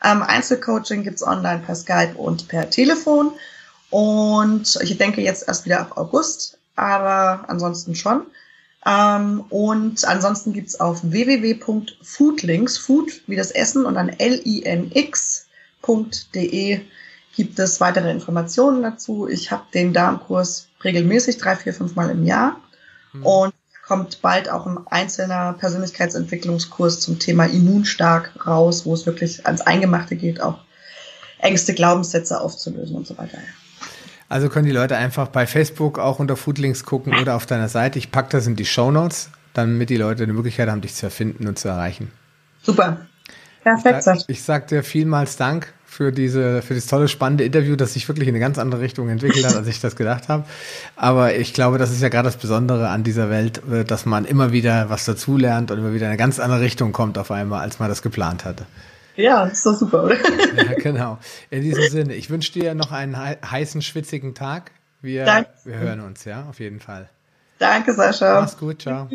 Ähm, 0.03 0.23
Einzelcoaching 0.23 1.03
gibt's 1.03 1.27
online 1.27 1.63
per 1.65 1.75
Skype 1.75 2.15
und 2.17 2.49
per 2.49 2.71
Telefon. 2.71 3.33
Und 3.91 4.79
ich 4.83 4.99
denke 4.99 5.21
jetzt 5.21 5.47
erst 5.49 5.65
wieder 5.65 5.81
ab 5.81 5.97
August, 5.97 6.59
aber 6.77 7.45
ansonsten 7.49 7.95
schon. 7.95 8.23
Ähm, 8.87 9.45
und 9.49 10.05
ansonsten 10.05 10.53
gibt's 10.53 10.79
auf 10.79 11.01
www.foodlinks, 11.03 12.79
Food 12.79 13.23
wie 13.27 13.37
das 13.37 13.51
Essen 13.51 13.87
und 13.87 13.95
dann 13.95 14.11
linx.de 14.19 15.51
gibt 17.37 17.59
es 17.59 17.81
weitere 17.81 18.11
Informationen 18.11 18.83
dazu. 18.83 19.29
Ich 19.29 19.51
habe 19.51 19.65
den 19.73 19.93
Darmkurs 19.93 20.69
regelmäßig, 20.85 21.39
drei, 21.39 21.57
vier, 21.57 21.75
fünf 21.75 21.97
Mal 21.97 22.11
im 22.11 22.25
Jahr. 22.25 22.61
Mhm. 23.13 23.27
Und 23.27 23.55
kommt 23.87 24.23
bald 24.23 24.49
auch 24.49 24.67
ein 24.67 24.79
einzelner 24.87 25.55
Persönlichkeitsentwicklungskurs 25.55 27.01
zum 27.01 27.19
Thema 27.19 27.45
Immunstark 27.47 28.47
raus, 28.47 28.87
wo 28.87 28.95
es 28.95 29.05
wirklich 29.05 29.47
ans 29.47 29.61
Eingemachte 29.61 30.17
geht, 30.17 30.41
auch 30.41 30.59
Ängste, 31.39 31.75
Glaubenssätze 31.75 32.41
aufzulösen 32.41 32.97
und 32.97 33.07
so 33.07 33.19
weiter. 33.19 33.39
Also 34.35 34.49
können 34.49 34.67
die 34.67 34.73
Leute 34.73 34.97
einfach 34.97 35.29
bei 35.29 35.47
Facebook 35.47 36.01
auch 36.01 36.19
unter 36.19 36.35
Foodlinks 36.35 36.85
gucken 36.85 37.17
oder 37.17 37.37
auf 37.37 37.47
deiner 37.47 37.69
Seite. 37.69 38.01
Ich 38.01 38.11
packe 38.11 38.31
das 38.31 38.49
in 38.49 38.57
die 38.57 38.65
Show 38.65 38.91
Notes, 38.91 39.31
damit 39.53 39.91
die 39.91 39.97
Leute 39.97 40.27
die 40.27 40.33
Möglichkeit 40.33 40.69
haben, 40.69 40.81
dich 40.81 40.97
zu 40.97 41.07
erfinden 41.07 41.47
und 41.47 41.57
zu 41.57 41.69
erreichen. 41.69 42.11
Super. 42.61 43.07
Perfekt. 43.63 43.99
Ich 43.99 44.03
sag, 44.03 44.19
ich 44.27 44.43
sag 44.43 44.67
dir 44.67 44.83
vielmals 44.83 45.37
Dank 45.37 45.73
für 45.87 46.11
diese, 46.11 46.63
für 46.63 46.75
das 46.75 46.87
tolle, 46.87 47.07
spannende 47.07 47.45
Interview, 47.45 47.77
das 47.77 47.93
sich 47.93 48.09
wirklich 48.09 48.27
in 48.27 48.35
eine 48.35 48.41
ganz 48.41 48.59
andere 48.59 48.81
Richtung 48.81 49.09
entwickelt 49.09 49.47
hat, 49.47 49.55
als 49.55 49.69
ich 49.69 49.81
das 49.81 49.95
gedacht 49.95 50.29
habe. 50.29 50.43
Aber 50.97 51.37
ich 51.37 51.55
glaube, 51.55 51.79
das 51.79 51.93
ist 51.93 52.03
ja 52.03 52.09
gerade 52.09 52.27
das 52.27 52.37
Besondere 52.37 52.89
an 52.89 53.05
dieser 53.05 53.31
Welt, 53.31 53.63
äh, 53.71 53.85
dass 53.85 54.05
man 54.05 54.25
immer 54.25 54.51
wieder 54.51 54.91
was 54.91 55.05
dazulernt 55.05 55.71
und 55.71 55.79
immer 55.79 55.93
wieder 55.93 56.07
in 56.07 56.11
eine 56.11 56.19
ganz 56.19 56.41
andere 56.41 56.61
Richtung 56.61 56.91
kommt 56.91 57.19
auf 57.19 57.31
einmal, 57.31 57.61
als 57.61 57.79
man 57.79 57.89
das 57.89 58.03
geplant 58.03 58.45
hatte. 58.45 58.67
Ja, 59.17 59.45
ist 59.45 59.65
doch 59.65 59.75
super, 59.75 60.05
oder? 60.05 60.17
Ja, 60.57 60.75
genau. 60.75 61.19
In 61.51 61.63
diesem 61.63 61.89
Sinne, 61.89 62.15
ich 62.15 62.31
wünsche 62.31 62.53
dir 62.53 62.75
noch 62.75 62.93
einen 62.93 63.17
heißen, 63.17 63.83
schwitzigen 63.83 64.35
Tag. 64.35 64.73
Wir, 65.03 65.47
wir 65.65 65.79
hören 65.79 66.01
uns, 66.01 66.25
ja, 66.25 66.47
auf 66.49 66.61
jeden 66.61 66.81
Fall. 66.81 67.09
Danke, 67.59 67.93
Sascha. 67.93 68.41
Mach's 68.41 68.57
gut, 68.57 68.83
ciao. 68.83 69.09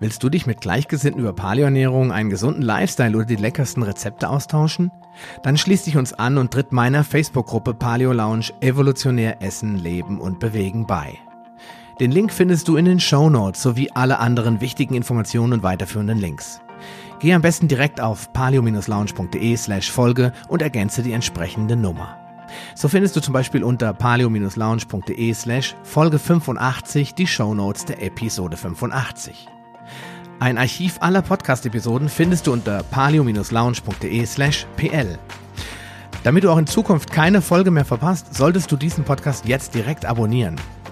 Willst 0.00 0.22
du 0.22 0.28
dich 0.28 0.46
mit 0.46 0.60
Gleichgesinnten 0.60 1.20
über 1.22 1.32
Paleoernährung, 1.32 2.12
einen 2.12 2.28
gesunden 2.28 2.62
Lifestyle 2.62 3.16
oder 3.16 3.24
die 3.24 3.36
leckersten 3.36 3.82
Rezepte 3.82 4.28
austauschen? 4.28 4.90
Dann 5.42 5.56
schließ 5.56 5.84
dich 5.84 5.96
uns 5.96 6.12
an 6.12 6.36
und 6.36 6.52
tritt 6.52 6.72
meiner 6.72 7.04
Facebook-Gruppe 7.04 7.72
Paleo 7.74 8.12
Lounge 8.12 8.50
Evolutionär 8.60 9.40
Essen, 9.40 9.78
Leben 9.78 10.20
und 10.20 10.40
Bewegen 10.40 10.86
bei. 10.86 11.18
Den 12.00 12.10
Link 12.10 12.32
findest 12.32 12.66
du 12.66 12.76
in 12.76 12.86
den 12.86 12.98
Show 12.98 13.30
Notes 13.30 13.62
sowie 13.62 13.88
alle 13.94 14.18
anderen 14.18 14.60
wichtigen 14.60 14.94
Informationen 14.94 15.52
und 15.52 15.62
weiterführenden 15.62 16.18
Links. 16.18 16.60
Geh 17.20 17.32
am 17.32 17.42
besten 17.42 17.68
direkt 17.68 18.00
auf 18.00 18.32
paleo-lounge.de 18.32 19.56
slash 19.56 19.92
Folge 19.92 20.32
und 20.48 20.60
ergänze 20.60 21.04
die 21.04 21.12
entsprechende 21.12 21.76
Nummer. 21.76 22.18
So 22.74 22.88
findest 22.88 23.14
du 23.14 23.20
zum 23.20 23.32
Beispiel 23.32 23.62
unter 23.62 23.92
paleo-lounge.de 23.92 25.34
slash 25.34 25.76
Folge 25.84 26.18
85 26.18 27.14
die 27.14 27.28
Show 27.28 27.54
Notes 27.54 27.84
der 27.84 28.02
Episode 28.02 28.56
85. 28.56 29.46
Ein 30.40 30.58
Archiv 30.58 30.96
aller 31.00 31.22
Podcast-Episoden 31.22 32.08
findest 32.08 32.48
du 32.48 32.52
unter 32.52 32.82
palio-lounge.de 32.82 34.26
slash 34.26 34.66
pl. 34.76 35.16
Damit 36.24 36.42
du 36.42 36.50
auch 36.50 36.58
in 36.58 36.66
Zukunft 36.66 37.12
keine 37.12 37.40
Folge 37.40 37.70
mehr 37.70 37.84
verpasst, 37.84 38.34
solltest 38.34 38.72
du 38.72 38.76
diesen 38.76 39.04
Podcast 39.04 39.46
jetzt 39.46 39.76
direkt 39.76 40.04
abonnieren. 40.04 40.56